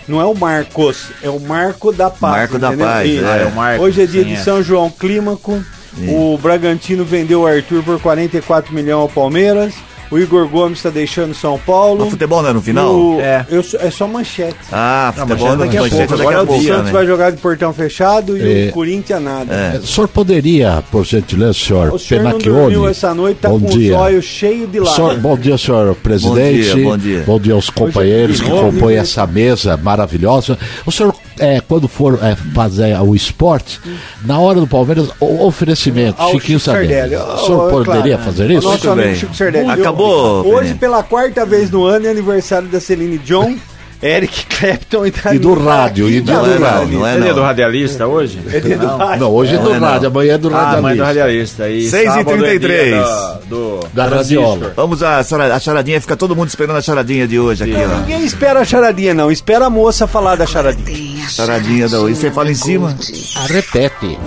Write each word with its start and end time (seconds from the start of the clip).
Não 0.07 0.19
é 0.19 0.25
o 0.25 0.33
Marcos, 0.33 1.07
é 1.21 1.29
o 1.29 1.39
Marco 1.39 1.91
da 1.91 2.09
Paz. 2.09 2.33
Marco 2.37 2.59
da 2.59 2.67
entendeu? 2.69 2.87
Paz, 2.87 3.09
Isso. 3.09 3.25
é. 3.25 3.43
É 3.43 3.45
o 3.45 3.51
Marco, 3.51 3.83
Hoje 3.83 4.01
é 4.01 4.05
dia 4.05 4.23
sim, 4.23 4.29
de 4.29 4.33
é. 4.33 4.37
São 4.37 4.63
João 4.63 4.89
Clímaco. 4.89 5.63
O 6.07 6.37
Bragantino 6.37 7.03
vendeu 7.03 7.41
o 7.41 7.47
Arthur 7.47 7.83
por 7.83 7.99
44 7.99 8.73
milhões 8.73 9.01
ao 9.01 9.09
Palmeiras. 9.09 9.73
O 10.11 10.17
Igor 10.17 10.47
Gomes 10.47 10.79
está 10.79 10.89
deixando 10.89 11.35
São 11.35 11.59
Paulo. 11.59 12.07
O 12.07 12.09
futebol 12.09 12.41
não 12.41 12.49
é 12.49 12.53
no 12.53 12.61
final? 12.61 12.95
O- 12.95 13.21
É. 13.21 13.45
eu 13.49 13.61
só- 13.61 13.77
é 13.77 13.91
só 13.91 14.07
manchete. 14.07 14.55
Ah, 14.71 15.13
Não, 15.15 15.27
futebol 15.27 15.49
mas 15.49 15.59
daqui 15.59 15.77
a 15.77 15.81
manchete 15.81 15.95
pouco. 16.07 16.11
daqui 16.11 16.23
Daqui 16.23 16.35
a 16.35 16.39
a 16.39 16.43
o 16.57 16.63
Santos 16.63 16.85
né? 16.85 16.91
vai 16.91 17.05
jogar 17.05 17.29
de 17.31 17.37
portão 17.37 17.73
fechado 17.73 18.35
e 18.37 18.65
É. 18.67 18.69
o 18.69 18.73
Corinthians 18.73 19.21
nada. 19.21 19.53
É. 19.53 19.77
O 19.77 19.85
senhor 19.85 20.07
poderia, 20.07 20.83
por 20.91 21.05
gentileza, 21.05 21.53
senhor 21.53 21.93
O 21.93 21.99
senhor 21.99 22.23
não 22.23 22.37
dormiu 22.39 22.87
essa 22.87 23.13
noite, 23.13 23.37
tá 23.37 23.49
bom 23.49 23.59
com 23.59 23.67
dia. 23.69 23.93
os 23.95 24.01
olhos 24.01 24.25
cheios 24.25 24.71
de 24.71 24.79
Senhor- 24.79 24.89
lágrimas. 24.97 25.17
bom 25.21 25.37
dia, 25.37 25.57
senhor 25.59 25.95
presidente. 25.95 26.81
Bom 26.81 26.97
dia, 26.97 27.23
bom 27.27 27.39
dia. 27.39 27.53
aos 27.53 27.69
companheiros 27.69 28.41
que 28.41 28.49
compõem 28.49 28.95
essa 28.97 29.27
mesa 29.27 29.77
maravilhosa. 29.77 30.57
O 30.85 30.91
senhor, 30.91 31.13
é, 31.39 31.61
quando 31.61 31.87
for 31.87 32.19
é, 32.21 32.35
fazer 32.53 32.95
o 33.01 33.15
esporte, 33.15 33.79
na 34.25 34.39
hora 34.39 34.59
do 34.59 34.67
Palmeiras, 34.67 35.09
o 35.19 35.45
oferecimento, 35.45 36.21
Ao 36.21 36.31
Chiquinho 36.31 36.59
Chico 36.59 36.71
Sardelli. 36.71 37.15
Sardelli. 37.15 37.33
O 37.33 37.45
senhor 37.45 37.67
Oh, 37.67 37.69
poderia 37.83 38.17
claro. 38.17 38.31
fazer 38.31 38.49
O 38.49 38.53
isso? 38.53 38.67
nosso 38.69 38.89
amigo. 38.89 39.15
Chico 39.15 39.35
Sardelli. 39.35 39.69
Acabou, 39.69 40.45
Hoje, 40.45 40.73
pela 40.75 41.01
quarta 41.03 41.45
vez 41.45 41.69
no 41.71 41.85
ano, 41.85 42.05
é 42.07 42.11
aniversário 42.11 42.67
da 42.67 42.79
Celine 42.79 43.17
John, 43.19 43.55
Eric 44.01 44.45
Clapton 44.45 45.05
e, 45.07 45.13
E 45.33 45.39
do 45.39 45.53
rádio, 45.55 46.09
e 46.09 46.21
do 46.21 46.31
Não 46.31 46.45
é 46.45 46.57
não, 46.57 46.67
rádio. 46.69 46.99
não 46.99 47.05
é 47.05 47.15
é 47.29 47.33
do 47.33 47.41
radialista 47.41 48.07
hoje? 48.07 48.39
É 48.49 48.59
dia 48.61 48.77
do 48.77 48.87
rádio. 48.87 49.19
Não, 49.19 49.31
hoje 49.33 49.55
é 49.55 49.57
do 49.57 49.73
é 49.73 49.77
rádio, 49.77 50.07
amanhã 50.07 50.33
é 50.35 50.37
do 50.37 50.55
Ah, 50.55 50.79
mãe 50.81 50.95
do 50.95 51.03
radialista. 51.03 51.63
radialista. 51.63 51.69
E 51.69 51.89
6 51.89 52.03
e 52.03 52.05
sábado 52.05 52.31
é 52.31 52.37
dia 52.37 52.59
33. 52.59 52.95
da- 52.95 53.39
do 53.49 53.79
Da 53.93 54.05
radiola. 54.07 54.71
Vamos 54.73 55.03
à 55.03 55.21
chara- 55.21 55.53
a 55.53 55.59
charadinha, 55.59 55.99
fica 55.99 56.15
todo 56.15 56.33
mundo 56.33 56.47
esperando 56.47 56.77
a 56.77 56.81
charadinha 56.81 57.27
de 57.27 57.37
hoje 57.37 57.65
aqui, 57.65 57.73
ó. 57.75 57.97
Ninguém 57.99 58.23
espera 58.23 58.61
a 58.61 58.65
charadinha, 58.65 59.13
não. 59.13 59.29
Espera 59.29 59.65
a 59.65 59.69
moça 59.69 60.07
falar 60.07 60.37
da 60.37 60.45
charadinha. 60.45 61.08
Charadinha 61.29 61.87
da 61.87 61.99
hoje. 61.99 62.15
Você 62.19 62.31
fala 62.31 62.51
em 62.51 62.55
cima. 62.55 62.97
Ah, 63.37 63.45
repete. 63.47 64.17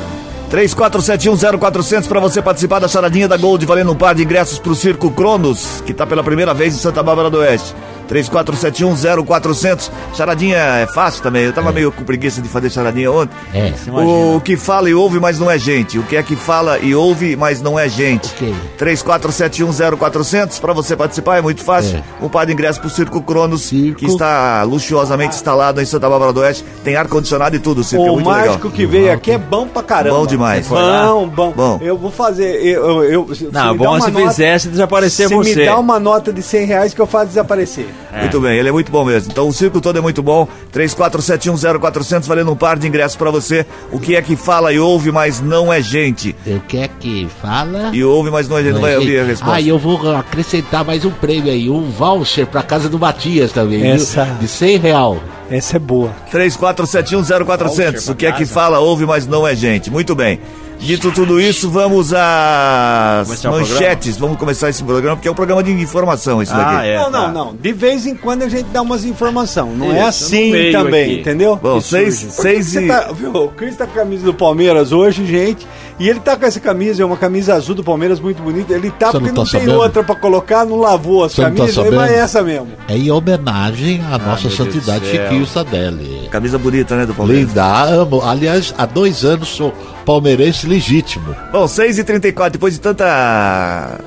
34710400 0.52 2.06
para 2.06 2.20
você 2.20 2.42
participar 2.42 2.78
da 2.78 2.86
charadinha 2.86 3.26
da 3.26 3.38
Gold, 3.38 3.64
valendo 3.64 3.90
um 3.90 3.96
par 3.96 4.14
de 4.14 4.22
ingressos 4.22 4.58
pro 4.58 4.74
Circo 4.74 5.10
Cronos, 5.10 5.82
que 5.86 5.94
tá 5.94 6.06
pela 6.06 6.22
primeira 6.22 6.52
vez 6.52 6.74
em 6.74 6.78
Santa 6.78 7.02
Bárbara 7.02 7.30
do 7.30 7.38
Oeste. 7.38 7.74
34710400. 8.08 9.90
Charadinha 10.14 10.58
é 10.58 10.86
fácil 10.86 11.22
também. 11.22 11.44
Eu 11.44 11.52
tava 11.54 11.72
meio 11.72 11.90
com 11.90 12.04
preguiça 12.04 12.42
de 12.42 12.48
fazer 12.48 12.68
charadinha 12.68 13.10
ontem. 13.10 13.34
É. 13.54 13.72
O 13.90 14.38
que 14.40 14.54
fala 14.56 14.90
e 14.90 14.94
ouve, 14.94 15.18
mas 15.18 15.38
não 15.38 15.50
é 15.50 15.56
gente. 15.58 15.98
O 15.98 16.02
que 16.02 16.16
é 16.16 16.22
que 16.22 16.36
fala 16.36 16.78
e 16.78 16.94
ouve, 16.94 17.34
mas 17.36 17.62
não 17.62 17.78
é 17.78 17.88
gente. 17.88 18.28
Ok. 18.34 18.54
34710400 18.78 20.60
para 20.60 20.74
você 20.74 20.94
participar, 20.94 21.38
é 21.38 21.40
muito 21.40 21.62
fácil. 21.64 22.02
Um 22.20 22.28
par 22.28 22.44
de 22.44 22.52
ingressos 22.52 22.78
pro 22.78 22.90
Circo 22.90 23.22
Cronos, 23.22 23.62
Circo. 23.62 24.00
que 24.00 24.06
está 24.06 24.62
luxuosamente 24.64 25.34
instalado 25.36 25.80
em 25.80 25.86
Santa 25.86 26.08
Bárbara 26.10 26.32
do 26.34 26.40
Oeste. 26.40 26.64
Tem 26.84 26.96
ar-condicionado 26.96 27.56
e 27.56 27.58
tudo, 27.58 27.80
o 27.80 27.84
circo 27.84 28.04
é 28.06 28.10
O 28.10 28.14
muito 28.14 28.28
legal. 28.28 28.46
mágico 28.46 28.70
que 28.70 28.84
veio 28.84 29.10
aqui 29.12 29.30
é 29.30 29.38
bom 29.38 29.66
pra 29.66 29.82
caramba. 29.82 30.18
Bom 30.18 30.26
demais. 30.26 30.41
Bom, 30.68 31.28
bom. 31.28 31.52
Bom. 31.52 31.78
Eu 31.82 31.96
vou 31.96 32.10
fazer. 32.10 32.56
Eu, 32.64 33.02
eu, 33.04 33.26
eu- 33.28 33.34
se 33.34 33.48
Não, 33.52 33.76
bom 33.76 33.96
é 33.96 34.00
se 34.00 34.10
nota- 34.10 34.28
fizesse 34.30 34.68
desaparecer 34.68 35.28
se 35.28 35.34
você. 35.34 35.54
me 35.60 35.64
dá 35.66 35.78
uma 35.78 35.98
nota 36.00 36.32
de 36.32 36.42
100 36.42 36.66
reais 36.66 36.94
que 36.94 37.00
eu 37.00 37.06
faço 37.06 37.26
desaparecer. 37.28 37.86
Muito 38.20 38.40
bem, 38.40 38.58
ele 38.58 38.68
é 38.68 38.72
muito 38.72 38.90
bom 38.92 39.04
mesmo. 39.04 39.30
Então 39.32 39.48
o 39.48 39.52
circo 39.52 39.80
todo 39.80 39.98
é 39.98 40.00
muito 40.00 40.22
bom. 40.22 40.46
34710400 40.72 42.26
valendo 42.26 42.52
um 42.52 42.56
par 42.56 42.78
de 42.78 42.86
ingressos 42.86 43.16
para 43.16 43.30
você. 43.30 43.64
O 43.90 43.98
que 43.98 44.16
é 44.16 44.22
que 44.22 44.36
fala 44.36 44.72
e 44.72 44.78
ouve, 44.78 45.10
mas 45.12 45.40
não 45.40 45.72
é 45.72 45.80
gente. 45.82 46.34
O 46.46 46.60
que 46.60 46.78
é 46.78 46.88
que 46.88 47.26
fala? 47.40 47.90
E 47.92 48.02
ouve, 48.04 48.30
mas 48.30 48.48
não 48.48 48.58
é 48.58 48.62
gente. 48.62 48.74
Não 48.74 48.80
vai 48.80 48.96
ouvir 48.96 49.20
a 49.20 49.24
resposta. 49.24 49.54
Ah, 49.56 49.60
e 49.60 49.68
eu 49.68 49.78
vou 49.78 50.14
acrescentar 50.14 50.84
mais 50.84 51.04
um 51.04 51.10
prêmio 51.10 51.52
aí, 51.52 51.68
um 51.70 51.90
voucher 51.90 52.46
pra 52.46 52.62
casa 52.62 52.88
do 52.88 52.98
Matias 52.98 53.52
também, 53.52 53.80
viu? 53.80 53.92
Essa- 53.92 54.24
de 54.40 54.48
100 54.48 54.78
real. 54.78 55.18
Essa 55.52 55.76
é 55.76 55.78
boa. 55.78 56.14
34710400. 56.32 58.10
O 58.10 58.14
que 58.14 58.24
é 58.24 58.32
que 58.32 58.46
fala, 58.46 58.78
ouve, 58.78 59.04
mas 59.04 59.26
não 59.26 59.46
é 59.46 59.54
gente. 59.54 59.90
Muito 59.90 60.14
bem. 60.14 60.40
Dito 60.82 61.12
tudo 61.12 61.40
isso, 61.40 61.70
vamos 61.70 62.12
às 62.12 63.44
manchetes. 63.44 64.16
Vamos 64.16 64.36
começar 64.36 64.68
esse 64.68 64.82
programa, 64.82 65.16
porque 65.16 65.28
é 65.28 65.30
um 65.30 65.34
programa 65.34 65.62
de 65.62 65.70
informação 65.70 66.42
isso 66.42 66.52
Ah, 66.52 66.56
daqui. 66.74 66.88
é. 66.88 66.98
não, 66.98 67.10
tá. 67.10 67.28
não, 67.28 67.32
não. 67.46 67.54
De 67.54 67.72
vez 67.72 68.04
em 68.06 68.14
quando 68.16 68.42
a 68.42 68.48
gente 68.48 68.64
dá 68.72 68.82
umas 68.82 69.04
informações. 69.04 69.76
Não 69.78 69.92
é 69.92 69.98
Isso, 70.00 70.08
assim 70.08 70.46
no 70.46 70.52
meio 70.52 70.72
também, 70.72 71.04
aqui. 71.04 71.20
entendeu? 71.20 71.56
Bom, 71.56 71.78
Que 71.78 71.84
seis, 71.86 72.14
seis 72.16 72.74
e... 72.74 72.88
tá, 72.88 73.12
viu, 73.12 73.32
o 73.32 73.48
Cris 73.50 73.76
tá 73.76 73.86
com 73.86 73.92
a 73.92 74.02
camisa 74.02 74.24
do 74.24 74.34
Palmeiras 74.34 74.90
hoje, 74.92 75.24
gente. 75.24 75.66
E 76.00 76.08
ele 76.08 76.18
tá 76.18 76.36
com 76.36 76.44
essa 76.44 76.58
camisa, 76.58 77.02
é 77.02 77.06
uma 77.06 77.16
camisa 77.16 77.54
azul 77.54 77.76
do 77.76 77.84
Palmeiras 77.84 78.18
muito 78.18 78.42
bonita. 78.42 78.72
Ele 78.74 78.90
tá 78.90 79.06
Você 79.12 79.18
porque 79.18 79.28
não 79.28 79.36
não, 79.36 79.44
tá 79.44 79.50
tem 79.52 79.60
sabendo? 79.60 79.78
outra 79.80 80.02
pra 80.02 80.14
colocar, 80.16 80.64
não 80.64 80.78
lavou 80.80 81.22
as 81.24 81.32
Você 81.32 81.42
não 81.42 81.50
tá 81.50 81.56
camisas, 81.58 81.78
aí 81.84 81.90
vai 81.90 82.08
sabendo? 82.08 82.22
essa 82.24 82.42
mesmo. 82.42 82.68
É 82.88 82.96
em 82.96 83.10
homenagem 83.10 84.00
à 84.10 84.18
nossa 84.18 84.48
meu 84.48 84.56
Deus 84.56 84.56
santidade. 84.56 85.06
Chiquinho 85.06 85.46
Sadelli. 85.46 86.28
Camisa 86.30 86.58
bonita, 86.58 86.96
né, 86.96 87.06
do 87.06 87.14
Palmeiras. 87.14 87.46
Linda, 87.48 87.84
amo. 87.84 88.20
Aliás, 88.22 88.74
há 88.76 88.84
dois 88.84 89.24
anos 89.24 89.48
sou 89.48 89.72
palmeirense 90.04 90.66
legítimo. 90.66 91.34
Bom, 91.52 91.64
6h34, 91.64 92.50
depois 92.50 92.74
de 92.74 92.80
tanta... 92.80 93.98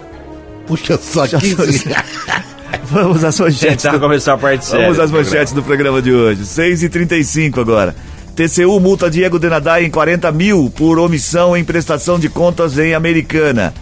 Puxa 0.67 0.97
só 0.97 1.28
15. 1.28 1.85
Vamos 2.85 3.23
às 3.23 3.39
manchetes. 3.39 3.83
Tentar 3.83 3.97
do- 3.97 4.00
começar 4.00 4.33
a 4.33 4.38
parte 4.38 4.66
séria. 4.66 4.85
Vamos 4.85 5.00
às 5.00 5.11
manchetes 5.11 5.53
do 5.53 5.61
programa 5.63 6.01
de 6.01 6.11
hoje. 6.11 6.44
6h35 6.44 7.59
agora. 7.59 7.95
TCU 8.35 8.79
multa 8.79 9.09
Diego 9.09 9.39
Denadai 9.39 9.85
em 9.85 9.89
40 9.91 10.31
mil 10.31 10.69
por 10.75 11.00
omissão 11.00 11.56
em 11.56 11.63
prestação 11.63 12.19
de 12.19 12.27
contas 12.29 12.77
em 12.77 12.94
Americana. 12.94 13.73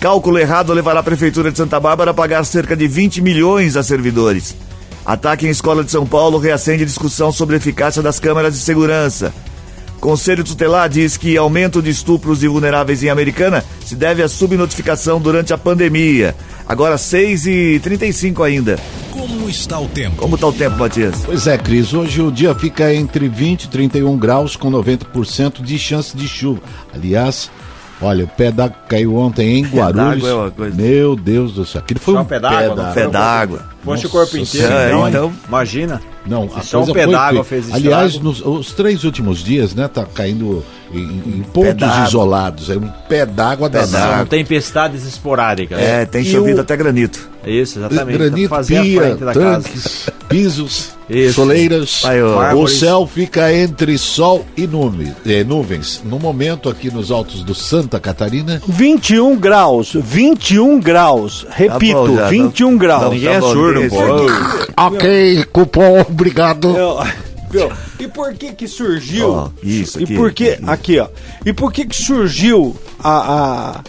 Cálculo 0.00 0.38
errado 0.38 0.72
levará 0.72 1.00
a 1.00 1.02
Prefeitura 1.02 1.50
de 1.52 1.58
Santa 1.58 1.78
Bárbara 1.78 2.12
a 2.12 2.14
pagar 2.14 2.44
cerca 2.44 2.74
de 2.74 2.88
20 2.88 3.20
milhões 3.20 3.76
a 3.76 3.82
servidores. 3.82 4.56
Ataque 5.04 5.46
em 5.46 5.50
escola 5.50 5.84
de 5.84 5.90
São 5.90 6.06
Paulo 6.06 6.38
reacende 6.38 6.84
discussão 6.84 7.30
sobre 7.32 7.56
a 7.56 7.58
eficácia 7.58 8.00
das 8.00 8.18
câmeras 8.18 8.54
de 8.54 8.60
segurança. 8.60 9.32
Conselho 10.02 10.42
Tutelar 10.42 10.88
diz 10.88 11.16
que 11.16 11.36
aumento 11.36 11.80
de 11.80 11.88
estupros 11.88 12.40
de 12.40 12.48
vulneráveis 12.48 13.04
em 13.04 13.08
Americana 13.08 13.64
se 13.86 13.94
deve 13.94 14.20
à 14.20 14.28
subnotificação 14.28 15.20
durante 15.20 15.52
a 15.52 15.58
pandemia. 15.58 16.34
Agora 16.68 16.96
6h35 16.96 18.44
ainda. 18.44 18.80
Como 19.12 19.48
está 19.48 19.78
o 19.78 19.86
tempo? 19.86 20.16
Como 20.16 20.36
tá 20.36 20.48
o 20.48 20.52
tempo, 20.52 20.76
Matias? 20.76 21.22
Pois 21.24 21.46
é, 21.46 21.56
Cris, 21.56 21.94
hoje 21.94 22.20
o 22.20 22.32
dia 22.32 22.52
fica 22.52 22.92
entre 22.92 23.28
20 23.28 23.62
e 23.62 23.68
31 23.68 24.18
graus 24.18 24.56
com 24.56 24.72
90% 24.72 25.62
de 25.62 25.78
chance 25.78 26.16
de 26.16 26.26
chuva. 26.26 26.60
Aliás, 26.92 27.48
olha, 28.00 28.24
o 28.24 28.28
pé 28.28 28.50
d'água 28.50 28.76
caiu 28.88 29.14
ontem 29.14 29.60
em 29.60 29.62
Guarulhos. 29.64 29.94
d'água 29.94 30.28
é 30.28 30.34
uma 30.34 30.50
coisa. 30.50 30.82
Meu 30.82 31.14
Deus 31.14 31.52
do 31.52 31.64
céu, 31.64 31.80
aquilo 31.80 32.00
foi 32.00 32.14
Só 32.14 32.22
um 32.22 32.24
pé 32.24 32.40
d'água. 32.40 32.92
Pé 32.92 33.06
d'água. 33.06 33.71
Fosse 33.84 34.06
o 34.06 34.10
corpo 34.10 34.36
inteiro, 34.36 34.68
Senhora, 34.68 34.88
então, 34.90 35.08
então- 35.08 35.32
imagina. 35.48 36.00
Não, 36.24 36.48
Se 36.60 36.68
só 36.68 36.82
um 36.82 36.86
pé 36.92 37.02
foi 37.02 37.12
d'água 37.12 37.42
feia. 37.42 37.62
fez 37.62 37.66
isso. 37.66 37.74
Aliás, 37.74 38.18
nos, 38.20 38.40
os 38.46 38.70
três 38.72 39.02
últimos 39.02 39.42
dias, 39.42 39.74
né, 39.74 39.88
tá 39.88 40.04
caindo 40.04 40.64
em, 40.94 41.00
em 41.00 41.44
pontos 41.52 41.88
isolados. 42.06 42.70
É 42.70 42.76
um 42.76 42.88
pé 43.08 43.26
d'água 43.26 43.68
danado. 43.68 44.18
São 44.18 44.26
tempestades 44.26 45.04
esporádicas. 45.04 45.80
É, 45.80 46.04
tem 46.06 46.22
E 46.22 46.26
chovido 46.26 46.58
o- 46.58 46.60
até 46.60 46.76
granito. 46.76 47.28
Isso, 47.44 47.80
exatamente. 47.80 48.16
Granito, 48.18 48.54
a 48.54 48.62
pia, 48.62 49.00
frente 49.02 49.24
da 49.24 49.34
casa. 49.34 49.62
tanques, 49.68 50.10
pisos, 50.28 50.90
Isso. 51.10 51.34
soleiras. 51.34 52.02
Aí, 52.04 52.22
ó. 52.22 52.54
o 52.54 52.68
céu 52.68 53.04
fica 53.12 53.52
entre 53.52 53.98
sol 53.98 54.46
e 54.56 54.64
nume- 54.64 55.12
eh, 55.26 55.42
nuvens. 55.42 56.02
No 56.04 56.20
momento, 56.20 56.68
aqui 56.68 56.88
nos 56.88 57.10
altos 57.10 57.42
do 57.42 57.52
Santa 57.52 57.98
Catarina, 57.98 58.62
21 58.68 59.34
graus, 59.36 59.92
21 59.94 60.78
graus. 60.78 61.44
Repito, 61.50 61.94
Tá 61.94 62.06
bom 62.06 62.14
já, 62.16 62.28
21 62.28 62.70
não- 62.70 62.78
graus. 62.78 63.02
não, 63.02 63.10
Ninguém 63.10 63.28
tá 63.30 63.34
é 63.34 63.40
bom, 63.40 63.52
surdo, 63.52 63.71
ok, 64.76 65.44
cupom, 65.52 66.00
obrigado. 66.08 66.76
Eu- 66.76 66.98
meu, 67.52 67.70
e 68.00 68.08
por 68.08 68.32
que 68.32 68.52
que 68.52 68.66
surgiu? 68.66 69.30
Ó, 69.30 69.48
isso 69.62 70.00
E 70.00 70.04
aqui, 70.04 70.16
por 70.16 70.32
que 70.32 70.48
aqui. 70.52 70.64
aqui, 70.66 70.98
ó. 70.98 71.08
E 71.44 71.52
por 71.52 71.70
que 71.70 71.84
que 71.84 71.94
surgiu 72.02 72.74
a, 72.98 73.82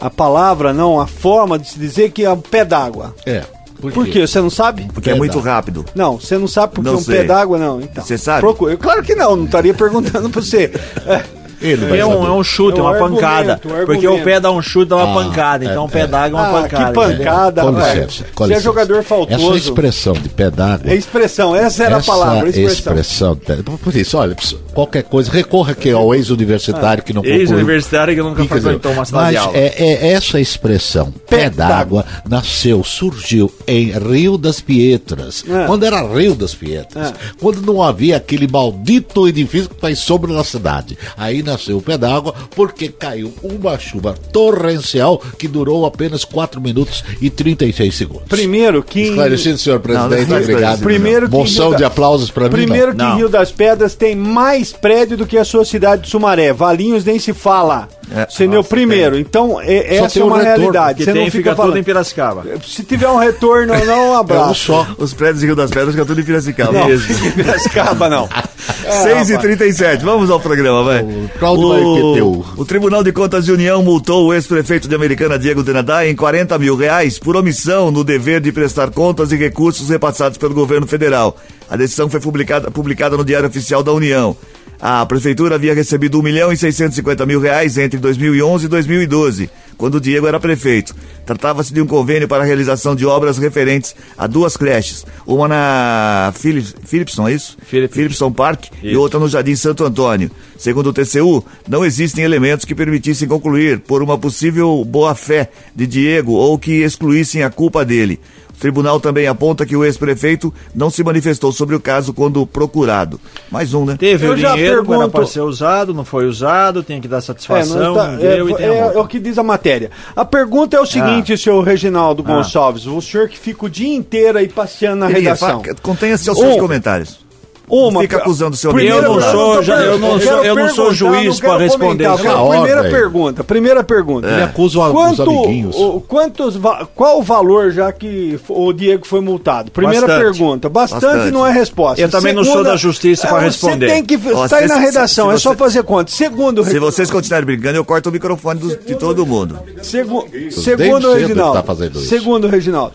a, 0.00 0.06
a 0.06 0.10
palavra, 0.10 0.72
não, 0.72 1.00
a 1.00 1.06
forma 1.08 1.58
de 1.58 1.68
se 1.68 1.78
dizer 1.80 2.12
que 2.12 2.24
é 2.24 2.30
um 2.30 2.40
pé 2.40 2.64
d'água? 2.64 3.12
É, 3.26 3.42
por, 3.80 3.92
Por 3.92 4.06
quê? 4.06 4.24
Você 4.26 4.40
não 4.40 4.50
sabe? 4.50 4.88
Porque 4.94 5.10
é 5.10 5.14
muito 5.14 5.38
rápido. 5.40 5.84
Não, 5.96 6.18
você 6.18 6.38
não 6.38 6.46
sabe 6.48 6.74
porque 6.74 6.88
Não 6.88 6.96
é 6.96 7.00
um 7.00 7.04
sei. 7.04 7.16
pé 7.18 7.24
d'água, 7.24 7.58
não. 7.58 7.80
Então. 7.80 8.04
Você 8.04 8.16
sabe? 8.18 8.40
Procura. 8.40 8.76
Claro 8.76 9.02
que 9.02 9.14
não, 9.16 9.34
não 9.36 9.44
estaria 9.46 9.74
perguntando 9.74 10.30
pra 10.30 10.40
você. 10.40 10.72
É, 11.06 11.22
Ele 11.60 11.98
É 11.98 12.06
um, 12.06 12.26
é 12.26 12.30
um 12.32 12.44
chute, 12.44 12.78
É 12.78 12.82
um 12.82 12.86
uma 12.86 12.94
argumento, 12.94 13.14
pancada. 13.20 13.60
porque 13.86 14.06
o 14.06 14.22
pé 14.22 14.40
dá 14.40 14.50
um 14.50 14.62
chute, 14.62 14.88
dá 14.88 14.96
uma 14.96 15.10
Ah, 15.10 15.24
pancada. 15.24 15.64
Então 15.64 15.82
é, 15.82 15.86
o 15.86 15.88
pé 15.88 16.00
é. 16.00 16.06
d'água 16.06 16.38
é 16.38 16.42
uma 16.42 16.48
ah, 16.58 16.62
pancada. 16.62 16.86
que 16.86 16.94
pancada, 16.94 17.62
licença, 17.70 18.24
com 18.34 18.46
Você 18.46 18.54
é 18.54 18.60
jogador 18.60 19.02
faltoso. 19.02 19.48
Essa 19.48 19.56
expressão 19.56 20.12
de 20.14 20.28
pé 20.28 20.50
d'água. 20.50 20.90
É 20.90 20.94
expressão, 20.94 21.54
essa 21.56 21.84
era 21.84 21.96
a 21.96 22.02
palavra, 22.02 22.48
expressão. 22.48 23.32
expressão. 23.34 23.36
Por 23.82 23.94
isso, 23.96 24.16
olha, 24.18 24.36
qualquer 24.72 25.02
coisa, 25.02 25.30
recorra 25.30 25.72
aqui 25.72 25.90
ao 25.90 26.14
ex-universitário 26.14 27.02
que 27.02 27.12
não 27.12 27.22
concluiu. 27.22 27.40
Ex-universitário 27.42 28.14
que 28.14 28.22
nunca 28.22 28.44
frequentou 28.44 28.92
uma 28.92 29.04
sala 29.04 29.28
de 29.28 29.34
Mas 29.36 29.46
aula. 29.46 29.58
é, 29.58 29.74
é 29.78 30.12
essa 30.12 30.40
expressão, 30.40 31.12
pé 31.28 31.50
d'água, 31.50 32.04
nasceu, 32.28 32.82
surgiu 32.84 33.52
em 33.66 33.90
Rio 33.90 34.38
das 34.38 34.60
Pietras. 34.60 35.44
É. 35.48 35.66
Quando 35.66 35.84
era 35.84 36.00
Rio 36.02 36.34
das 36.34 36.54
Pietras. 36.54 37.08
É. 37.10 37.12
Quando 37.40 37.60
não 37.62 37.82
havia 37.82 38.16
aquele 38.16 38.46
maldito 38.46 39.26
edifício 39.28 39.68
que 39.70 39.80
faz 39.80 39.98
sombra 39.98 40.32
na 40.32 40.44
cidade. 40.44 40.96
Aí 41.16 41.42
nasceu 41.48 41.78
o 41.78 41.82
pé 41.82 41.96
d'água 41.98 42.34
porque 42.54 42.88
caiu 42.88 43.32
uma 43.42 43.78
chuva 43.78 44.14
torrencial 44.32 45.18
que 45.38 45.48
durou 45.48 45.84
apenas 45.86 46.24
4 46.24 46.60
minutos 46.60 47.04
e 47.20 47.30
36 47.30 47.94
segundos. 47.94 48.28
Primeiro 48.28 48.82
que. 48.82 49.00
Esclarecido, 49.00 49.58
senhor 49.58 49.80
Não, 49.86 49.94
não 50.02 50.08
presidente, 50.08 50.40
está 50.40 50.52
obrigado. 50.52 50.80
Primeiro 50.80 51.28
que 51.28 51.34
Moção 51.36 51.70
da- 51.70 51.76
de 51.78 51.84
aplausos 51.84 52.30
para 52.30 52.44
mim. 52.44 52.50
Primeiro 52.50 52.88
não. 52.88 52.96
que 52.96 53.02
Não. 53.02 53.16
Rio 53.16 53.28
das 53.28 53.50
Pedras 53.50 53.94
tem 53.94 54.14
mais 54.14 54.72
prédio 54.72 55.16
do 55.16 55.26
que 55.26 55.36
a 55.38 55.44
sua 55.44 55.64
cidade 55.64 56.02
de 56.02 56.08
Sumaré. 56.10 56.52
Valinhos 56.52 57.04
nem 57.04 57.18
se 57.18 57.32
fala. 57.32 57.88
É, 58.10 58.22
Entendeu? 58.32 58.58
nossa, 58.58 58.68
Primeiro. 58.68 59.18
Então, 59.18 59.60
é- 59.60 59.96
essa 59.96 60.14
tem 60.14 60.22
é 60.22 60.24
um 60.24 60.28
uma 60.28 60.38
retorno, 60.38 60.58
realidade. 60.60 61.04
Você 61.04 61.12
tem 61.12 61.24
não 61.24 61.30
fica 61.30 61.50
fica 61.50 61.50
tudo 61.50 61.62
em 61.64 61.70
falando. 61.70 61.84
Piracicaba. 61.84 62.44
Se 62.66 62.82
tiver 62.82 63.08
um 63.08 63.16
retorno, 63.18 63.74
não, 63.74 63.74
um 63.74 63.84
É 63.88 64.10
um 64.10 64.14
abraço. 64.16 64.54
só. 64.66 64.86
Os 64.96 65.12
prédios 65.12 65.40
de 65.40 65.46
Rio 65.46 65.56
das 65.56 65.70
Pedras 65.70 65.90
ficam 65.90 66.06
tudo 66.06 66.20
em 66.20 66.24
Piracicaba. 66.24 66.72
Não, 66.72 66.90
Isso. 66.90 67.06
fica 67.06 67.26
em 67.28 67.32
Piracicaba, 67.32 68.08
não. 68.08 68.28
6 69.02 69.30
e 69.30 69.38
37 69.38 70.04
vamos 70.04 70.30
ao 70.30 70.40
programa, 70.40 70.82
vai. 70.82 71.04
Claudio 71.38 71.68
Marqueteu. 71.68 72.44
o 72.56 72.64
Tribunal 72.64 73.02
de 73.04 73.12
Contas 73.12 73.44
de 73.44 73.52
União 73.52 73.82
multou 73.82 74.26
o 74.26 74.34
ex-prefeito 74.34 74.88
de 74.88 74.94
Americana, 74.94 75.38
Diego 75.38 75.62
Denadai, 75.62 76.08
em 76.10 76.16
40 76.16 76.58
mil 76.58 76.76
reais 76.76 77.18
por 77.18 77.36
omissão 77.36 77.90
no 77.90 78.02
dever 78.04 78.40
de 78.40 78.50
prestar 78.52 78.90
contas 78.90 79.32
e 79.32 79.36
recursos 79.36 79.88
repassados 79.88 80.38
pelo 80.38 80.54
governo 80.54 80.86
federal. 80.86 81.36
A 81.68 81.76
decisão 81.76 82.08
foi 82.08 82.20
publicada, 82.20 82.70
publicada 82.70 83.16
no 83.16 83.24
Diário 83.24 83.48
Oficial 83.48 83.82
da 83.82 83.92
União. 83.92 84.36
A 84.80 85.04
prefeitura 85.06 85.56
havia 85.56 85.74
recebido 85.74 86.20
1 86.20 86.22
milhão 86.22 86.52
e 86.52 86.56
650 86.56 87.26
mil 87.26 87.40
reais 87.40 87.76
entre 87.76 87.98
2011 87.98 88.66
e 88.66 88.68
2012, 88.68 89.50
quando 89.76 89.96
o 89.96 90.00
Diego 90.00 90.28
era 90.28 90.38
prefeito. 90.38 90.94
Tratava-se 91.26 91.74
de 91.74 91.80
um 91.82 91.86
convênio 91.86 92.28
para 92.28 92.44
a 92.44 92.46
realização 92.46 92.94
de 92.94 93.04
obras 93.04 93.38
referentes 93.38 93.94
a 94.16 94.28
duas 94.28 94.56
creches, 94.56 95.04
uma 95.26 95.48
na 95.48 96.32
Philips, 96.36 96.74
Philipson, 96.84 97.28
é 97.28 97.32
isso? 97.32 97.56
Philipson. 97.66 97.94
Philipson 97.94 98.32
Park 98.32 98.66
e 98.82 98.90
Isso. 98.90 99.00
outra 99.00 99.18
no 99.18 99.28
Jardim 99.28 99.56
Santo 99.56 99.84
Antônio. 99.84 100.30
Segundo 100.56 100.90
o 100.90 100.92
TCU, 100.92 101.44
não 101.68 101.84
existem 101.84 102.24
elementos 102.24 102.64
que 102.64 102.74
permitissem 102.74 103.28
concluir 103.28 103.80
por 103.80 104.02
uma 104.02 104.16
possível 104.16 104.84
boa-fé 104.84 105.50
de 105.74 105.86
Diego 105.86 106.32
ou 106.32 106.56
que 106.58 106.82
excluíssem 106.82 107.42
a 107.42 107.50
culpa 107.50 107.84
dele. 107.84 108.20
O 108.58 108.60
tribunal 108.60 108.98
também 108.98 109.28
aponta 109.28 109.64
que 109.64 109.76
o 109.76 109.84
ex-prefeito 109.84 110.52
não 110.74 110.90
se 110.90 111.04
manifestou 111.04 111.52
sobre 111.52 111.76
o 111.76 111.80
caso 111.80 112.12
quando 112.12 112.44
procurado. 112.44 113.20
Mais 113.52 113.72
um, 113.72 113.84
né? 113.84 113.94
Teve 113.96 114.26
Eu 114.26 114.32
o 114.32 114.36
já 114.36 114.50
dinheiro, 114.54 114.78
era 114.78 114.84
pergunto- 114.84 115.10
para 115.10 115.26
ser 115.26 115.42
usado, 115.42 115.94
não 115.94 116.04
foi 116.04 116.26
usado, 116.26 116.82
tem 116.82 117.00
que 117.00 117.06
dar 117.06 117.18
É, 117.18 117.20
satisfação, 117.20 117.78
não 117.78 117.94
tá- 117.94 118.16
é, 118.20 118.42
e 118.42 118.52
é- 118.64 118.78
é 118.96 118.98
o 118.98 119.06
que 119.06 119.20
diz 119.20 119.38
a 119.38 119.44
matéria. 119.44 119.92
A 120.16 120.24
pergunta 120.24 120.76
é 120.76 120.80
o 120.80 120.86
seguinte, 120.86 121.38
senhor 121.38 121.62
Reginaldo 121.62 122.20
Gonçalves. 122.24 122.84
O 122.86 123.00
senhor 123.00 123.28
que 123.28 123.38
fica 123.38 123.64
o 123.66 123.70
dia 123.70 123.94
inteiro 123.94 124.38
aí 124.38 124.48
passeando 124.48 124.96
na 124.96 125.06
Queria, 125.06 125.22
redação. 125.34 125.62
fa- 125.62 125.74
Contenha-se 125.80 126.28
aos 126.28 126.36
seus 126.38 126.56
Um. 126.56 126.58
comentários. 126.58 127.27
Uma, 127.70 128.00
Fica 128.00 128.16
acusando 128.18 128.54
o 128.54 128.56
seu 128.56 128.72
Primeira 128.72 128.98
amigo. 129.06 129.14
Eu 129.14 129.20
não 129.20 129.30
sou- 129.32 129.62
já- 129.62 129.80
eu 129.80 129.98
não 129.98 130.20
sou- 130.20 130.44
eu 130.44 130.54
não 130.54 130.68
sou 130.70 130.92
juiz 130.92 131.38
para 131.40 131.58
responder 131.58 132.06
hora, 132.06 132.50
Primeira 132.50 132.80
aí. 132.82 132.90
pergunta, 132.90 133.44
primeira 133.44 133.84
pergunta. 133.84 134.28
Ele 134.28 134.42
acusa 134.42 134.78
os 134.80 134.92
Quanto, 134.92 135.22
amiguinhos. 135.22 135.76
o- 135.76 136.00
quantos, 136.00 136.58
qual 136.94 137.18
o 137.18 137.22
valor 137.22 137.70
já 137.70 137.92
que 137.92 138.38
o 138.48 138.72
Diego 138.72 139.06
foi 139.06 139.20
multado? 139.20 139.70
Primeira 139.70 140.06
Bastante. 140.06 140.24
pergunta. 140.24 140.68
Bastante, 140.68 141.02
Bastante. 141.04 141.30
não 141.32 141.46
é 141.46 141.52
resposta. 141.52 142.00
Eu 142.00 142.08
também 142.08 142.32
não 142.32 142.44
sou 142.44 142.62
da 142.64 142.76
justiça 142.76 143.26
pra 143.28 143.40
é, 143.42 143.44
responder. 143.44 143.88
Você 143.88 143.92
tem 143.94 144.04
que 144.04 144.16
Ó, 144.32 144.48
se- 144.48 144.60
na 144.66 144.74
se- 144.74 144.80
redação, 144.80 145.28
se 145.30 145.34
é 145.34 145.38
só 145.38 145.54
fazer 145.54 145.82
conta. 145.82 146.10
Segundo, 146.10 146.64
Se 146.64 146.78
vocês 146.78 147.10
continuarem 147.10 147.46
brigando, 147.46 147.76
eu 147.76 147.84
corto 147.84 148.08
o 148.08 148.12
microfone 148.12 148.60
dos- 148.60 148.78
de 148.84 148.94
todo 148.94 149.24
mundo. 149.26 149.58
Segu 149.82 150.26
segundo 150.50 151.08
o 151.08 151.12
cedo 151.12 151.28
Reginaldo. 151.28 151.62
tá. 151.62 152.00
Segundo 152.00 152.48
Reginaldo. 152.48 152.92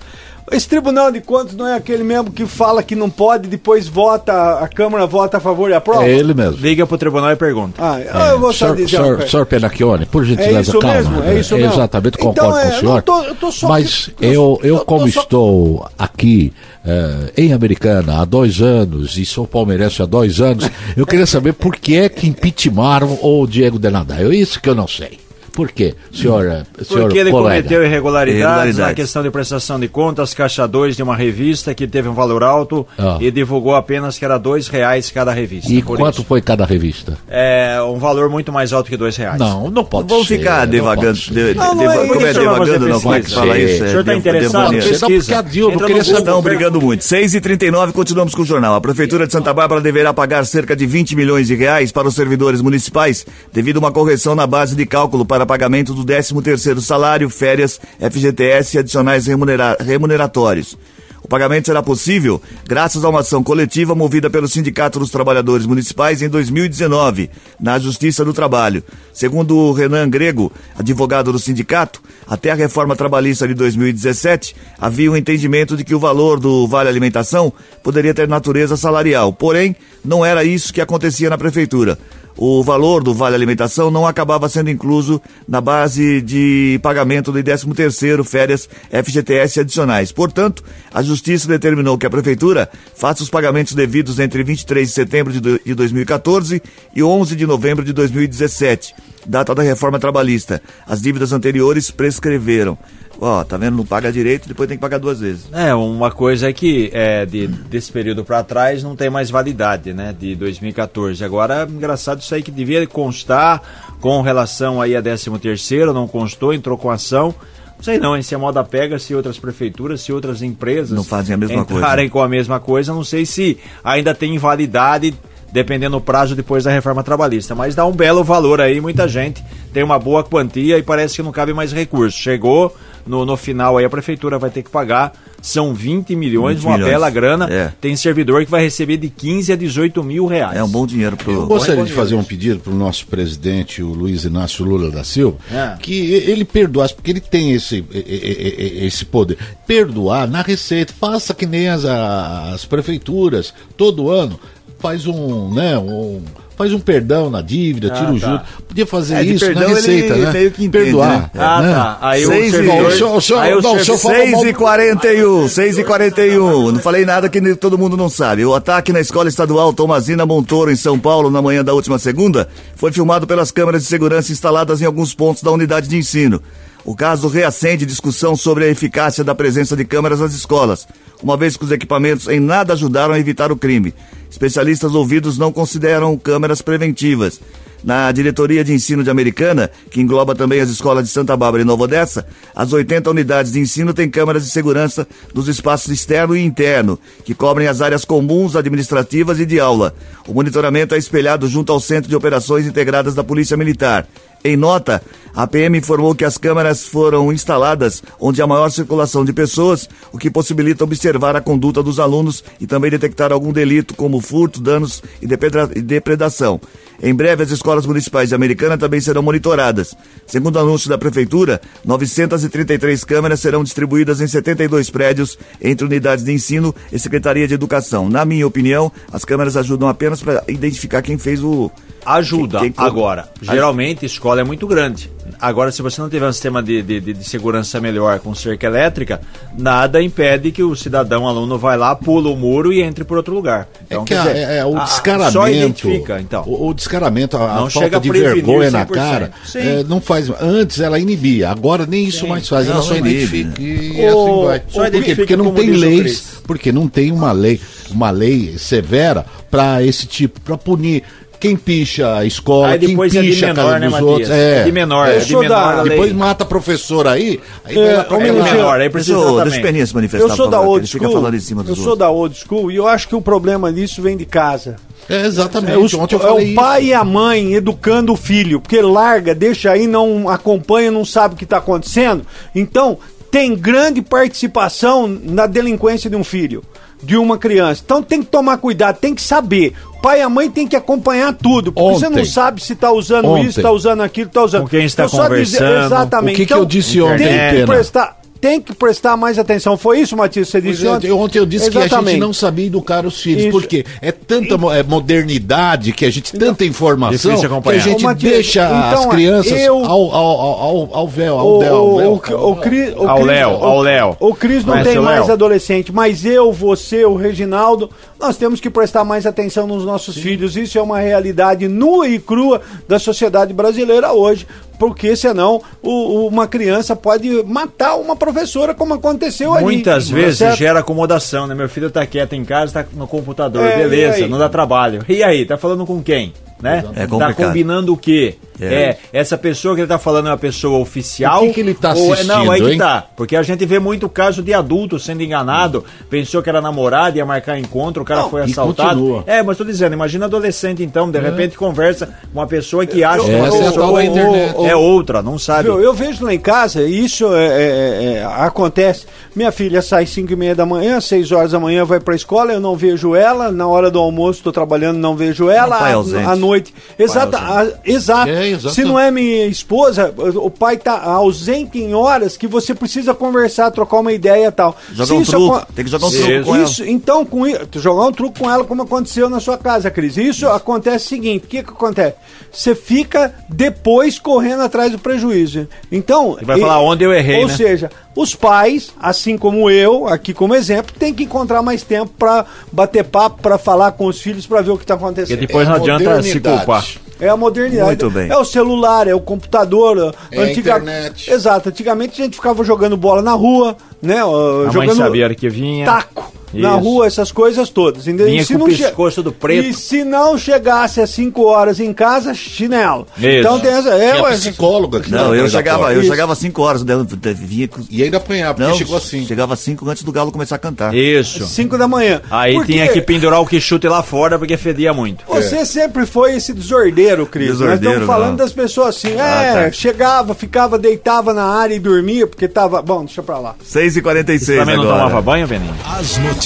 Esse 0.52 0.68
Tribunal 0.68 1.12
de 1.12 1.22
Contas 1.22 1.56
não 1.56 1.66
é 1.68 1.76
aquele 1.76 2.04
mesmo 2.04 2.32
que 2.32 2.46
fala 2.46 2.84
que 2.84 2.96
não 2.96 3.10
pode, 3.10 3.48
depois 3.48 3.88
vota, 3.88 4.60
a 4.60 4.68
Câmara 4.68 5.08
vota 5.08 5.38
a 5.38 5.40
favor 5.40 5.70
e 5.70 5.74
aprova? 5.74 6.06
É 6.06 6.12
ele 6.12 6.34
mesmo. 6.34 6.58
Liga 6.58 6.86
pro 6.86 6.98
tribunal 6.98 7.32
e 7.32 7.36
pergunta. 7.36 7.82
Ah, 7.82 8.30
eu 8.32 8.40
vou 8.40 8.52
só 8.54 8.76
Senhor, 8.76 8.76
dizer 9.18 9.30
senhor, 9.30 9.46
Penacchione, 9.46 10.06
por 10.06 10.24
gentileza, 10.26 10.58
É 10.58 10.62
isso 10.62 10.80
calma. 10.80 10.96
mesmo? 10.98 11.24
É 11.24 11.40
isso 11.40 11.56
mesmo? 11.58 11.74
Exatamente, 11.74 12.18
Então, 12.20 12.34
concordo 12.34 12.58
é, 12.58 12.62
com 12.64 12.68
o 12.76 12.80
senhor. 12.80 12.94
não 12.96 13.02
tô- 13.02 13.24
eu 13.24 13.36
tô 13.36 13.52
só- 13.52 13.68
mas 13.70 14.10
eu- 14.22 14.60
eu, 14.64 14.78
tô 14.80 14.86
como 14.86 15.10
só- 15.12 15.22
estou 15.22 15.88
aqui 15.98 16.54
eh, 16.86 17.32
em 17.38 17.54
Americana 17.54 18.22
há 18.22 18.26
dois 18.26 18.62
anos 18.62 19.18
e 19.18 19.26
sou 19.26 19.48
palmeirense 19.48 20.02
há 20.02 20.06
dois 20.06 20.42
anos, 20.42 20.70
eu 20.98 21.06
queria 21.06 21.26
saber 21.26 21.54
por 21.54 21.76
que 21.78 21.96
é 21.96 22.10
que 22.10 22.28
impeachmentaram 22.28 23.18
o 23.22 23.48
Diego 23.48 23.80
Denadai. 23.80 24.24
É 24.26 24.36
isso 24.36 24.60
que 24.62 24.70
eu 24.70 24.76
não 24.76 24.88
sei. 24.88 25.18
Por 25.54 25.72
quê, 25.72 25.94
senhor, 26.12 26.46
eh, 26.48 26.64
senhor 26.84 27.04
Porque 27.04 27.20
ele 27.20 27.30
colega? 27.32 27.58
cometeu 27.62 27.84
irregularidades, 27.86 28.40
Irregularidades. 28.40 28.78
na 28.80 28.94
questão 28.96 29.22
de 29.22 29.30
prestação 29.30 29.80
de 29.80 29.88
contas, 29.88 30.34
caixa 30.34 30.68
2 30.68 30.96
de 30.96 31.04
uma 31.04 31.16
revista 31.16 31.74
que 31.76 31.86
teve 31.88 32.10
um 32.10 32.14
valor 32.14 32.44
alto 32.44 32.86
Ah. 32.98 33.18
e 33.22 33.30
divulgou 33.30 33.76
apenas 33.76 34.18
que 34.18 34.26
era 34.26 34.38
dois 34.40 34.68
reais 34.68 35.12
cada 35.12 35.32
revista. 35.32 35.72
E 35.72 35.84
Por 35.84 35.96
quanto 35.98 36.16
isso. 36.16 36.24
foi 36.26 36.42
cada 36.42 36.66
revista? 36.66 37.18
É 37.30 37.80
um 37.84 38.00
valor 38.00 38.30
muito 38.30 38.52
mais 38.52 38.74
alto 38.74 38.90
que 38.90 38.98
dois 38.98 39.16
reais. 39.16 39.38
Não, 39.40 39.70
não 39.70 39.86
pode 39.86 40.10
Vamos 40.10 40.28
ser. 40.28 40.40
ficar 40.40 40.66
não 40.66 40.72
devagando. 40.72 41.20
de- 41.20 41.54
Não, 41.54 41.76
não 41.76 41.84
é 41.92 41.98
como 42.08 42.14
é 42.26 42.32
isso, 42.32 42.40
devagando, 42.40 42.88
não? 42.90 43.00
Como 43.02 43.14
é 43.16 43.22
que 43.22 43.30
fala 43.32 43.58
isso? 43.60 43.84
O 43.84 43.86
É 43.86 43.90
senhor 43.90 44.04
tá 44.04 44.12
dev- 44.12 44.18
interessado? 44.20 44.72
Pesquisa. 44.74 45.08
Não, 45.08 45.18
porque 45.20 45.34
a 45.36 45.42
Dilma 45.44 45.86
queria 45.86 46.04
saber- 46.04 46.18
Estão 46.20 46.42
brigando 46.42 46.82
muito. 46.82 47.04
6 47.04 47.34
e 47.36 47.40
39 47.42 47.94
continuamos 47.94 48.34
com 48.34 48.42
o 48.42 48.46
jornal. 48.46 48.74
A 48.76 48.82
Prefeitura 48.82 49.28
de 49.28 49.32
Santa 49.34 49.54
Bárbara 49.54 49.82
deverá 49.82 50.14
pagar 50.14 50.46
cerca 50.46 50.76
de 50.76 50.86
20 50.88 51.16
milhões 51.16 51.46
de 51.48 51.54
reais 51.56 51.92
para 51.92 52.08
os 52.08 52.16
servidores 52.16 52.60
municipais 52.62 53.26
devido 53.54 53.78
a 53.78 53.80
uma 53.80 53.92
correção 53.92 54.34
na 54.34 54.48
base 54.48 54.76
de 54.76 54.86
cálculo 54.86 55.24
para 55.26 55.43
pagamento 55.46 55.94
do 55.94 56.04
13º 56.06 56.80
salário, 56.82 57.30
férias, 57.30 57.80
FGTS 58.00 58.78
e 58.78 58.80
adicionais 58.80 59.26
remunera- 59.28 59.78
remuneratórios. 59.80 60.78
O 61.24 61.28
pagamento 61.28 61.68
será 61.68 61.82
possível 61.82 62.42
graças 62.68 63.06
a 63.06 63.10
uma 63.10 63.22
ação 63.22 63.42
coletiva 63.42 63.96
movida 63.96 64.30
pelo 64.30 64.46
Sindicato 64.46 65.00
dos 65.00 65.10
Trabalhadores 65.10 65.66
Municipais 65.66 66.22
em 66.22 66.28
2019, 66.28 67.30
na 67.58 67.80
Justiça 67.80 68.26
do 68.26 68.34
Trabalho. 68.34 68.84
Segundo 69.14 69.56
o 69.56 69.72
Renan 69.72 70.10
Grego, 70.10 70.52
advogado 70.78 71.32
do 71.32 71.40
sindicato, 71.40 72.02
até 72.28 72.52
a 72.52 72.56
reforma 72.56 72.94
trabalhista 72.94 73.48
de 73.48 73.54
2017, 73.54 74.54
havia 74.78 75.10
um 75.10 75.16
entendimento 75.16 75.78
de 75.78 75.86
que 75.86 75.96
o 75.96 76.00
valor 76.00 76.42
do 76.42 76.68
Vale 76.68 76.90
Alimentação 76.90 77.54
poderia 77.82 78.14
ter 78.14 78.28
natureza 78.28 78.76
salarial. 78.76 79.32
Porém, 79.32 79.78
não 80.04 80.26
era 80.26 80.44
isso 80.44 80.74
que 80.74 80.82
acontecia 80.82 81.30
na 81.30 81.38
prefeitura 81.38 81.98
o 82.38 82.64
valor 82.64 83.04
do 83.04 83.14
Vale 83.14 83.36
Alimentação 83.36 83.92
não 83.92 84.08
acabava 84.08 84.50
sendo 84.50 84.70
incluso 84.70 85.22
na 85.48 85.62
base 85.62 86.22
de 86.22 86.80
pagamento 86.82 87.32
de 87.32 87.44
13º, 87.44 88.24
férias, 88.24 88.68
FGTS 88.92 89.60
adicionais. 89.60 90.12
Portanto, 90.12 90.64
a 90.94 91.02
Justiça 91.02 91.48
determinou 91.48 91.98
que 91.98 92.06
a 92.06 92.10
Prefeitura 92.10 92.70
faça 92.96 93.22
os 93.24 93.30
pagamentos 93.30 93.74
devidos 93.74 94.20
entre 94.20 94.44
23 94.44 94.88
de 94.88 94.94
setembro 94.94 95.40
do- 95.40 95.60
de 95.64 95.74
2014 95.76 96.62
e 96.96 97.04
11 97.04 97.36
de 97.36 97.46
novembro 97.46 97.84
de 97.86 97.94
2017, 97.94 98.96
data 99.26 99.54
da 99.54 99.62
reforma 99.64 100.00
trabalhista. 100.00 100.62
As 100.88 101.02
dívidas 101.02 101.32
anteriores 101.34 101.92
prescreveram. 101.92 102.78
Ó, 103.26 103.42
tá 103.42 103.56
vendo? 103.56 103.78
Não 103.78 103.86
paga 103.86 104.12
direito, 104.12 104.50
depois 104.50 104.68
tem 104.68 104.78
que 104.78 104.82
pagar 104.82 104.98
duas 104.98 105.22
vezes. 105.22 105.48
É, 105.54 105.74
uma 105.74 106.12
coisa 106.12 106.50
é 106.50 106.54
que 106.54 106.90
é, 106.94 107.26
de, 107.26 107.48
desse 107.48 107.90
período 107.90 108.26
para 108.26 108.44
trás 108.44 108.84
não 108.84 108.98
tem 108.98 109.10
mais 109.10 109.30
validade, 109.30 109.94
né? 109.94 110.14
De 110.18 110.36
2014. 110.36 111.24
Agora, 111.24 111.66
engraçado 111.70 112.20
isso 112.20 112.36
aí 112.36 112.44
que 112.44 112.52
devia 112.52 112.86
constar 112.86 113.62
com 114.02 114.22
relação 114.22 114.82
aí 114.82 114.94
a 114.94 115.02
13 115.02 115.40
terceiro, 115.40 115.94
não 115.94 116.06
constou, 116.06 116.54
entrou 116.54 116.78
com 116.78 116.92
ação. 116.92 117.34
Não 117.78 117.84
sei 117.84 117.98
não, 117.98 118.14
hein, 118.14 118.22
se 118.22 118.36
a 118.36 118.38
moda 118.38 118.62
pega, 118.62 119.00
se 119.00 119.16
outras 119.16 119.40
prefeituras, 119.40 120.02
se 120.02 120.12
outras 120.12 120.42
empresas 120.42 120.92
Não 120.92 121.04
fazem 121.04 121.34
a 121.34 121.38
mesma 121.38 121.62
entrarem 121.62 122.10
coisa. 122.10 122.12
com 122.12 122.22
a 122.22 122.28
mesma 122.28 122.60
coisa, 122.60 122.94
não 122.94 123.06
sei 123.06 123.26
se 123.26 123.58
ainda 123.82 124.14
tem 124.14 124.38
validade 124.38 125.14
dependendo 125.50 125.98
do 125.98 126.02
prazo 126.02 126.36
depois 126.36 126.64
da 126.66 126.72
reforma 126.72 127.04
trabalhista. 127.04 127.56
Mas 127.56 127.74
dá 127.74 127.86
um 127.86 127.92
belo 127.92 128.24
valor 128.24 128.60
aí, 128.60 128.82
muita 128.82 129.08
gente 129.08 129.42
tem 129.72 129.84
uma 129.84 129.98
boa 130.00 130.24
quantia 130.24 130.78
e 130.78 130.84
parece 130.84 131.16
que 131.16 131.24
não 131.24 131.32
cabe 131.32 131.54
mais 131.54 131.72
recurso. 131.72 132.18
Chegou 132.18 132.76
no, 133.06 133.26
no 133.26 133.36
final 133.38 133.78
aí 133.78 133.86
a 133.86 133.90
prefeitura 133.90 134.38
vai 134.40 134.50
ter 134.50 134.64
que 134.64 134.70
pagar, 134.70 135.14
são 135.42 135.74
20 135.74 136.16
milhões, 136.16 136.56
20 136.58 136.66
uma 136.66 136.74
milhões. 136.78 136.92
bela 136.92 137.10
grana. 137.10 137.48
É. 137.52 137.72
Tem 137.82 137.96
servidor 137.96 138.44
que 138.46 138.52
vai 138.52 138.64
receber 138.64 138.98
de 138.98 139.10
15 139.10 139.52
a 139.52 139.56
18 139.56 140.04
mil 140.04 140.26
reais. 140.26 140.56
É 140.58 140.64
um 140.64 140.70
bom 140.70 140.86
dinheiro 140.88 141.16
Eu 141.20 141.24
pro. 141.24 141.46
gostaria 141.48 141.84
de 141.84 141.92
fazer 141.92 142.16
um 142.16 142.24
pedido 142.24 142.60
para 142.62 142.72
o 142.72 142.76
nosso 142.76 143.06
presidente, 143.08 143.82
o 143.84 143.90
Luiz 143.90 144.24
Inácio 144.24 144.64
Lula 144.66 144.90
da 144.90 145.04
Silva, 145.04 145.38
É. 145.52 145.76
que 145.82 145.94
ele 146.14 146.46
perdoasse, 146.46 146.94
porque 146.94 147.12
ele 147.12 147.20
tem 147.20 147.52
esse, 147.52 147.84
esse 147.94 149.06
poder. 149.06 149.38
Perdoar 149.68 150.28
na 150.28 150.42
receita, 150.42 150.94
faça 150.98 151.34
que 151.34 151.46
nem 151.46 151.68
as, 151.70 151.84
as 151.86 152.66
prefeituras, 152.66 153.54
todo 153.76 154.10
ano, 154.10 154.40
faz 154.80 155.06
um, 155.08 155.54
né, 155.54 155.78
um. 155.78 156.22
Faz 156.56 156.72
um 156.72 156.80
perdão 156.80 157.32
na 157.32 157.42
dívida, 157.42 157.90
tira 157.90 158.12
o 158.14 158.20
tá. 158.20 158.28
juro. 158.28 158.42
Podia 158.68 158.86
fazer 158.86 159.16
É, 159.16 159.24
isso 159.24 159.44
na 159.46 159.52
perdão 159.54 159.64
ele 159.72 159.74
receita, 159.76 160.16
né? 160.16 160.32
meio 160.32 160.52
que 160.52 160.64
entende, 160.66 160.84
Perdoar. 160.86 161.10
né? 161.10 161.30
Ah, 161.36 161.62
né? 161.62 161.74
tá. 161.74 161.98
Aí 162.02 162.26
Seis 162.26 162.30
o 162.30 162.48
e- 162.48 162.52
servidor... 162.52 162.92
Senhor- 162.92 163.16
o 163.18 163.22
senhor- 163.22 163.40
aí 163.40 163.54
o 163.54 163.62
não, 163.62 163.72
o 163.76 163.84
servidor- 163.84 163.86
senhor 163.86 163.98
fala 164.00 164.16
6 164.18 164.32
mal- 164.34 164.48
e 164.48 164.54
41, 164.54 165.48
6 165.50 165.78
e 165.80 165.84
41. 165.84 166.72
Não 166.72 166.80
falei 166.80 167.06
nada 167.06 167.28
que 167.28 167.56
todo 167.56 167.78
mundo 167.78 167.98
não 167.98 168.08
sabe. 168.10 168.46
O 168.46 168.54
ataque 168.54 168.94
na 168.94 169.00
escola 169.00 169.28
estadual 169.30 169.74
Tomazina 169.74 170.26
Montoro, 170.26 170.70
em 170.72 170.76
São 170.76 171.00
Paulo, 171.00 171.32
na 171.32 171.42
manhã 171.42 171.64
da 171.64 171.74
última 171.74 171.98
segunda, 171.98 172.48
foi 172.76 172.92
filmado 172.92 173.26
pelas 173.26 173.52
câmeras 173.52 173.82
de 173.82 173.88
segurança 173.88 174.32
instaladas 174.32 174.80
em 174.82 174.86
alguns 174.86 175.14
pontos 175.14 175.42
da 175.42 175.50
unidade 175.52 175.88
de 175.88 175.98
ensino. 175.98 176.42
O 176.86 176.96
caso 176.96 177.30
reacende 177.30 177.86
discussão 177.86 178.36
sobre 178.36 178.66
a 178.66 178.68
eficácia 178.68 179.24
da 179.24 179.34
presença 179.34 179.76
de 179.76 179.86
câmeras 179.86 180.20
nas 180.20 180.34
escolas, 180.34 180.86
uma 181.22 181.38
vez 181.38 181.56
que 181.56 181.64
os 181.64 181.72
equipamentos 181.72 182.28
em 182.28 182.40
nada 182.40 182.74
ajudaram 182.74 183.14
a 183.14 183.20
evitar 183.20 183.52
o 183.52 183.56
crime. 183.56 183.94
Especialistas 184.30 184.94
ouvidos 184.94 185.38
não 185.38 185.54
consideram 185.54 186.18
câmeras 186.18 186.62
preventivas. 186.62 187.40
Na 187.84 188.12
diretoria 188.14 188.64
de 188.64 188.74
ensino 188.74 189.04
de 189.04 189.10
Americana, 189.10 189.70
que 189.92 190.00
engloba 190.00 190.34
também 190.34 190.62
as 190.62 190.70
escolas 190.70 191.04
de 191.04 191.12
Santa 191.12 191.36
Bárbara 191.36 191.64
e 191.64 191.66
Nova 191.66 191.84
Odessa, 191.84 192.26
as 192.56 192.72
80 192.72 193.10
unidades 193.10 193.52
de 193.52 193.60
ensino 193.60 193.94
têm 193.94 194.10
câmeras 194.10 194.46
de 194.46 194.52
segurança 194.52 195.06
dos 195.34 195.50
espaços 195.50 195.92
externo 195.92 196.36
e 196.36 196.44
interno, 196.44 196.98
que 197.26 197.34
cobrem 197.34 197.68
as 197.68 197.82
áreas 197.82 198.06
comuns, 198.06 198.56
administrativas 198.56 199.38
e 199.40 199.46
de 199.46 199.60
aula. 199.60 199.94
O 200.26 200.34
monitoramento 200.34 200.96
é 200.96 200.98
espelhado 200.98 201.48
junto 201.48 201.74
ao 201.74 201.80
Centro 201.80 202.10
de 202.10 202.16
Operações 202.16 202.66
Integradas 202.66 203.16
da 203.16 203.24
Polícia 203.24 203.58
Militar. 203.58 204.08
Em 204.46 204.58
nota, 204.58 205.02
a 205.34 205.48
PM 205.48 205.78
informou 205.78 206.14
que 206.14 206.26
as 206.26 206.38
câmeras 206.38 206.86
foram 206.86 207.32
instaladas 207.32 208.04
onde 208.20 208.42
há 208.42 208.48
maior 208.48 208.70
circulação 208.70 209.24
de 209.24 209.32
pessoas, 209.32 209.90
o 210.12 210.18
que 210.18 210.30
possibilita 210.30 210.84
observar 210.84 211.36
a 211.36 211.42
conduta 211.42 211.82
dos 211.82 211.98
alunos 211.98 212.44
e 212.60 212.68
também 212.68 212.92
detectar 212.92 213.32
algum 213.32 213.54
delito, 213.54 213.96
como 213.96 214.20
furto, 214.20 214.62
danos 214.62 215.02
e 215.22 215.28
e 215.76 215.82
depredação. 215.82 216.60
Em 217.02 217.14
breve, 217.14 217.44
as 217.44 217.52
escolas 217.52 217.86
municipais 217.86 218.30
de 218.30 218.36
Americana 218.36 218.78
também 218.78 219.02
serão 219.02 219.22
monitoradas. 219.22 219.96
Segundo 220.28 220.56
o 220.56 220.60
anúncio 220.60 220.90
da 220.90 220.98
Prefeitura, 220.98 221.62
933 221.86 223.04
câmeras 223.04 223.40
serão 223.40 223.64
distribuídas 223.64 224.22
em 224.22 224.28
72 224.28 224.90
prédios 224.90 225.38
entre 225.62 225.86
unidades 225.86 226.24
de 226.24 226.32
ensino 226.32 226.74
e 226.92 227.00
Secretaria 227.00 227.48
de 227.48 227.54
Educação. 227.54 228.10
Na 228.10 228.26
minha 228.26 228.48
opinião, 228.48 228.92
as 229.12 229.26
câmeras 229.26 229.58
ajudam 229.58 229.88
apenas 229.88 230.22
para 230.22 230.44
identificar 230.48 231.02
quem 231.02 231.18
fez 231.18 231.44
o. 231.44 231.72
Ajuda. 232.06 232.60
Quem- 232.60 232.72
quem- 232.72 232.86
Agora, 232.86 233.30
geralmente 233.42 234.06
escola 234.06 234.42
é 234.42 234.44
muito 234.44 234.68
grande. 234.68 235.10
Agora, 235.40 235.72
se 235.72 235.82
você 235.82 236.00
não 236.02 236.10
tiver 236.10 236.28
um 236.28 236.32
sistema 236.34 236.62
de, 236.62 236.82
de, 236.82 237.00
de- 237.00 237.14
de 237.14 237.24
segurança 237.28 237.80
melhor 237.82 238.20
com 238.20 238.34
cerca 238.36 238.68
elétrica, 238.68 239.20
nada 239.58 240.02
impede 240.02 240.52
que 240.52 240.62
o 240.64 240.76
cidadão 240.76 241.28
aluno 241.28 241.58
vai 241.58 241.78
lá, 241.78 241.96
pula 241.96 242.30
o 242.30 242.36
muro 242.36 242.72
e 242.72 242.82
entre 242.82 243.04
por 243.04 243.18
outro 243.18 243.34
lugar. 243.34 243.68
É 243.90 243.94
Então, 243.94 244.06
que 244.06 244.14
quer 244.14 244.20
a- 244.20 244.24
dizer, 244.24 244.38
é, 244.38 244.58
é 244.60 244.66
o 244.66 244.76
a- 244.78 244.82
a- 244.82 244.86
descaramento. 244.86 245.32
Só 245.34 245.48
identifica, 245.48 246.20
então. 246.22 246.44
O, 246.46 246.68
o 246.70 246.74
descaramento, 246.74 247.38
a, 247.38 247.44
a 247.44 247.48
Não 247.56 247.70
falta 247.70 247.72
chega 247.80 247.98
a 247.98 248.00
de 248.00 248.10
prevenir 248.10 248.36
vergonha 248.36 248.72
na 248.72 248.86
100%. 248.86 248.94
cara, 248.94 249.32
Sim. 249.46 249.60
é, 249.60 249.84
não 249.84 250.00
faz. 250.02 250.30
Antes 250.42 250.80
ela 250.80 251.00
inibia, 251.00 251.50
agora 251.50 251.86
nem 251.86 252.06
isso 252.06 252.28
mais 252.28 252.48
faz. 252.48 252.68
ela 252.68 252.76
Não, 252.76 252.84
só 252.84 252.92
não 252.92 252.98
inibe. 253.00 253.40
identifica 253.42 253.62
e 253.62 254.10
Ô, 254.12 254.32
assim 254.32 254.46
vai. 254.48 254.62
só 254.70 254.92
Por 254.92 255.04
quê? 255.04 255.16
Porque 255.16 255.36
não 255.38 255.54
tem 255.54 255.70
leis, 255.72 256.24
porque 256.46 256.72
não 256.72 256.88
tem 256.88 257.12
uma 257.12 257.32
lei, 257.32 257.60
uma 257.92 258.12
lei 258.12 258.56
severa 258.58 259.26
para 259.50 259.84
esse 259.84 260.06
tipo, 260.06 260.40
para 260.42 260.58
punir. 260.58 261.04
Quem 261.44 261.56
picha 261.58 262.16
a 262.16 262.26
escola, 262.26 262.70
Aí 262.70 262.80
quem 262.80 262.90
depois 262.90 263.14
é 263.14 263.22
de 263.22 263.28
picha 263.28 263.46
a 263.46 263.54
menor, 263.54 263.64
casa 263.66 263.80
né, 263.80 263.86
dos 263.86 263.92
Matias? 263.92 264.10
outros. 264.12 264.30
É 264.30 264.64
de 264.64 264.72
menor, 264.72 265.08
Eu 265.10 265.14
é 265.14 265.18
de 265.20 265.32
sou 265.32 265.42
menor 265.42 265.76
da- 265.76 265.82
a. 265.82 265.84
Depois 265.84 266.14
mata 266.14 266.44
a 266.44 266.48
professora 266.48 267.12
aí, 267.12 267.40
aí 267.66 267.76
vai 267.76 267.84
É, 267.86 267.98
lá 267.98 268.04
pra 268.06 268.18
É 268.18 268.24
de 268.24 268.32
menor, 268.32 268.80
aí 268.82 268.90
precisa 268.90 269.18
Deixa, 269.44 269.60
o- 269.60 269.62
Peninha 269.62 269.86
se 269.86 269.94
manifestar. 269.94 270.30
Eu 270.30 270.36
sou 270.36 270.50
da 270.50 270.62
old 270.62 270.88
school. 270.88 271.12
falando 271.12 271.36
em 271.36 271.40
cima 271.42 271.62
dos 271.64 271.70
Eu 271.72 271.76
sou 271.76 271.84
outros. 271.92 272.00
da 272.00 272.10
old 272.10 272.36
school 272.38 272.72
e 272.72 272.76
eu 272.78 272.88
acho 272.88 273.08
que 273.10 273.16
o 273.16 273.22
problema 273.22 273.72
disso 273.74 274.02
vem 274.02 274.16
de 274.16 274.26
casa. 274.26 274.78
É, 275.10 275.26
exatamente. 275.26 275.74
É, 275.74 275.78
os- 275.78 275.94
Ontem 275.94 276.16
eu 276.16 276.22
é 276.26 276.32
o 276.32 276.40
isso. 276.40 276.56
pai 276.56 276.86
e 276.86 276.94
a 276.94 277.04
mãe 277.04 277.54
educando 277.56 278.14
o 278.14 278.16
filho, 278.16 278.62
porque 278.62 278.82
larga, 278.82 279.36
deixa 279.36 279.70
aí, 279.72 279.86
não 279.86 280.30
acompanha, 280.30 280.90
não 280.92 281.04
sabe 281.04 281.36
o 281.36 281.38
que 281.38 281.44
está 281.44 281.58
acontecendo. 281.58 282.26
Então, 282.56 282.98
tem 283.30 283.54
grande 283.54 284.02
participação 284.02 285.08
na 285.08 285.46
delinquência 285.46 286.10
de 286.10 286.16
um 286.16 286.24
filho, 286.24 286.64
de 287.04 287.18
uma 287.18 287.38
criança. 287.38 287.82
Então 287.84 288.02
tem 288.02 288.22
que 288.22 288.28
tomar 288.28 288.58
cuidado, 288.58 288.98
tem 289.00 289.14
que 289.14 289.22
saber. 289.22 289.74
O 289.98 290.02
pai 290.02 290.20
e 290.20 290.22
a 290.22 290.30
mãe 290.30 290.50
tem 290.50 290.68
que 290.68 290.76
acompanhar 290.76 291.34
tudo, 291.34 291.72
porque 291.72 291.94
você 291.94 292.06
não 292.10 292.14
Ontem. 292.20 292.26
sabe 292.26 292.62
se 292.62 292.74
está 292.74 292.92
usando 292.92 293.26
Ontem. 293.30 293.46
isso, 293.48 293.60
está 293.60 293.72
usando 293.72 294.02
aquilo, 294.02 294.28
está 294.28 294.44
usando. 294.44 294.62
Com 294.64 294.68
quem 294.70 294.86
está 294.86 295.06
Então, 295.06 295.18
só 295.20 295.28
dizer- 295.30 295.58
conversando. 295.60 295.86
exatamente. 295.86 296.34
O 296.34 296.38
que 296.38 296.46
que 296.46 296.54
Então, 296.54 296.60
eu 296.60 296.66
disse 296.66 297.02
ontem, 297.02 297.28
Tem 297.28 297.56
que 297.60 297.66
prestar. 297.66 298.18
Tem 298.44 298.60
que 298.60 298.76
prestar 298.76 299.16
mais 299.16 299.40
atenção. 299.40 299.78
Foi 299.78 300.02
isso, 300.02 300.18
Matias, 300.18 300.50
você 300.50 300.60
disse 300.60 300.82
Pois 300.84 300.92
é, 300.94 300.98
ontem? 300.98 301.12
Ontem 301.14 301.40
eu 301.40 301.46
disse 301.46 301.72
que 301.72 301.78
a 301.78 301.86
Exatamente. 301.86 302.12
gente 302.16 302.20
não 302.20 302.34
sabia 302.34 302.66
educar 302.66 303.06
os 303.06 303.22
filhos, 303.22 303.44
Isso. 303.44 303.52
porque 303.54 303.86
é 304.02 304.12
tanta 304.12 304.58
mo- 304.58 304.70
é, 304.70 304.84
modernidade, 304.84 305.94
que 305.94 306.04
a 306.04 306.12
gente 306.12 306.34
tanta 306.38 306.66
informação, 306.66 307.32
que 307.62 307.70
a 307.70 307.78
gente 307.78 308.04
Matias, 308.04 308.34
deixa 308.34 308.68
as 308.68 309.00
então, 309.00 309.10
crianças 309.12 309.62
eu- 309.62 309.78
ao, 309.86 310.12
ao, 310.12 310.14
ao, 310.14 310.60
ao, 310.62 310.90
ao 310.96 311.08
véu, 311.08 311.40
ao 311.40 311.48
O, 311.56 311.60
véu, 311.60 311.76
ao 311.78 313.24
Léo, 313.24 313.50
o- 313.50 313.64
ao 313.64 313.82
Léo. 313.82 314.18
O 314.20 314.36
Cris 314.36 314.66
não 314.66 314.84
tem 314.84 315.00
mais 315.00 315.22
Léo? 315.22 315.32
adolescente, 315.32 315.94
mas 315.94 316.26
eu, 316.26 316.52
você, 316.52 317.06
o 317.06 317.16
Reginaldo, 317.16 317.90
nós 318.20 318.36
temos 318.36 318.60
que 318.60 318.70
prestar 318.70 319.06
mais 319.06 319.26
atenção 319.26 319.66
nos 319.66 319.86
nossos 319.86 320.18
filhos. 320.18 320.58
Isso 320.58 320.78
é 320.78 320.82
uma 320.82 321.00
realidade 321.00 321.70
nua 321.70 322.10
e 322.10 322.20
crua 322.20 322.60
da 322.90 323.00
sociedade 323.00 323.54
brasileira 323.54 324.12
hoje. 324.12 324.46
Porque 324.80 325.16
senão 325.16 325.62
o- 325.82 326.28
uma 326.28 326.48
criança 326.48 326.96
pode 326.96 327.30
matar 327.44 327.96
uma 327.96 328.16
professora, 328.16 328.74
como 328.74 328.94
aconteceu 328.94 329.54
ali. 329.54 329.64
Muitas 329.64 330.10
Tá 330.10 330.16
vezes 330.16 330.38
certo? 330.40 330.58
gera 330.58 330.80
acomodação, 330.80 331.48
né? 331.48 331.56
Meu 331.56 331.70
filho 331.70 331.90
tá 331.90 332.06
quieto 332.06 332.34
em 332.34 332.44
casa, 332.44 332.84
tá 332.84 332.86
no 332.94 333.08
computador, 333.08 333.64
É, 333.64 333.78
beleza, 333.78 334.28
não 334.28 334.38
dá 334.38 334.50
trabalho. 334.50 335.04
E 335.08 335.24
aí, 335.24 335.46
tá 335.46 335.58
falando 335.58 335.86
com 335.86 336.02
quem? 336.02 336.34
Né? 336.64 336.86
É 336.96 337.02
tá 337.02 337.08
complicado. 337.08 337.36
combinando 337.48 337.92
o 337.94 337.98
quê? 337.98 338.36
É. 338.62 338.66
É. 338.66 338.98
essa 339.12 339.36
pessoa 339.38 339.74
que 339.76 339.82
ele 339.82 339.88
tá 339.88 339.98
falando 339.98 340.28
é 340.28 340.32
uma 340.32 340.38
pessoa 340.38 340.78
oficial? 340.80 341.44
O 341.44 341.48
que 341.48 341.54
que 341.56 341.60
ele 341.60 341.74
tá 341.74 341.94
ou 341.94 342.14
é- 342.16 342.24
Não, 342.24 342.44
aí 342.44 342.48
assistindo, 342.50 342.66
que 342.68 342.72
hein? 342.74 342.78
tá. 342.78 343.06
Porque 343.18 343.36
a 343.36 343.42
gente 343.44 343.66
vê 343.66 343.80
muito 343.80 344.08
caso 344.08 344.42
de 344.44 344.54
adulto 344.54 344.98
sendo 345.00 345.22
enganado, 345.24 345.84
pensou 346.10 346.42
que 346.42 346.50
era 346.50 346.62
namorado, 346.62 347.18
ia 347.18 347.26
marcar 347.26 347.58
encontro, 347.60 348.04
o 348.04 348.06
cara 348.06 348.22
Não, 348.22 348.30
foi 348.30 348.44
assaltado. 348.44 349.00
continua. 349.00 349.24
É, 349.28 349.42
mas 349.44 349.58
tô 349.58 349.66
dizendo, 349.66 349.94
imagina 349.94 350.26
adolescente 350.28 350.84
então, 350.84 351.10
de 351.12 351.20
repente 351.20 351.58
conversa 351.58 352.06
com 352.32 352.40
uma 352.40 352.48
pessoa 352.48 352.86
que 352.86 353.04
acha 353.04 353.26
que 353.26 353.32
Essa 353.32 353.58
é 353.58 353.60
a 353.60 353.64
pessoa 353.66 353.86
tal 353.88 353.96
da 353.96 354.06
internet. 354.06 354.56
é 354.66 354.76
outra, 354.76 355.22
não 355.22 355.38
sabe. 355.40 355.64
Viu, 355.64 355.82
eu 355.82 355.94
vejo 355.94 356.24
lá 356.24 356.34
em 356.34 356.40
casa, 356.40 356.84
e 356.84 357.04
isso 357.04 357.34
é, 357.34 357.46
é, 357.48 358.14
é, 358.20 358.24
acontece. 358.24 359.06
Minha 359.36 359.52
filha 359.52 359.82
sai 359.82 360.06
5 360.06 360.32
e 360.32 360.36
meia 360.36 360.56
da 360.56 360.66
manhã, 360.66 361.02
6 361.02 361.32
horas 361.32 361.52
da 361.52 361.60
manhã 361.60 361.84
vai 361.84 362.00
pra 362.00 362.16
escola, 362.16 362.54
eu 362.54 362.60
não 362.62 362.76
vejo 362.76 363.16
ela. 363.16 363.52
Na 363.52 363.68
hora 363.68 363.90
do 363.90 363.98
almoço, 364.00 364.40
estou 364.40 364.54
trabalhando, 364.54 364.98
não 365.00 365.16
vejo 365.16 365.50
ela. 365.50 365.76
Um 365.76 365.80
pai 365.80 365.92
À- 365.92 365.96
ausente. 365.96 366.30
À 366.30 366.36
noite. 366.54 366.74
Exata, 366.98 367.38
a- 367.38 367.68
exato. 367.86 368.30
É, 368.30 368.48
exato. 368.50 368.76
Se 368.76 368.84
não 368.84 369.00
é 369.00 369.10
minha 369.12 369.46
esposa, 369.48 370.14
o 370.18 370.50
pai 370.50 370.78
tá 370.78 371.02
ausente 371.04 371.80
em 371.80 371.94
horas 371.94 372.38
que 372.38 372.48
você 372.48 372.74
precisa 372.76 373.14
conversar, 373.14 373.72
trocar 373.72 374.00
uma 374.00 374.14
ideia 374.14 374.48
e 374.48 374.52
tal. 374.52 374.76
Jogar 374.92 375.06
Se 375.08 375.14
um 375.14 375.22
isso 375.22 375.32
truco, 375.32 375.56
acon- 375.56 375.66
tem 375.76 375.86
que 375.86 375.92
jogar 375.92 376.06
um 376.06 376.10
Isso. 376.10 376.24
truco 376.24 376.46
com 376.46 376.56
ela. 376.56 376.64
isso, 376.64 376.86
então, 376.86 377.26
com 377.26 377.44
jogar 377.80 378.06
um 378.08 378.12
truque 378.12 378.40
com 378.40 378.50
ela, 378.52 378.64
como 378.64 378.84
aconteceu 378.84 379.30
na 379.30 379.40
sua 379.40 379.58
casa, 379.58 379.90
Cris. 379.92 380.18
Isso 380.18 380.48
acontece 380.48 381.06
o 381.06 381.10
seguinte: 381.10 381.46
o 381.46 381.48
que, 381.48 381.64
que 381.64 381.70
acontece? 381.70 382.16
Você 382.52 382.76
fica 382.76 383.34
depois 383.50 384.20
correndo 384.20 384.62
atrás 384.62 384.92
do 384.92 385.00
prejuízo. 385.00 385.68
Então. 385.92 386.38
E 386.42 386.46
vai 386.46 386.60
falar 386.60 386.80
onde 386.82 387.04
eu 387.04 387.12
errei, 387.14 387.42
Ou 387.42 387.48
né? 387.48 387.56
seja, 387.58 387.90
os 388.16 388.36
pais, 388.36 388.92
assim 389.00 389.38
como 389.38 389.70
eu, 389.70 390.08
aqui 390.08 390.34
como 390.34 390.54
exemplo, 390.54 390.94
tem 390.98 391.14
que 391.14 391.24
encontrar 391.24 391.62
mais 391.62 391.84
tempo 391.84 392.12
para 392.18 392.46
bater 392.72 393.04
papo, 393.04 393.42
para 393.42 393.58
falar 393.58 393.92
com 393.94 394.06
os 394.06 394.22
filhos, 394.22 394.46
para 394.46 394.62
ver 394.62 394.72
o 394.72 394.78
que 394.78 394.84
está 394.84 394.94
acontecendo. 394.94 395.40
depois 395.40 395.66
É 395.68 395.70
não 395.70 395.78
adianta 395.78 396.22
se 396.24 396.40
culpar. 396.40 396.86
É 397.20 397.30
a 397.30 397.38
modernidade. 397.38 397.86
Muito 397.88 398.10
bem. 398.10 398.30
É 398.30 398.38
o 398.38 398.44
celular, 398.44 399.08
é 399.08 399.16
o 399.16 399.22
computador. 399.22 400.14
É 400.32 400.38
a 400.40 400.42
Antiga- 400.44 400.78
internet. 400.78 401.32
Exato. 401.32 401.70
Antigamente 401.70 402.22
a 402.22 402.26
gente 402.26 402.36
ficava 402.36 402.64
jogando 402.64 402.98
bola 402.98 403.22
na 403.22 403.32
rua, 403.34 403.78
né? 404.02 404.20
A 404.20 404.26
mãe 404.26 404.72
jogando 404.72 404.96
sabia 404.98 405.24
a 405.24 405.28
hora 405.28 405.36
que 405.36 405.48
vinha. 405.50 405.86
taco 405.86 406.34
na 406.54 406.70
Isso. 406.72 406.80
rua, 406.80 407.08
essas 407.08 407.32
coisas 407.32 407.70
todas. 407.70 408.04
entendeu? 408.08 408.28
Vinha 408.28 408.42
E 408.42 408.46
se 408.46 408.54
com 408.54 408.64
o 408.64 408.68
não 408.68 408.76
che- 408.76 408.84
pescoço 408.84 409.24
do 409.24 409.32
preto. 409.32 409.68
E 409.70 409.74
se 409.74 410.04
não 410.04 410.38
chegasse 410.38 411.02
às 411.02 411.10
5 411.10 411.44
horas 411.46 411.80
em 411.80 411.94
casa, 411.94 412.34
chinelo. 412.34 413.08
Isso. 413.18 413.28
Então 413.28 413.60
tem 413.60 413.72
essa. 413.72 413.90
É, 413.90 414.12
Tinha 414.14 414.24
ué, 414.24 414.32
psicólogo 414.36 414.98
aqui 414.98 415.12
Não, 415.12 415.30
na 415.32 415.36
eu 415.36 415.50
chegava, 415.50 415.94
eu 415.94 416.04
chegava 416.04 416.34
às 416.34 416.40
5 416.40 416.62
horas, 416.62 416.84
né, 416.84 416.94
vinha 417.36 417.70
E 417.90 418.04
ainda 418.04 418.18
apanhava, 418.18 418.54
porque 418.56 418.70
Não, 418.70 418.78
chegou 418.78 418.98
assim. 418.98 419.26
chegava 419.26 419.54
às 419.54 419.60
5 419.60 419.88
antes 419.90 420.04
do 420.04 420.12
Galo 420.12 420.32
começar 420.32 420.56
a 420.56 420.60
cantar. 420.60 420.94
Isso. 420.94 421.46
5 421.46 421.78
da 421.78 421.88
manhã. 421.88 422.22
Aí 422.30 422.54
Porque 422.54 422.74
tinha 422.74 422.88
que 422.88 423.02
pendurar 423.02 423.42
o 423.42 423.46
quixute 423.46 423.88
lá 423.88 424.02
fora 424.04 424.38
porque 424.38 424.58
fedia 424.58 424.94
muito. 424.94 425.24
Você 425.28 425.66
sempre 425.66 426.06
foi 426.06 426.36
esse 426.36 426.54
desordeiro, 426.54 427.26
Cris. 427.26 427.50
Nós 427.50 427.58
Desordeiro, 427.60 427.90
estamos 427.96 428.08
falando 428.08 428.30
não. 428.30 428.36
das 428.38 428.52
pessoas 428.54 428.96
assim. 428.96 429.16
Ah, 429.20 429.42
é, 429.44 429.64
tá. 429.66 429.72
chegava, 429.72 430.34
ficava, 430.34 430.78
deitava 430.78 431.34
na 431.34 431.44
área 431.46 431.74
e 431.76 431.80
dormia 431.80 432.28
porque 432.28 432.48
tava. 432.48 432.82
Bom, 432.82 433.06
deixa 433.06 433.22
pra 433.24 433.38
lá. 433.40 433.56
6 433.64 433.98
e 433.98 434.02
46 434.02 434.60
Também 434.60 434.76
não 434.78 434.84
tomava 434.84 435.22
banho, 435.22 435.48
Beninho? 435.48 435.74
As 435.86 436.18
notícias 436.18 436.43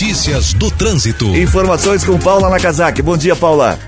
do 0.60 0.70
trânsito. 0.70 1.26
Informações 1.36 2.06
com 2.06 2.20
Paula 2.20 2.52
Nakazaki. 2.52 3.02
Bom 3.02 3.18
dia, 3.18 3.36
Paula. 3.36 3.80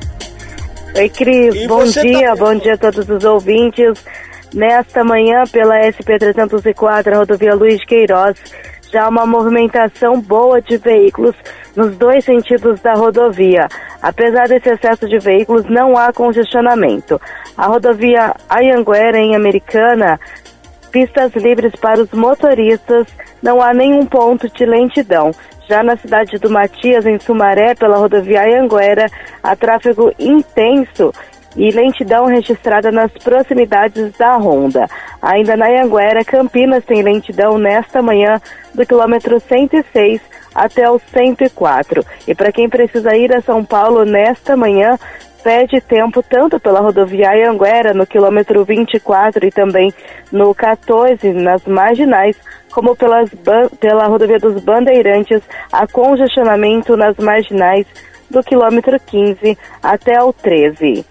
Oi, 0.95 1.07
Cris. 1.09 1.53
E 1.53 1.67
Bom 1.67 1.83
dia, 1.83 2.29
tá- 2.29 2.35
bom 2.35 2.55
dia 2.55 2.73
a 2.73 2.77
todos 2.77 3.07
os 3.07 3.23
ouvintes. 3.23 4.03
Nesta 4.51 5.03
manhã, 5.03 5.43
pela 5.51 5.75
SP-304, 5.85 7.15
rodovia 7.15 7.53
Luiz 7.53 7.79
de 7.81 7.85
Queiroz, 7.85 8.35
já 8.91 9.03
há 9.03 9.09
uma 9.09 9.27
movimentação 9.27 10.19
boa 10.19 10.59
de 10.59 10.77
veículos 10.77 11.35
nos 11.75 11.95
dois 11.97 12.25
sentidos 12.25 12.79
da 12.81 12.95
rodovia. 12.95 13.67
Apesar 14.01 14.47
desse 14.47 14.67
excesso 14.67 15.07
de 15.07 15.19
veículos, 15.19 15.65
não 15.69 15.95
há 15.95 16.11
congestionamento. 16.11 17.21
A 17.55 17.67
rodovia 17.67 18.33
Ayanguera, 18.49 19.19
em 19.19 19.35
Americana, 19.35 20.19
pistas 20.91 21.31
livres 21.35 21.73
para 21.79 22.01
os 22.01 22.09
motoristas, 22.11 23.05
não 23.43 23.61
há 23.61 23.75
nenhum 23.75 24.07
ponto 24.07 24.49
de 24.49 24.65
lentidão. 24.65 25.29
Já 25.69 25.83
na 25.83 25.95
cidade 25.95 26.39
do 26.39 26.49
Matias, 26.49 27.05
em 27.05 27.19
Sumaré, 27.19 27.75
pela 27.75 27.97
rodovia 27.97 28.41
Anhanguera, 28.41 29.05
há 29.43 29.55
tráfego 29.55 30.11
intenso 30.17 31.13
e 31.55 31.69
lentidão 31.69 32.25
registrada 32.25 32.91
nas 32.91 33.11
proximidades 33.11 34.11
da 34.17 34.35
Honda. 34.37 34.87
Ainda 35.21 35.55
na 35.55 35.67
Anhanguera, 35.67 36.25
Campinas 36.25 36.83
tem 36.83 37.03
lentidão 37.03 37.59
nesta 37.59 38.01
manhã 38.01 38.41
do 38.73 38.83
quilômetro 38.83 39.39
106 39.39 40.19
até 40.55 40.89
o 40.89 40.99
104. 40.99 42.03
E 42.27 42.33
para 42.33 42.51
quem 42.51 42.67
precisa 42.67 43.15
ir 43.15 43.31
a 43.35 43.41
São 43.41 43.63
Paulo 43.63 44.05
nesta 44.05 44.57
manhã, 44.57 44.97
perde 45.43 45.81
tempo 45.81 46.21
tanto 46.21 46.59
pela 46.59 46.79
rodovia 46.79 47.31
Anhanguera, 47.31 47.93
no 47.93 48.05
quilômetro 48.05 48.63
24 48.63 49.45
e 49.45 49.51
também 49.51 49.93
no 50.31 50.53
14, 50.53 51.33
nas 51.33 51.65
marginais, 51.65 52.37
como 52.71 52.95
pelas 52.95 53.29
pela 53.79 54.07
rodovia 54.07 54.39
dos 54.39 54.61
Bandeirantes, 54.61 55.41
há 55.71 55.87
congestionamento 55.87 56.95
nas 56.95 57.17
marginais 57.17 57.85
do 58.29 58.43
quilômetro 58.43 58.99
15 58.99 59.57
até 59.81 60.21
o 60.21 60.31
13. 60.31 61.05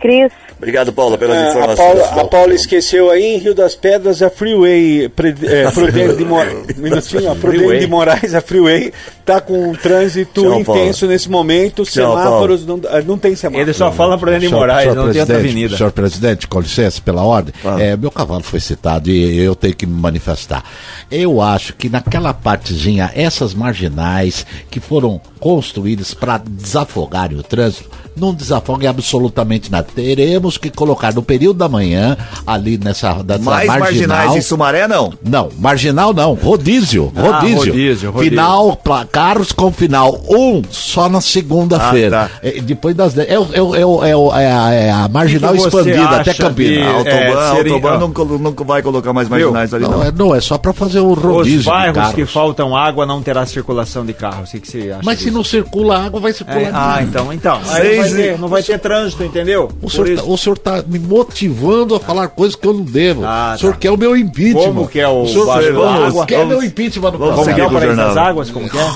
Cris, 0.00 0.32
Obrigado, 0.56 0.92
Paula, 0.92 1.16
pelas 1.16 1.36
É, 1.36 1.46
a, 1.46 1.48
informações. 1.50 1.76
Paula, 1.78 2.22
a 2.22 2.24
Paula 2.26 2.54
esqueceu 2.54 3.10
aí 3.10 3.22
em 3.22 3.38
Rio 3.38 3.54
das 3.54 3.74
Pedras 3.74 4.20
a 4.22 4.28
Freeway 4.28 5.08
Pre- 5.08 5.34
é, 5.44 5.70
Prudente 5.70 6.16
de 6.16 6.24
Moraes. 6.24 6.76
Minutinho, 6.76 7.30
a 7.32 7.34
Prudente 7.36 7.58
Freeway. 7.64 7.78
de 7.80 7.86
Moraes, 7.86 8.34
a 8.34 8.40
Freeway, 8.42 8.92
tá 9.24 9.40
com 9.40 9.70
um 9.70 9.74
trânsito 9.74 10.42
Tchau, 10.42 10.62
Paula. 10.64 10.80
intenso 10.82 11.06
nesse 11.06 11.30
momento. 11.30 11.82
Tchau, 11.84 12.12
semáforos 12.14 12.66
não, 12.66 12.78
ah, 12.90 13.00
não 13.00 13.16
tem 13.16 13.34
semáforo. 13.34 13.62
Ele 13.64 13.72
só 13.72 13.90
fala 13.90 14.18
Dani 14.18 14.46
Senhor- 14.48 14.58
Moraes, 14.60 14.82
senhor 14.82 14.94
não 14.96 15.02
tem 15.12 15.20
outra 15.20 15.26
presidente, 15.34 15.48
avenida. 15.50 15.76
Senhor 15.78 15.92
presidente, 15.92 16.46
com 16.46 16.60
licença, 16.60 17.00
pela 17.00 17.22
ordem, 17.24 17.54
Fala. 17.62 17.82
é, 17.82 17.96
meu 17.96 18.10
cavalo 18.10 18.42
foi 18.42 18.60
citado 18.60 19.08
e 19.10 19.38
eu 19.42 19.54
tenho 19.54 19.74
que 19.74 19.86
me 19.86 19.98
manifestar. 19.98 20.62
Eu 21.10 21.40
acho 21.40 21.72
que 21.74 21.88
naquela 21.88 22.34
partezinha, 22.34 23.10
essas 23.14 23.54
marginais 23.54 24.44
que 24.70 24.78
foram 24.78 25.18
construídas 25.38 26.12
para 26.12 26.36
desafogarem 26.38 27.38
o 27.38 27.42
trânsito, 27.42 27.90
não 28.20 28.34
desafoguem 28.34 28.88
absolutamente 28.88 29.70
nada. 29.70 29.86
Teremos 29.94 30.58
que 30.58 30.70
colocar 30.70 31.12
no 31.14 31.22
período 31.22 31.56
da 31.58 31.68
manhã, 31.68 32.16
ali 32.46 32.78
nessa, 32.78 33.14
nessa 33.24 33.38
Mais 33.40 33.66
marginal. 33.66 33.78
marginais 33.80 34.36
em 34.36 34.40
Sumaré, 34.40 34.86
não. 34.88 35.12
Não, 35.24 35.48
marginal 35.58 36.12
não, 36.12 36.34
rodízio, 36.34 37.12
Ah, 37.16 37.20
rodízio. 37.38 37.56
rodízio, 37.72 38.10
rodízio. 38.10 38.30
Final, 38.30 38.76
pla- 38.76 39.04
carros 39.06 39.52
com 39.52 39.72
final 39.72 40.20
um 40.28 40.62
só 40.70 41.08
na 41.08 41.20
segunda-feira. 41.20 42.24
Ah, 42.24 42.28
tá. 42.28 42.30
É, 42.42 42.60
depois 42.60 42.94
das 42.94 43.14
10. 43.14 43.28
É, 43.28 43.34
é, 43.34 43.36
é, 43.36 43.40
é, 43.40 44.42
é 44.44 44.52
a, 44.52 44.70
é 44.72 44.90
a 44.90 45.08
marginal 45.08 45.52
Que 45.52 45.58
que 45.58 45.70
você 45.70 45.78
expandida 45.90 46.16
até 46.20 46.34
Campinas. 46.34 47.02
de- 47.04 47.08
É, 47.08 47.32
a 47.32 47.54
seria- 47.56 47.72
Autoban 47.74 47.98
não, 47.98 48.12
colo- 48.12 48.38
não 48.38 48.52
vai 48.52 48.82
colocar 48.82 49.12
mais 49.12 49.28
marginais 49.28 49.72
ali, 49.74 49.84
Não, 49.84 49.90
não. 49.92 50.02
é, 50.02 50.12
não, 50.12 50.34
é 50.34 50.40
só 50.40 50.58
pra 50.58 50.72
fazer 50.72 51.00
o 51.00 51.14
rodízio. 51.14 51.60
Os 51.60 51.64
bairros 51.66 51.94
carros. 51.96 52.14
que 52.14 52.24
faltam 52.26 52.76
água 52.76 53.04
não 53.06 53.22
terá 53.22 53.44
circulação 53.46 54.04
de 54.04 54.12
carros. 54.12 54.48
O 54.48 54.52
que, 54.52 54.60
que 54.60 54.68
você 54.70 54.90
acha 54.90 55.00
Mas 55.04 55.18
se 55.18 55.24
disso? 55.26 55.36
não 55.36 55.44
circula 55.44 55.98
água, 56.06 56.20
vai 56.20 56.32
circular. 56.32 56.60
É, 56.60 56.70
ah, 56.72 56.98
então, 57.02 57.32
então. 57.32 57.60
Seis 57.64 58.09
não 58.38 58.48
vai 58.48 58.62
ter 58.62 58.78
trânsito, 58.78 59.22
entendeu? 59.24 59.70
O 59.82 59.90
senhor, 59.90 60.16
tá, 60.16 60.22
o 60.24 60.36
senhor 60.36 60.58
tá 60.58 60.84
me 60.86 60.98
motivando 60.98 61.94
a 61.94 62.00
falar 62.00 62.28
coisas 62.28 62.56
que 62.56 62.66
eu 62.66 62.74
não 62.74 62.82
devo. 62.82 63.24
Ah, 63.24 63.54
o 63.56 63.58
senhor 63.58 63.72
tá. 63.72 63.78
quer 63.78 63.90
o 63.90 63.96
meu 63.96 64.16
impeachment. 64.16 64.62
Como 64.64 64.88
que 64.88 65.00
é 65.00 65.08
o 65.08 65.26
senhor 65.26 65.46
vamos- 65.46 66.04
água? 66.08 66.26
quer 66.26 66.38
Vamos- 66.38 66.54
meu 66.54 66.62
impeachment 66.62 67.10
no 67.12 67.18
vamos 67.18 67.38
é 67.38 67.40
o 67.40 67.44
seguir 67.44 67.62
o 67.62 67.96
das 67.96 68.16
águas? 68.16 68.50
Como 68.50 68.68
que 68.68 68.78
é? 68.78 68.90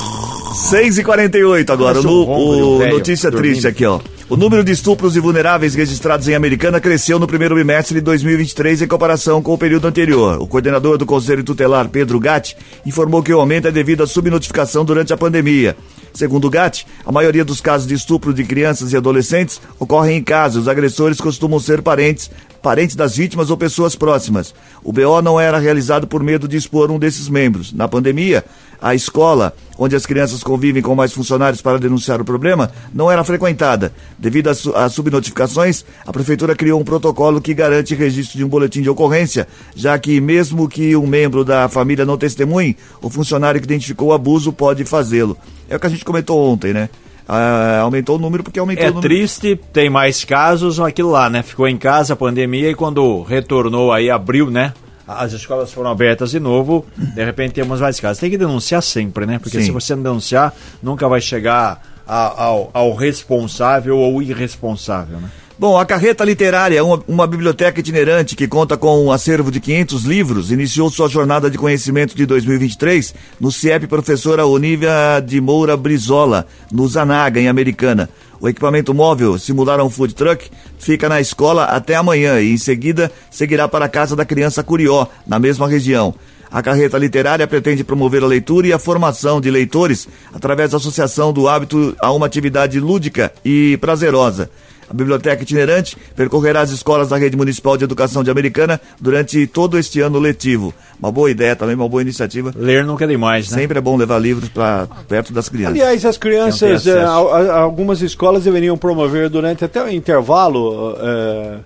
6 0.55 0.99
e 0.99 1.05
48 1.05 1.73
agora, 1.73 2.01
no, 2.01 2.13
o, 2.31 2.79
velho 2.79 2.95
notícia 2.95 3.29
dormindo. 3.29 3.51
triste 3.53 3.67
aqui, 3.67 3.85
ó. 3.85 3.99
O 4.29 4.37
número 4.37 4.63
de 4.63 4.71
estupros 4.73 5.13
de 5.13 5.21
vulneráveis 5.21 5.75
registrados 5.75 6.29
em 6.29 6.35
Americana 6.35 6.81
cresceu 6.81 7.19
no 7.19 7.27
primeiro 7.27 7.57
bimestre 7.57 7.97
de 7.97 8.01
2023 8.01 8.81
em 8.83 8.87
comparação 8.87 9.43
com 9.43 9.53
o 9.53 9.59
período 9.59 9.87
anterior. 9.89 10.41
O 10.41 10.47
coordenador 10.47 10.97
do 10.97 11.05
Conselho 11.05 11.43
Tutelar, 11.45 11.89
Pedro 11.89 12.19
Gatti, 12.21 12.57
informou 12.87 13.23
que 13.23 13.35
o 13.35 13.41
aumento 13.41 13.69
é 13.69 13.73
devido 13.73 14.03
à 14.03 14.07
subnotificação 14.07 14.85
durante 14.85 15.13
a 15.13 15.17
pandemia. 15.17 15.77
Segundo 16.15 16.49
Gatti, 16.49 16.87
a 17.05 17.11
maioria 17.11 17.45
dos 17.45 17.61
casos 17.61 17.89
de 17.89 17.95
estupro 17.95 18.33
de 18.33 18.45
crianças 18.45 18.93
e 18.93 18.97
adolescentes 18.97 19.61
ocorrem 19.81 20.19
em 20.19 20.23
casa. 20.23 20.61
Os 20.61 20.69
agressores 20.69 21.21
costumam 21.21 21.59
ser 21.59 21.83
parentes, 21.83 22.31
parentes 22.65 22.97
das 22.97 23.15
vítimas 23.15 23.51
ou 23.51 23.59
pessoas 23.59 23.95
próximas. 23.95 24.55
O 24.83 24.91
BO 24.91 25.21
não 25.23 25.39
era 25.39 25.59
realizado 25.59 26.07
por 26.07 26.23
medo 26.23 26.49
de 26.49 26.57
expor 26.57 26.91
um 26.91 26.99
desses 26.99 27.29
membros. 27.29 27.75
Na 27.75 27.87
pandemia, 27.87 28.43
a 28.81 28.95
escola, 28.95 29.55
onde 29.79 29.95
as 29.95 30.07
crianças 30.07 30.43
convivem 30.43 30.81
com 30.83 30.95
mais 30.95 31.13
funcionários 31.13 31.61
para 31.61 31.79
denunciar 31.79 32.23
o 32.23 32.25
problema, 32.25 32.71
não 32.93 33.11
era 33.11 33.23
frequentada. 33.23 33.93
Devido 34.19 34.49
às 34.49 34.59
su- 34.59 34.73
subnotificações, 34.91 35.85
a 36.07 36.13
prefeitura 36.13 36.57
criou 36.57 36.81
um 36.81 36.85
protocolo 36.85 37.39
que 37.41 37.53
garante 37.53 37.95
registro 37.95 38.39
de 38.39 38.45
um 38.45 38.49
boletim 38.49 38.81
de 38.81 38.89
ocorrência, 38.89 39.47
já 39.77 39.99
que 39.99 40.19
mesmo 40.19 40.67
que 40.67 40.97
um 40.97 41.07
membro 41.07 41.45
da 41.45 41.69
família 41.69 42.07
não 42.07 42.17
testemunhe, 42.17 42.77
o 43.03 43.11
funcionário 43.11 43.61
que 43.61 43.67
identificou 43.67 44.09
o 44.09 44.13
abuso 44.15 44.53
pode 44.55 44.85
fazê-lo. 44.87 45.37
É 45.69 45.77
o 45.77 45.81
que 45.81 45.87
a 45.87 45.91
gente 45.91 46.05
comentou 46.05 46.39
ontem, 46.51 46.73
né? 46.73 46.89
Ah, 47.27 47.81
aumentou 47.81 48.17
o 48.17 48.19
número 48.19 48.43
porque 48.43 48.59
aumentou 48.59 48.85
É 48.85 48.91
o 48.91 48.95
número. 48.95 49.09
triste, 49.09 49.59
tem 49.73 49.89
mais 49.89 50.25
casos, 50.25 50.79
aquilo 50.79 51.11
lá, 51.11 51.31
né? 51.31 51.43
Ficou 51.43 51.67
em 51.67 51.77
casa 51.79 52.13
a 52.13 52.17
pandemia 52.17 52.71
e 52.71 52.75
quando 52.75 53.23
retornou 53.23 53.93
aí, 53.93 54.11
abriu, 54.11 54.51
né? 54.51 54.75
As 55.07 55.33
escolas 55.33 55.73
foram 55.73 55.91
abertas 55.91 56.31
de 56.31 56.41
novo, 56.41 56.85
de 56.97 57.23
repente 57.25 57.53
temos 57.53 57.81
mais 57.81 58.01
casos. 58.01 58.19
Tem 58.19 58.31
que 58.31 58.39
denunciar 58.39 58.83
sempre, 58.83 59.27
né? 59.27 59.39
Porque 59.39 59.59
Sim. 59.59 59.65
se 59.67 59.71
você 59.71 59.95
não 59.95 60.03
denunciar, 60.03 60.55
nunca 60.83 61.07
vai 61.09 61.21
chegar 61.21 61.81
a- 62.07 62.43
ao, 62.45 62.71
ao 62.73 62.95
responsável 62.95 63.99
ou 63.99 64.23
irresponsável, 64.23 65.19
né? 65.19 65.29
Bom, 65.57 65.79
a 65.79 65.87
Carreta 65.87 66.25
Literária, 66.25 66.85
uma, 66.85 67.01
uma 67.07 67.27
biblioteca 67.29 67.79
itinerante 67.79 68.35
que 68.35 68.49
conta 68.49 68.77
com 68.77 69.05
um 69.05 69.13
acervo 69.13 69.53
de 69.53 69.61
500 69.61 70.03
livros, 70.03 70.51
iniciou 70.51 70.91
sua 70.91 71.09
jornada 71.09 71.49
de 71.49 71.57
conhecimento 71.57 72.17
de 72.17 72.27
2023 72.27 73.15
no 73.39 73.53
CIEP 73.53 73.87
Professora 73.87 74.45
Onívia 74.45 75.21
de 75.25 75.41
Moura 75.41 75.77
Brizola, 75.77 76.45
no 76.73 76.89
Zanaga, 76.89 77.41
em 77.41 77.47
Americana. 77.47 78.11
O 78.41 78.49
equipamento 78.49 78.93
móvel, 78.93 79.39
simular 79.39 79.81
um 79.81 79.89
food 79.89 80.13
truck, 80.13 80.51
fica 80.77 81.09
na 81.09 81.21
escola 81.21 81.67
até 81.67 81.95
amanhã 81.95 82.41
e, 82.41 82.53
em 82.53 82.59
seguida, 82.59 83.11
seguirá 83.31 83.69
para 83.69 83.85
a 83.85 83.89
Casa 83.89 84.17
da 84.17 84.25
Criança 84.25 84.61
Curió, 84.65 85.07
na 85.25 85.39
mesma 85.39 85.69
região. 85.69 86.17
A 86.51 86.63
carreta 86.63 86.99
literária 86.99 87.47
pretende 87.47 87.85
promover 87.85 88.25
a 88.25 88.27
leitura 88.27 88.67
e 88.67 88.73
a 88.73 88.79
formação 88.79 89.41
de 89.41 89.53
leitores 89.53 90.09
através 90.33 90.73
da 90.73 90.79
associação 90.79 91.33
do 91.33 91.49
hábito 91.49 91.97
a 92.01 92.13
uma 92.13 92.27
atividade 92.27 92.79
lúdica 92.81 93.33
e 93.45 93.77
prazerosa. 93.81 94.51
A 94.89 94.95
biblioteca 94.95 95.43
itinerante 95.43 95.97
percorrerá 96.15 96.61
as 96.61 96.71
escolas 96.71 97.09
da 97.09 97.17
Rede 97.17 97.37
Municipal 97.37 97.77
de 97.77 97.85
Educação 97.85 98.23
de 98.25 98.31
Americana 98.31 98.81
durante 99.01 99.47
todo 99.47 99.79
este 99.79 100.01
ano 100.01 100.19
letivo. 100.19 100.73
Uma 100.99 101.11
boa 101.11 101.31
ideia 101.31 101.57
também, 101.57 101.75
uma 101.75 101.89
boa 101.89 102.03
iniciativa. 102.03 102.53
Ler 102.57 102.85
nunca 102.85 103.05
é 103.05 103.09
demais, 103.09 103.51
né? 103.51 103.59
Sempre 103.59 103.79
é 103.79 103.81
bom 103.81 103.97
levar 103.97 104.19
livros 104.19 104.49
para 104.49 104.87
perto 105.09 105.33
das 105.33 105.49
crianças. 105.49 105.75
Aliás, 105.75 106.05
as 106.05 106.17
crianças, 106.17 106.87
eh, 106.87 106.99
a- 106.99 107.07
a- 107.09 107.59
algumas 107.61 108.01
escolas 108.03 108.45
deveriam 108.45 108.77
promover 108.77 109.29
durante 109.29 109.65
até 109.65 109.83
o 109.83 109.89
intervalo 109.89 110.97
eh, 111.01 111.57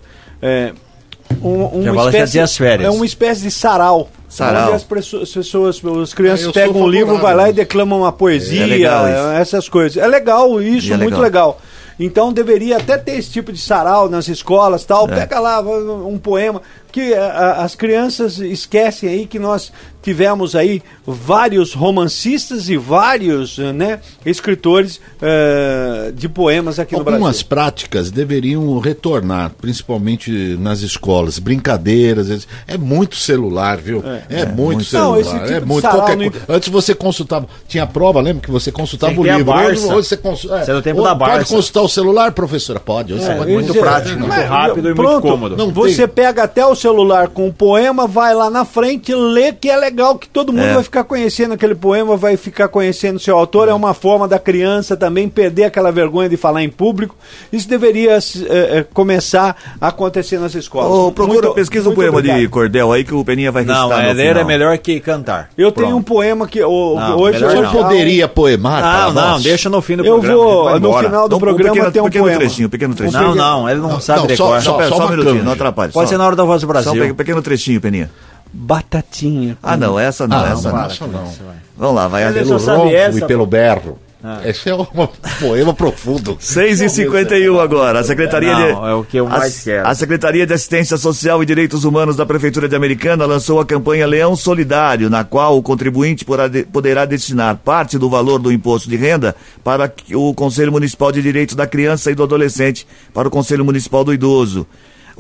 eh, 0.42 0.72
um, 1.42 1.81
Intervalo 1.81 2.11
quer 2.11 2.18
espécie, 2.24 2.40
as 2.40 2.57
férias. 2.57 2.88
É 2.88 2.90
uma 2.90 3.04
espécie 3.07 3.42
de 3.42 3.50
sarau. 3.50 4.11
Sarau. 4.28 4.66
Onde 4.66 4.74
as 4.76 4.85
pessoas, 5.33 5.81
as 6.02 6.12
crianças 6.14 6.44
Ah, 6.46 6.48
eu 6.48 6.52
pegam 6.52 6.83
um 6.83 6.88
livro, 6.88 7.16
vai 7.18 7.35
lá 7.35 7.48
e 7.48 7.52
declamam 7.52 8.00
uma 8.00 8.12
poesia, 8.12 8.66
É 9.37 9.40
essas 9.40 9.68
coisas. 9.68 9.96
É 10.02 10.07
legal 10.07 10.61
isso, 10.61 10.92
é 10.92 10.96
muito 10.96 11.18
legal. 11.20 11.22
legal. 11.22 11.61
Então 11.98 12.32
deveria 12.32 12.76
até 12.76 12.96
ter 12.96 13.18
esse 13.18 13.30
tipo 13.30 13.52
de 13.52 13.61
sarau 13.61 14.08
nas 14.08 14.28
escolas 14.28 14.84
tal. 14.84 15.08
Pega 15.08 15.40
lá 15.40 15.61
um 15.61 16.18
poema. 16.18 16.62
Que 16.90 17.12
a- 17.14 17.27
a- 17.27 17.64
as 17.64 17.74
crianças 17.74 18.38
esquecem 18.38 19.09
aí 19.09 19.27
que 19.27 19.38
nós 19.38 19.70
tivemos 20.01 20.55
aí 20.57 20.81
vários 21.07 21.74
romancistas 21.74 22.70
e 22.70 22.77
vários 22.79 23.59
eh, 23.59 23.72
né, 23.74 24.01
escritores 24.24 25.01
eh, 25.20 26.12
de 26.14 26.29
poemas 26.29 26.79
aqui 26.79 26.94
no 26.94 27.01
Algumas 27.01 27.20
Brasil. 27.20 27.46
práticas 27.46 28.11
deveriam 28.11 28.79
retornar, 28.79 29.51
principalmente 29.61 30.31
nas 30.59 30.81
escolas, 30.81 31.38
brincadeiras. 31.38 32.46
É 32.66 32.79
muito 32.79 33.16
celular, 33.16 33.77
viu? 33.77 34.03
É, 34.31 34.46
muito 34.46 34.79
Não, 34.79 34.85
celular. 35.14 35.20
esse 35.20 35.31
tipo 35.31 35.53
é 35.53 35.61
muito 35.61 35.88
qualquer 35.88 36.16
não- 36.16 36.31
coisa. 36.31 36.44
Antes 36.48 36.68
você 36.70 36.94
consultava, 36.94 37.46
tinha 37.66 37.87
prova, 37.87 38.20
lembra 38.20 38.42
que 38.42 38.51
você 38.51 38.72
consultava 38.72 39.20
o 39.20 39.24
livro. 39.24 39.53
Hoje, 39.53 39.81
você 39.87 40.16
consulta. 40.16 40.57
É 40.59 40.72
do 40.72 40.81
tempo 40.81 41.03
da 41.03 41.14
Pode 41.14 41.31
Barça. 41.33 41.55
consultar 41.55 41.83
o 41.83 41.88
celular, 41.88 42.33
professora? 42.33 42.81
Pode. 42.81 43.12
Hoje 43.12 43.24
você 43.24 43.35
pode 43.35 43.53
muito 43.53 43.70
Esse- 43.70 43.79
prático, 43.81 44.18
muito 44.20 44.33
rápido 44.33 44.79
e 44.88 44.94
muito 44.94 44.96
pronto, 44.96 45.20
cômodo. 45.22 45.57
Não 45.57 45.70
você 45.70 46.07
tem- 46.07 46.09
pega 46.24 46.44
até 46.44 46.64
o 46.64 46.74
celular 46.78 47.28
com 47.28 47.46
um 47.48 47.52
poema, 47.52 48.06
vai 48.06 48.34
lá 48.34 48.48
na 48.48 48.64
frente, 48.64 49.14
lê 49.14 49.52
que 49.52 49.68
é 49.68 49.76
legal, 49.76 50.16
que 50.16 50.28
todo 50.28 50.52
mundo 50.52 50.64
É. 50.64 50.74
vai 50.74 50.82
ficar 50.82 51.04
conhecendo 51.04 51.54
aquele 51.54 51.74
poema, 51.74 52.16
vai 52.16 52.36
ficar 52.36 52.68
conhecendo 52.68 53.18
seu 53.18 53.36
autor. 53.36 53.68
É 53.68 53.74
uma 53.74 53.92
forma 53.94 54.26
da 54.26 54.38
criança 54.38 54.96
também 54.96 55.28
perder 55.28 55.64
aquela 55.64 55.90
vergonha 55.92 56.28
de 56.28 56.36
falar 56.36 56.62
em 56.62 56.68
público. 56.70 57.14
Isso 57.52 57.68
deveria 57.68 58.18
eh, 58.18 58.84
começar 58.94 59.56
a 59.80 59.88
acontecer 59.88 60.38
nas 60.38 60.54
escolas. 60.54 60.90
Ô, 60.90 61.12
procura, 61.12 61.42
Muito- 61.42 61.54
pesquisa 61.54 61.88
um 61.90 61.94
poema 61.94 62.22
de 62.22 62.30
obrigado. 62.30 62.50
cordel 62.50 62.92
aí 62.92 63.04
que 63.04 63.14
o 63.14 63.24
Peninha 63.24 63.50
vai 63.52 63.64
recitar 63.64 63.88
Não, 63.88 63.98
é, 63.98 64.08
no 64.08 64.14
ler 64.14 64.36
é 64.36 64.44
melhor 64.44 64.78
que 64.78 65.00
cantar. 65.00 65.50
Eu 65.58 65.72
tenho 65.72 65.88
Pronto. 65.88 66.00
um 66.00 66.02
poema 66.02 66.46
que 66.46 66.62
o- 66.62 66.94
Não, 66.94 67.18
hoje 67.18 67.42
eu 67.42 67.50
Eu 67.50 67.62
não. 67.62 67.70
poderia 67.72 68.28
poemar 68.28 68.82
para 68.82 68.92
Não, 69.06 69.12
não, 69.12 69.30
nós? 69.32 69.42
deixa 69.42 69.68
no 69.68 69.80
fim 69.80 69.96
do 69.96 70.04
Eu 70.04 70.14
programa. 70.14 70.36
vou, 70.42 70.52
ele 70.54 70.64
vai 70.70 70.72
no 70.80 70.88
embora. 70.88 71.08
final 71.08 71.28
do 71.28 71.30
Não, 71.32 71.36
um 71.36 71.40
programa 71.40 71.74
pequeno- 71.74 71.92
tem 71.92 72.02
um 72.02 72.04
pequeno 72.04 72.24
poema. 72.24 72.38
trechinho, 72.40 72.68
pequeno 72.68 72.94
trechinho. 72.94 73.22
Não, 73.22 73.34
não, 73.34 73.68
ele 73.68 73.80
não, 73.80 74.00
sabe 74.00 74.20
não, 74.20 74.28
só- 74.28 74.44
decorar. 74.44 74.60
só- 74.62 74.76
Pera, 74.78 74.88
só 74.88 75.06
um 75.06 75.10
minutinho, 75.10 75.44
não 75.44 75.52
atrapalhe. 75.52 75.92
Pode 75.92 76.06
só, 76.06 76.10
ser 76.12 76.18
na 76.18 76.26
hora 76.26 76.36
da 76.36 76.44
voz 76.44 76.62
do 76.74 76.83
Só 76.83 76.90
Brasil. 76.92 77.04
um 77.04 77.09
pe- 77.09 77.14
pequeno 77.14 77.42
trechinho, 77.42 77.81
Peninha. 77.81 78.11
Batatinha. 78.52 79.57
Ah, 79.62 79.76
não, 79.76 79.98
essa 79.98 80.26
não, 80.26 80.37
Ah, 80.38 80.48
essa 80.50 80.68
não, 80.70 80.78
não. 80.78 80.87
essa 80.87 81.07
não. 81.07 81.35
Vamos 81.76 81.94
lá, 81.96 82.09
vai. 82.09 82.33
Pelo 82.33 82.57
ronco 82.59 82.88
essa, 82.94 83.18
e 83.18 83.26
pelo 83.26 83.44
pô. 83.44 83.46
berro. 83.50 83.98
Esse 84.44 84.68
é 84.68 84.74
um 84.74 84.85
poema 85.38 85.72
profundo. 85.72 86.37
6 86.40 86.81
e 86.81 86.88
51 86.88 87.61
agora. 87.61 88.00
A 88.00 88.04
Secretaria 88.04 88.52
Não, 88.52 88.61
de... 88.83 88.90
é 88.90 88.94
o 88.94 89.04
que 89.04 89.16
eu 89.16 89.26
a- 89.26 89.31
mais 89.38 89.62
quero. 89.62 89.87
A 89.87 89.94
Secretaria 89.94 90.44
de 90.44 90.52
Assistência 90.52 90.96
Social 90.96 91.40
e 91.40 91.46
Direitos 91.46 91.85
Humanos 91.85 92.16
da 92.16 92.26
Prefeitura 92.26 92.68
de 92.68 92.74
Americana 92.74 93.24
lançou 93.26 93.61
a 93.61 93.64
campanha 93.64 94.09
Leão 94.09 94.35
Solidário, 94.35 95.09
na 95.09 95.22
qual 95.22 95.57
o 95.57 95.62
contribuinte 95.62 96.26
poderá 96.72 97.04
destinar 97.04 97.57
parte 97.59 97.96
do 97.96 98.11
valor 98.11 98.40
do 98.40 98.50
imposto 98.50 98.90
de 98.90 98.96
renda 98.96 99.37
para 99.62 99.92
o 100.12 100.35
Conselho 100.35 100.72
Municipal 100.72 101.12
de 101.12 101.22
Direitos 101.22 101.54
da 101.54 101.66
Criança 101.66 102.11
e 102.11 102.14
do 102.16 102.24
Adolescente, 102.24 102.88
para 103.14 103.28
o 103.28 103.31
Conselho 103.31 103.64
Municipal 103.64 104.02
do 104.02 104.12
Idoso. 104.12 104.66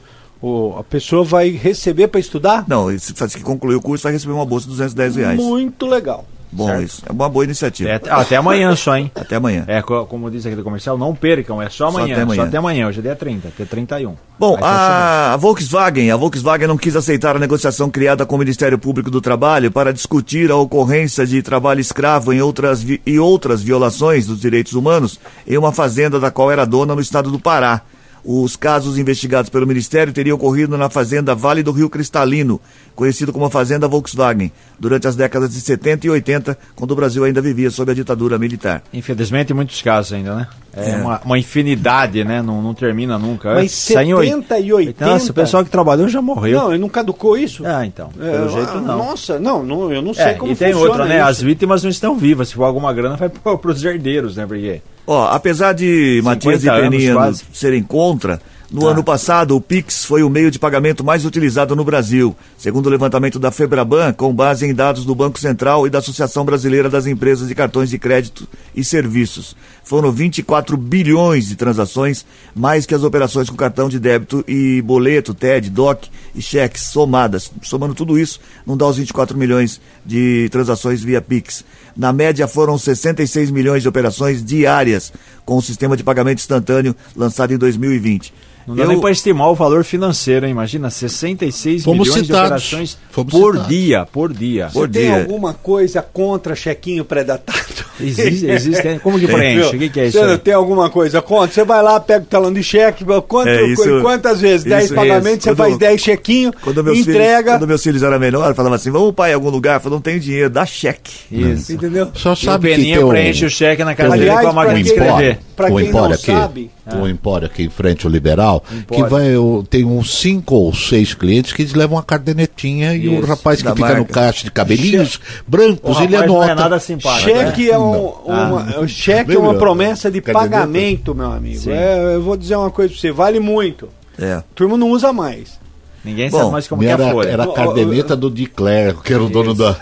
o- 0.47 0.79
a 0.79 0.83
pessoa 0.83 1.23
vai 1.23 1.49
receber 1.49 2.07
para 2.07 2.19
estudar? 2.19 2.65
Não, 2.67 2.87
se 2.97 3.13
concluir 3.41 3.75
o 3.75 3.81
curso 3.81 4.03
vai 4.03 4.13
receber 4.13 4.33
uma 4.33 4.45
bolsa 4.45 4.65
de 4.65 4.71
210 4.71 5.15
reais. 5.15 5.39
Muito 5.39 5.85
legal. 5.85 6.25
Bom, 6.51 6.79
isso 6.79 7.01
é 7.05 7.11
uma 7.11 7.27
boa 7.27 7.43
iniciativa. 7.43 7.89
É, 7.89 7.95
até, 7.95 8.09
até 8.09 8.35
amanhã 8.37 8.73
só, 8.77 8.95
hein? 8.95 9.11
Até 9.15 9.35
amanhã. 9.35 9.65
É, 9.67 9.81
co- 9.81 10.05
como 10.05 10.31
diz 10.31 10.45
aquele 10.45 10.63
comercial, 10.63 10.97
não 10.97 11.13
percam, 11.13 11.61
é 11.61 11.65
só 11.69 11.89
Só 11.91 11.97
amanhã. 11.97 12.13
até 12.13 12.21
amanhã. 12.23 12.41
Só 12.43 12.47
até 12.47 12.57
amanhã, 12.57 12.87
hoje 12.87 12.99
é 12.99 13.01
dia 13.01 13.15
30, 13.15 13.49
até 13.49 13.65
31. 13.65 14.13
Bom, 14.39 14.57
a, 14.61 15.33
a 15.33 15.37
Volkswagen, 15.37 16.11
a 16.11 16.15
Volkswagen 16.15 16.67
não 16.67 16.77
quis 16.77 16.95
aceitar 16.95 17.35
a 17.35 17.39
negociação 17.39 17.89
criada 17.89 18.25
com 18.25 18.35
o 18.35 18.39
Ministério 18.39 18.77
Público 18.79 19.11
do 19.11 19.19
Trabalho 19.19 19.69
para 19.69 19.91
discutir 19.91 20.49
a 20.49 20.55
ocorrência 20.55 21.25
de 21.27 21.41
trabalho 21.41 21.81
escravo 21.81 22.31
em 22.31 22.41
outras 22.41 22.81
vi- 22.81 23.01
e 23.05 23.19
outras 23.19 23.61
violações 23.61 24.25
dos 24.25 24.39
direitos 24.39 24.73
humanos 24.73 25.19
em 25.45 25.57
uma 25.57 25.73
fazenda 25.73 26.21
da 26.21 26.31
qual 26.31 26.49
era 26.51 26.63
dona 26.63 26.95
no 26.95 27.01
estado 27.01 27.29
do 27.31 27.39
Pará. 27.39 27.81
Os 28.27 28.55
casos 28.55 28.97
investigados 28.97 29.51
pelo 29.51 29.67
Ministério 29.67 30.11
teriam 30.11 30.35
ocorrido 30.35 30.75
na 30.77 30.89
fazenda 30.89 31.35
Vale 31.35 31.61
do 31.61 31.71
Rio 31.71 31.87
Cristalino, 31.89 32.59
conhecido 32.95 33.31
como 33.31 33.45
a 33.45 33.51
Fazenda 33.51 33.87
Volkswagen, 33.87 34.51
durante 34.79 35.07
as 35.07 35.15
décadas 35.15 35.53
de 35.53 35.61
70 35.61 36.07
e 36.07 36.09
80, 36.09 36.57
quando 36.75 36.89
o 36.91 36.95
Brasil 36.95 37.23
ainda 37.23 37.39
vivia 37.39 37.69
sob 37.69 37.91
a 37.91 37.93
ditadura 37.93 38.39
militar. 38.39 38.81
Infelizmente, 38.91 39.51
em 39.51 39.55
muitos 39.55 39.79
casos 39.81 40.13
ainda, 40.13 40.33
né? 40.35 40.47
É, 40.75 40.95
Uma, 40.97 41.21
uma 41.23 41.37
infinidade, 41.37 42.23
né? 42.23 42.41
Não, 42.41 42.61
não 42.63 42.73
termina 42.73 43.17
nunca. 43.19 43.53
Mas 43.53 43.71
Sai 43.71 44.05
em 44.05 44.13
oi- 44.15 44.25
70 44.27 44.59
e 44.59 44.73
80? 44.73 45.05
Nossa, 45.05 45.31
o 45.31 45.33
pessoal 45.35 45.63
que 45.63 45.69
trabalhou 45.69 46.07
já 46.09 46.21
morreu. 46.21 46.59
Não, 46.59 46.69
ele 46.71 46.81
não 46.81 46.89
caducou 46.89 47.37
isso? 47.37 47.63
Ah, 47.65 47.85
então. 47.85 48.09
É, 48.19 48.31
Pelo 48.31 48.49
jeito, 48.49 48.71
ah, 48.71 48.81
não. 48.81 48.97
Nossa, 48.97 49.39
não, 49.39 49.63
não, 49.63 49.93
eu 49.93 50.01
não 50.01 50.13
sei 50.15 50.25
É, 50.25 50.33
como 50.33 50.51
e 50.51 50.55
tem 50.55 50.73
funciona 50.73 50.91
outra, 50.93 51.05
né? 51.05 51.19
isso. 51.19 51.27
As 51.29 51.41
vítimas 51.41 51.83
não 51.83 51.91
estão 51.91 52.17
vivas. 52.17 52.47
Se 52.49 52.55
for 52.55 52.63
alguma 52.63 52.91
grana, 52.91 53.15
vai 53.17 53.29
para 53.29 53.71
os 53.71 53.83
herdeiros, 53.85 54.35
né? 54.35 54.45
Porque 54.47 54.81
Ó, 55.07 55.27
apesar 55.27 55.73
de 55.73 56.17
50 56.17 56.23
Matias 56.23 56.63
e 56.63 56.69
Peninha 56.69 57.33
serem 57.53 57.83
contra, 57.83 58.41
no 58.71 58.87
Ah. 58.87 58.91
ano 58.91 59.03
passado 59.03 59.55
o 59.55 59.61
Pix 59.61 60.03
foi 60.03 60.23
o 60.23 60.29
meio 60.29 60.49
de 60.49 60.57
pagamento 60.57 61.03
mais 61.03 61.23
utilizado 61.23 61.75
no 61.75 61.83
Brasil, 61.85 62.35
segundo 62.57 62.87
o 62.87 62.89
levantamento 62.89 63.37
da 63.37 63.51
Febraban, 63.51 64.11
com 64.13 64.33
base 64.33 64.65
em 64.65 64.73
dados 64.73 65.05
do 65.05 65.13
Banco 65.13 65.39
Central 65.39 65.85
e 65.85 65.89
da 65.91 65.99
Associação 65.99 66.43
Brasileira 66.43 66.89
das 66.89 67.05
Empresas 67.05 67.47
de 67.47 67.53
Cartões 67.53 67.91
de 67.91 67.99
Crédito 67.99 68.47
e 68.75 68.83
Serviços. 68.83 69.55
Foram 69.83 70.11
24 70.11 70.75
bilhões 70.75 71.47
de 71.47 71.55
transações, 71.55 72.25
mais 72.55 72.87
que 72.87 72.95
as 72.95 73.03
operações 73.03 73.51
com 73.51 73.55
cartão 73.55 73.87
de 73.87 73.99
débito 73.99 74.43
e 74.47 74.81
boleto, 74.81 75.35
TED, 75.35 75.69
DOC 75.69 76.09
e 76.33 76.41
cheques 76.41 76.85
somadas. 76.87 77.51
Somando 77.61 77.93
tudo 77.93 78.17
isso, 78.17 78.39
não 78.65 78.75
dá 78.75 78.87
os 78.87 78.97
24 78.97 79.37
milhões 79.37 79.79
de 80.03 80.49
transações 80.49 81.03
via 81.03 81.21
Pix. 81.21 81.63
Na 81.95 82.11
média, 82.11 82.47
foram 82.47 82.77
66 82.77 83.49
milhões 83.51 83.81
de 83.81 83.87
operações 83.89 84.43
diárias 84.43 85.13
com 85.45 85.55
o 85.57 85.61
sistema 85.61 85.95
de 85.95 86.03
pagamento 86.03 86.39
instantâneo 86.39 86.95
lançado 87.15 87.53
em 87.53 87.57
2020. 87.57 88.33
não 88.67 88.75
dá 88.75 88.81
Eu- 88.81 88.87
nem 88.87 88.99
para 88.99 89.11
estimar 89.11 89.47
o 89.51 89.53
valor 89.53 89.83
financeiro, 89.83 90.43
hein? 90.47 90.51
Imagina, 90.51 90.89
66 90.89 91.83
Fomos 91.83 92.07
milhões 92.07 92.25
citados. 92.25 92.63
de 92.63 92.67
operações 92.75 92.97
Fomos 93.11 93.31
por 93.31 93.51
citados. 93.53 93.67
dia, 93.69 94.07
por 94.11 94.33
dia. 94.33 94.69
Por 94.73 94.89
Tem 94.89 95.03
dia. 95.03 95.19
alguma 95.19 95.53
coisa 95.53 96.01
contra 96.01 96.55
chequinho 96.55 97.05
pré-datado? 97.05 97.85
Existe, 97.99 98.47
existe. 98.47 98.99
Como 99.03 99.19
que 99.19 99.27
Tem. 99.27 99.35
preenche? 99.35 99.75
O 99.75 99.79
que, 99.79 99.89
que 99.89 99.99
é 99.99 100.07
isso? 100.07 100.17
Você 100.17 100.25
aí? 100.31 100.37
tem 100.39 100.53
alguma 100.55 100.89
coisa 100.89 101.21
contra? 101.21 101.53
Você 101.53 101.63
vai 101.63 101.81
lá, 101.83 101.99
pega 101.99 102.23
o 102.23 102.27
talão 102.27 102.51
de 102.51 102.63
cheque, 102.63 103.05
quanto, 103.27 103.47
É, 103.49 103.67
isso- 103.67 104.01
quantas 104.01 104.41
vezes? 104.41 104.65
10 104.65 104.85
isso- 104.85 104.95
pagamentos, 104.95 105.43
você 105.43 105.49
quando- 105.51 105.57
faz 105.57 105.77
10 105.77 106.01
chequinhos, 106.01 106.55
Quando 106.59 106.83
meus, 106.83 106.97
entrega. 106.97 107.37
filhos, 107.37 107.51
quando 107.59 107.67
meus 107.67 107.83
filhos 107.83 108.01
eram 108.01 108.19
menores, 108.19 108.55
falavam 108.55 108.75
assim: 108.75 108.89
vamos 108.89 109.13
pai 109.13 109.29
em 109.29 109.33
algum 109.35 109.49
lugar? 109.51 109.75
Eu 109.75 109.79
falei, 109.81 109.95
não 109.95 110.01
tenho 110.01 110.19
dinheiro, 110.19 110.49
dá 110.49 110.65
cheque. 110.65 111.11
Isso. 111.31 111.71
Entendeu? 111.85 112.11
Só 112.15 112.29
E 112.31 112.33
o 112.33 112.35
sabe 112.35 112.69
que 112.69 112.75
Peninha 112.75 113.05
um- 113.05 113.09
preenche 113.09 113.45
o 113.45 113.49
cheque 113.49 113.83
na 113.83 113.93
casa 113.95 114.17
dele 114.17 114.29
com 114.31 114.37
a 114.37 114.41
pra 114.41 114.53
máquina 114.53 114.83
de 114.83 114.83
quem- 114.83 114.93
escrever. 115.03 115.39
Pra 115.55 115.71
o 115.71 115.77
quem 115.77 115.89
não 115.91 116.05
aqui, 116.11 116.25
sabe, 116.25 116.71
o 117.01 117.07
Empório 117.07 117.45
aqui 117.47 117.63
em 117.63 117.69
frente 117.69 118.05
ao 118.05 118.11
Liberal, 118.11 118.61
que 118.67 118.75
Empório. 118.75 119.07
vai, 119.09 119.37
o- 119.37 119.63
tem 119.69 119.85
uns 119.85 120.19
cinco 120.19 120.55
ou 120.55 120.73
seis 120.73 121.13
clientes 121.13 121.53
que 121.53 121.61
eles 121.61 121.73
levam 121.73 121.95
uma 121.95 122.03
cardenetinha 122.03 122.93
e 122.93 123.07
o 123.07 123.21
rapaz 123.25 123.61
que 123.61 123.69
fica 123.69 123.89
no 123.89 123.99
marca. 123.99 124.13
caixa 124.13 124.43
de 124.43 124.51
cabelinhos 124.51 125.15
O 125.15 125.19
brancos, 125.49 125.97
ele 126.01 126.13
rapaz 126.15 126.27
não 126.31 126.41
anota. 126.41 126.51
é 126.51 126.55
nada 126.55 126.79
simpático. 126.79 127.29
cheque 127.29 127.63
né? 127.67 127.69
é, 127.71 127.77
um- 127.79 128.07
uma, 128.25 128.79
o 128.81 128.87
cheque 128.89 129.33
é 129.33 129.39
uma 129.39 129.53
promessa 129.53 130.11
de 130.11 130.19
Caderneta? 130.21 130.49
pagamento, 130.57 131.15
meu 131.15 131.31
amigo. 131.31 131.69
É, 131.69 132.15
eu 132.15 132.21
vou 132.21 132.35
dizer 132.35 132.55
uma 132.57 132.69
coisa 132.71 132.91
pra 132.91 132.99
você, 132.99 133.11
vale 133.11 133.39
muito. 133.39 133.87
É. 134.19 134.33
A 134.33 134.43
turma 134.53 134.77
não 134.77 134.89
usa 134.91 135.13
mais. 135.13 135.57
Ninguém 136.05 136.29
Bom, 136.29 136.37
sabe 136.37 136.51
mais 136.51 136.67
como 136.67 136.81
que 136.81 136.87
é 136.87 136.91
era, 136.91 137.07
a 137.07 137.11
folha. 137.11 137.29
era 137.29 137.43
a 137.43 137.47
caderneta 137.53 138.15
do 138.15 138.29
de 138.29 138.45
Clerc, 138.45 139.01
que 139.01 139.13
era 139.13 139.23
o 139.23 139.29
dono 139.29 139.53
da. 139.53 139.71
da- 139.71 139.77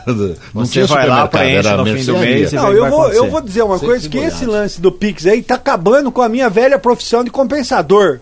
não 0.54 0.66
Você 0.66 0.72
tinha 0.72 0.86
vai 0.88 1.06
lá, 1.08 1.28
preenche 1.28 1.68
era 1.68 1.78
no 1.78 1.86
fim 1.86 2.04
do 2.06 2.18
mês 2.18 2.54
Não, 2.54 2.72
eu 2.72 2.90
vou, 2.90 3.12
eu 3.12 3.30
vou 3.30 3.42
dizer 3.42 3.62
uma 3.64 3.76
Sempre 3.76 3.88
coisa, 3.88 4.10
que 4.10 4.18
esse 4.18 4.46
lance 4.46 4.80
do 4.82 4.92
Pix 4.92 5.26
aí 5.28 5.42
tá 5.44 5.56
acabando 5.56 6.12
com 6.12 6.22
a 6.22 6.30
minha 6.30 6.50
velha 6.50 6.80
profissão 6.80 7.24
de 7.24 7.30
compensador. 7.30 8.20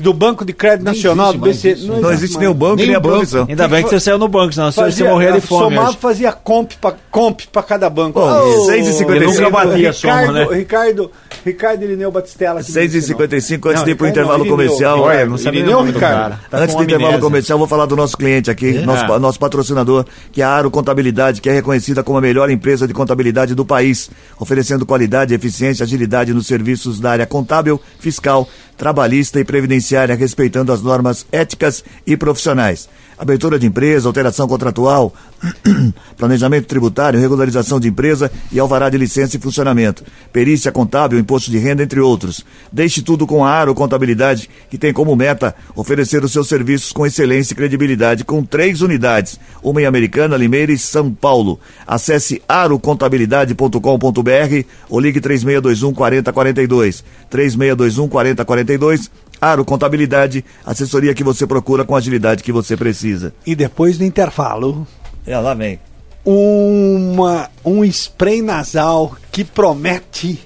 Do 0.00 0.14
Banco 0.14 0.44
de 0.44 0.52
Crédito 0.52 0.84
Nem 0.84 0.94
Nacional, 0.94 1.32
do 1.32 1.48
existe 1.48 1.74
BC. 1.74 1.80
isso. 1.90 2.00
Não 2.00 2.12
existe 2.12 2.38
nem 2.38 2.46
o 2.46 2.54
banco 2.54 2.76
Nem 2.76 2.86
nem, 2.86 2.94
a 2.94 3.00
banco. 3.00 3.16
profissão. 3.16 3.46
Ainda 3.48 3.66
bem 3.66 3.82
que 3.82 3.90
você 3.90 3.98
saiu 3.98 4.16
no 4.16 4.28
banco, 4.28 4.52
senão 4.52 4.70
você 4.70 4.80
Fazia, 4.80 5.08
morrer 5.10 5.32
de 5.32 5.40
fome. 5.40 5.74
somava, 5.74 5.88
hoje. 5.88 5.98
fazia 6.00 6.30
comp 6.30 6.70
pra, 6.80 6.94
comp 7.10 7.40
pra 7.50 7.64
cada 7.64 7.90
banco. 7.90 8.20
Bom, 8.20 8.28
Ô, 8.30 8.66
6,55. 8.68 9.10
Eu 9.16 9.26
nunca 9.32 9.50
bati 9.50 9.86
a 9.88 9.92
soma, 9.92 10.30
né? 10.30 10.46
Ricardo, 10.52 11.10
Ricardo 11.44 11.82
Irineu 11.84 12.10
Batistella. 12.10 12.60
aqui 12.60 12.68
no 12.70 12.74
6h55, 12.80 13.70
antes 13.70 13.84
de 13.84 13.90
ir 13.90 13.94
pro 13.94 14.06
Ricardo 14.06 14.08
intervalo 14.08 14.44
Irineu. 14.44 14.56
comercial. 14.56 15.00
Olha, 15.00 15.26
não 15.26 15.38
sabia 15.38 15.60
Irineu, 15.60 15.76
o 15.76 15.80
nome 15.80 15.92
do 15.92 15.98
Ricardo? 15.98 16.18
cara. 16.20 16.40
Tá 16.50 16.58
Antes 16.58 16.74
do 16.74 16.82
intervalo 16.82 17.06
amnésia. 17.08 17.22
comercial, 17.22 17.58
vou 17.58 17.68
falar 17.68 17.86
do 17.86 17.96
nosso 17.96 18.16
cliente 18.16 18.50
aqui, 18.50 18.72
nosso, 18.80 19.12
Ah. 19.12 19.18
nosso 19.18 19.38
patrocinador, 19.38 20.04
que 20.32 20.42
é 20.42 20.44
a 20.44 20.50
Aro 20.50 20.70
Contabilidade, 20.70 21.40
que 21.40 21.48
é 21.48 21.52
reconhecida 21.52 22.02
como 22.02 22.18
a 22.18 22.20
melhor 22.20 22.50
empresa 22.50 22.86
de 22.86 22.94
contabilidade 22.94 23.54
do 23.54 23.64
país, 23.64 24.10
oferecendo 24.38 24.84
qualidade, 24.84 25.32
eficiência 25.34 25.82
e 25.82 25.84
agilidade 25.84 26.32
nos 26.34 26.46
serviços 26.46 27.00
da 27.00 27.10
área 27.12 27.26
contábil, 27.26 27.80
fiscal, 27.98 28.48
trabalhista 28.76 29.40
e 29.40 29.44
previdenciária, 29.44 30.14
respeitando 30.14 30.72
as 30.72 30.82
normas 30.82 31.26
éticas 31.32 31.82
e 32.06 32.16
profissionais. 32.16 32.88
Abertura 33.18 33.58
de 33.58 33.66
empresa, 33.66 34.08
alteração 34.08 34.46
contratual, 34.46 35.12
planejamento 36.16 36.66
tributário, 36.66 37.18
regularização 37.18 37.80
de 37.80 37.88
empresa 37.88 38.30
e 38.52 38.60
alvará 38.60 38.88
de 38.88 38.96
licença 38.96 39.36
e 39.36 39.40
funcionamento, 39.40 40.04
perícia 40.32 40.70
contábil, 40.70 41.18
imposto 41.18 41.50
de 41.50 41.58
renda, 41.58 41.82
entre 41.82 41.98
outros. 42.00 42.46
Deixe 42.72 43.02
tudo 43.02 43.26
com 43.26 43.44
a 43.44 43.50
Aro 43.50 43.74
Contabilidade, 43.74 44.48
que 44.70 44.78
tem 44.78 44.92
como 44.92 45.16
meta 45.16 45.52
oferecer 45.74 46.22
os 46.22 46.30
seus 46.32 46.46
serviços 46.48 46.92
com 46.92 47.04
excelência 47.04 47.54
e 47.54 47.56
credibilidade, 47.56 48.24
com 48.24 48.44
três 48.44 48.82
unidades, 48.82 49.40
uma 49.62 49.82
em 49.82 49.86
Americana, 49.86 50.36
Limeira 50.36 50.70
e 50.72 50.78
São 50.78 51.12
Paulo. 51.12 51.58
Acesse 51.86 52.40
arocontabilidade.com.br 52.48 54.64
ou 54.88 55.00
ligue 55.00 55.20
3621 55.20 55.92
4042. 55.92 57.04
3621 57.28 58.08
4042. 58.08 59.10
Aro 59.40 59.64
Contabilidade, 59.64 60.44
assessoria 60.64 61.14
que 61.14 61.22
você 61.24 61.46
procura 61.46 61.84
com 61.84 61.94
a 61.94 61.98
agilidade 61.98 62.42
que 62.42 62.52
você 62.52 62.76
precisa. 62.76 63.32
E 63.46 63.54
depois 63.54 63.96
do 63.98 64.04
intervalo, 64.04 64.86
É, 65.26 65.38
lá 65.38 65.54
vem. 65.54 65.78
uma, 66.24 67.48
um 67.64 67.84
spray 67.84 68.42
nasal 68.42 69.16
que 69.30 69.44
promete 69.44 70.40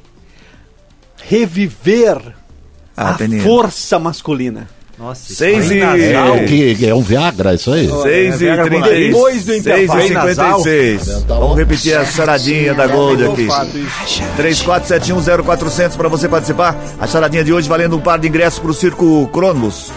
reviver 1.24 2.34
Ah, 2.96 3.10
a 3.14 3.42
força 3.42 3.98
masculina. 3.98 4.68
Nossa, 4.98 5.34
Seis 5.34 5.64
isso 5.64 5.74
e- 5.74 5.82
aí 5.82 6.12
nasal. 6.12 6.36
É, 6.36 6.44
que, 6.44 6.74
que 6.74 6.86
é 6.86 6.94
um 6.94 7.00
Viagra, 7.02 7.54
isso 7.54 7.72
aí? 7.72 7.88
6 7.88 8.34
e 8.34 8.38
Vera 8.44 8.64
36. 8.64 9.06
Depois 9.06 9.44
do 9.44 9.54
intervalo. 9.56 10.00
6 10.00 10.10
e 10.10 10.98
56. 10.98 11.24
Vamos 11.26 11.56
repetir 11.56 11.96
a 11.96 12.04
charadinha 12.04 12.74
da 12.74 12.86
Gold 12.86 13.24
aqui. 13.24 13.48
34710400 14.36 15.96
para 15.96 16.08
você 16.08 16.28
participar. 16.28 16.76
A 17.00 17.06
charadinha 17.06 17.42
de 17.42 17.52
hoje 17.52 17.68
valendo 17.68 17.96
um 17.96 18.00
par 18.00 18.18
de 18.18 18.28
ingressos 18.28 18.58
para 18.58 18.70
o 18.70 18.74
Circo 18.74 19.28
Cronos. 19.32 19.90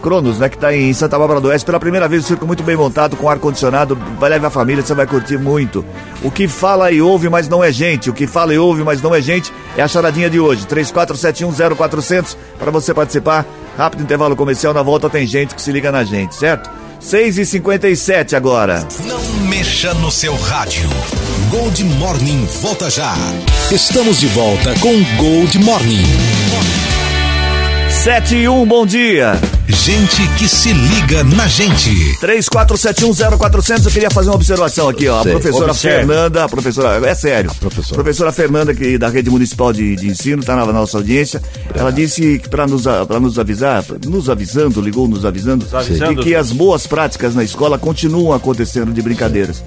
Cronos, 0.00 0.38
né, 0.38 0.48
que 0.48 0.56
tá 0.56 0.72
em 0.74 0.92
Santa 0.92 1.18
Bárbara 1.18 1.40
do 1.40 1.48
Oeste. 1.48 1.66
Pela 1.66 1.80
primeira 1.80 2.06
vez, 2.06 2.22
o 2.24 2.26
circo 2.28 2.46
muito 2.46 2.62
bem 2.62 2.76
montado, 2.76 3.16
com 3.16 3.28
ar-condicionado. 3.28 3.98
Vai 4.18 4.30
levar 4.30 4.46
a 4.46 4.50
família, 4.50 4.82
você 4.82 4.94
vai 4.94 5.08
curtir 5.08 5.36
muito. 5.36 5.84
O 6.22 6.30
que 6.30 6.46
fala 6.46 6.92
e 6.92 7.02
ouve, 7.02 7.28
mas 7.28 7.48
não 7.48 7.64
é 7.64 7.72
gente. 7.72 8.08
O 8.08 8.12
que 8.12 8.24
fala 8.26 8.54
e 8.54 8.58
ouve, 8.58 8.84
mas 8.84 9.02
não 9.02 9.12
é 9.12 9.20
gente, 9.20 9.52
é 9.76 9.82
a 9.82 9.88
charadinha 9.88 10.30
de 10.30 10.38
hoje. 10.38 10.64
34710400 10.66 12.36
para 12.58 12.70
você 12.70 12.94
participar. 12.94 13.44
Rápido 13.78 14.02
intervalo 14.02 14.34
comercial, 14.34 14.74
na 14.74 14.82
volta 14.82 15.08
tem 15.08 15.24
gente 15.24 15.54
que 15.54 15.62
se 15.62 15.70
liga 15.70 15.92
na 15.92 16.02
gente, 16.02 16.34
certo? 16.34 16.68
6 16.98 17.38
e 17.38 17.46
57 17.46 18.34
agora. 18.34 18.84
Não 19.04 19.22
mexa 19.48 19.94
no 19.94 20.10
seu 20.10 20.34
rádio. 20.34 20.90
Gold 21.48 21.84
Morning 21.84 22.44
volta 22.60 22.90
já. 22.90 23.14
Estamos 23.70 24.18
de 24.18 24.26
volta 24.26 24.74
com 24.80 25.00
Gold 25.16 25.60
Morning. 25.60 26.87
7 28.08 28.36
e 28.36 28.48
1, 28.48 28.64
bom 28.66 28.86
dia. 28.86 29.38
Gente 29.68 30.26
que 30.38 30.48
se 30.48 30.72
liga 30.72 31.22
na 31.24 31.46
gente. 31.46 31.90
34710400, 32.22 33.84
eu 33.84 33.90
queria 33.90 34.10
fazer 34.10 34.30
uma 34.30 34.36
observação 34.36 34.88
aqui, 34.88 35.06
ó. 35.08 35.20
A 35.20 35.22
Sei. 35.24 35.32
professora 35.32 35.70
Observe. 35.72 35.96
Fernanda, 36.06 36.44
a 36.44 36.48
professora, 36.48 37.06
é 37.06 37.14
sério. 37.14 37.50
professora. 37.60 37.94
Professora 38.02 38.32
Fernanda, 38.32 38.74
que 38.74 38.96
da 38.96 39.10
Rede 39.10 39.28
Municipal 39.28 39.74
de, 39.74 39.94
de 39.94 40.06
Ensino, 40.08 40.40
está 40.40 40.56
na 40.56 40.64
nossa 40.72 40.96
audiência. 40.96 41.42
Ela 41.74 41.92
disse 41.92 42.38
que 42.38 42.48
para 42.48 42.66
nos, 42.66 42.86
a- 42.86 43.04
pra 43.04 43.20
nos 43.20 43.38
avisar, 43.38 43.84
nos 44.06 44.30
avisando, 44.30 44.80
ligou 44.80 45.06
nos 45.06 45.26
avisando, 45.26 45.66
avisando. 45.70 46.14
de 46.14 46.22
que 46.22 46.34
as 46.34 46.50
boas 46.50 46.86
práticas 46.86 47.34
na 47.34 47.44
escola 47.44 47.76
continuam 47.78 48.32
acontecendo 48.32 48.90
de 48.90 49.02
brincadeiras. 49.02 49.62